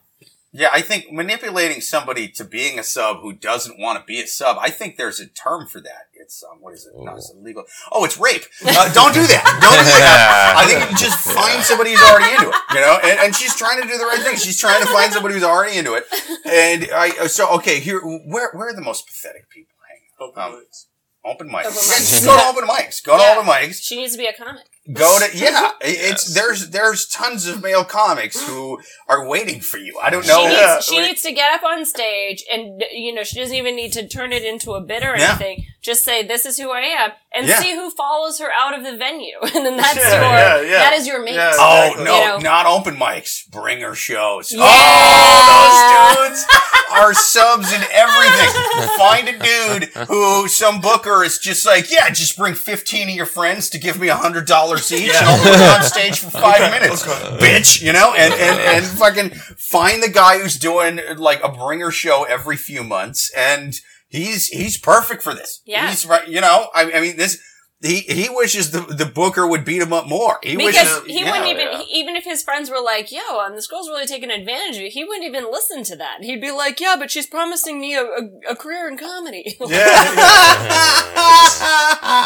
[0.55, 4.27] Yeah, I think manipulating somebody to being a sub who doesn't want to be a
[4.27, 6.09] sub, I think there's a term for that.
[6.13, 6.93] It's, um, what is it?
[6.95, 7.63] No, it's illegal.
[7.91, 8.45] Oh, it's rape.
[8.63, 9.43] Uh, don't do that.
[9.59, 10.53] Don't do that.
[10.61, 12.99] I think you just find somebody who's already into it, you know?
[13.03, 14.37] And, and she's trying to do the right thing.
[14.37, 16.05] She's trying to find somebody who's already into it.
[16.45, 20.29] And I, so, okay, here, where, where are the most pathetic people hanging?
[20.29, 20.87] Open Um, minds.
[21.25, 21.65] Open mics.
[21.65, 22.09] Open Yeah, mics.
[22.13, 23.03] just go to open mics.
[23.03, 23.81] Go to open mics.
[23.81, 24.67] She needs to be a comic.
[24.91, 25.71] Go to yeah.
[25.81, 26.33] it- It's Yes.
[26.33, 29.97] there's there's tons of male comics who are waiting for you.
[30.03, 30.41] I don't know.
[30.41, 33.75] She, needs, she needs to get up on stage and, you know, she doesn't even
[33.77, 35.29] need to turn it into a bit or Yeah.
[35.29, 35.65] anything.
[35.81, 37.59] Just say, this is who I am and Yeah.
[37.59, 39.37] see who follows her out of the venue.
[39.55, 40.11] And then that's Yeah,
[40.57, 40.79] your, yeah, yeah.
[40.79, 41.35] that is your mate.
[41.35, 41.53] Yeah.
[41.57, 42.37] Oh no, You know?
[42.39, 43.49] not open mics.
[43.49, 44.51] Bringer shows.
[44.51, 44.63] Yeah.
[44.65, 46.45] Oh, those dudes
[46.91, 48.97] are subs and everything.
[48.97, 53.25] Find a dude who some booker is just like, yeah, just bring fifteen of your
[53.25, 56.71] friends to give me a hundred dollars each, and I'll put on stage for five
[56.71, 57.81] minutes, bitch.
[57.81, 62.23] You know, and and and fucking find the guy who's doing like a bringer show
[62.23, 63.73] every few months, and
[64.07, 65.61] he's he's perfect for this.
[65.65, 65.89] Yeah.
[65.89, 66.27] he's right.
[66.27, 67.41] You know, I, I mean this.
[67.83, 70.39] He, he wishes the, the booker would beat him up more.
[70.41, 71.31] He Because wishes, he yeah.
[71.31, 71.79] wouldn't even, yeah.
[71.79, 74.83] he- even if his friends were like, yo, um, this girl's really taking advantage of
[74.83, 76.23] you, he wouldn't even listen to that.
[76.23, 79.57] He'd be like, yeah, but she's promising me a, a, a career in comedy.
[79.67, 79.83] Yeah.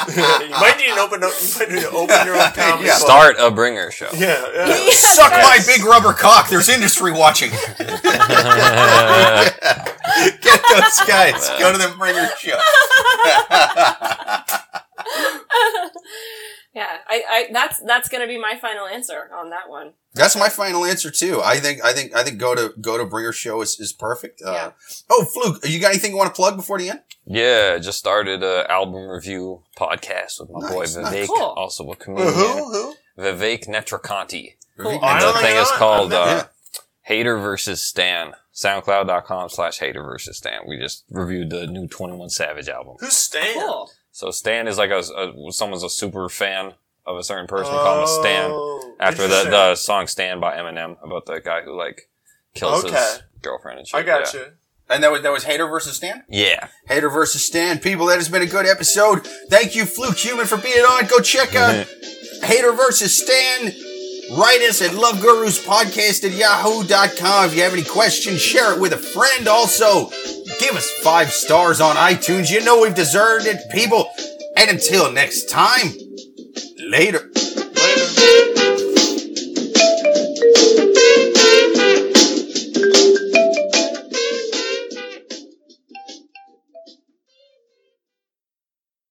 [0.42, 1.32] you might need to open up.
[1.42, 2.86] You might need to open your own comedy.
[2.88, 2.96] Yeah.
[2.96, 4.10] Start a bringer show.
[4.16, 4.90] Yeah, yeah.
[4.92, 6.50] Suck my big rubber cock.
[6.50, 7.50] There's industry watching.
[7.50, 7.90] Get
[10.70, 11.50] those guys.
[11.60, 12.58] Go to the bringer show.
[16.74, 19.94] Yeah, I, I that's that's gonna be my final answer on that one.
[20.14, 21.42] That's my final answer too.
[21.44, 24.44] I think I think I think go to go to Bringer show is, is perfect.
[24.46, 24.72] Uh, Yeah.
[25.10, 27.00] Oh, Fluke, you got anything you want to plug before the end?
[27.26, 31.14] Yeah, just started a album review podcast with my boy Nice, nice.
[31.16, 31.44] Vivek, Cool.
[31.58, 32.34] also a comedian.
[32.34, 32.72] Who?
[32.72, 32.96] Who?
[33.18, 34.54] Vivek Netrakanti.
[34.78, 34.92] Cool.
[34.92, 36.50] And don't the thing I is know called uh, never-
[37.02, 38.34] Hater versus Stan.
[38.54, 40.62] SoundCloud.com slash Hater versus Stan.
[40.68, 42.98] We just reviewed the new 21 Savage album.
[43.00, 43.54] Who's Stan?
[43.56, 43.90] Cool.
[44.18, 46.74] So Stan is like a, a someone's a super fan
[47.06, 48.50] of a certain person, We call him a Stan.
[48.52, 52.10] Oh, After the, the song Stan by Eminem about the guy who like
[52.56, 52.96] kills Okay.
[52.96, 54.00] his girlfriend and shit.
[54.00, 54.40] I got yeah.
[54.40, 54.46] you.
[54.90, 56.24] And that was that was Hater versus Stan.
[56.30, 56.70] Yeah.
[56.88, 57.78] Hater versus Stan.
[57.78, 59.24] People, that has been a good episode.
[59.52, 61.06] Thank you, Fluke Human, for being on.
[61.06, 61.86] Go check out
[62.42, 63.72] Hater versus Stan.
[64.36, 67.46] Write us at lovegurus.podcast at yahoo.com.
[67.46, 69.48] If you have any questions, share it with a friend.
[69.48, 70.10] Also,
[70.60, 72.52] Give us five stars on iTunes.
[72.52, 74.10] You know we've deserved it, people.
[74.56, 75.94] And until next time,
[76.80, 77.30] later.
[77.36, 78.57] Later.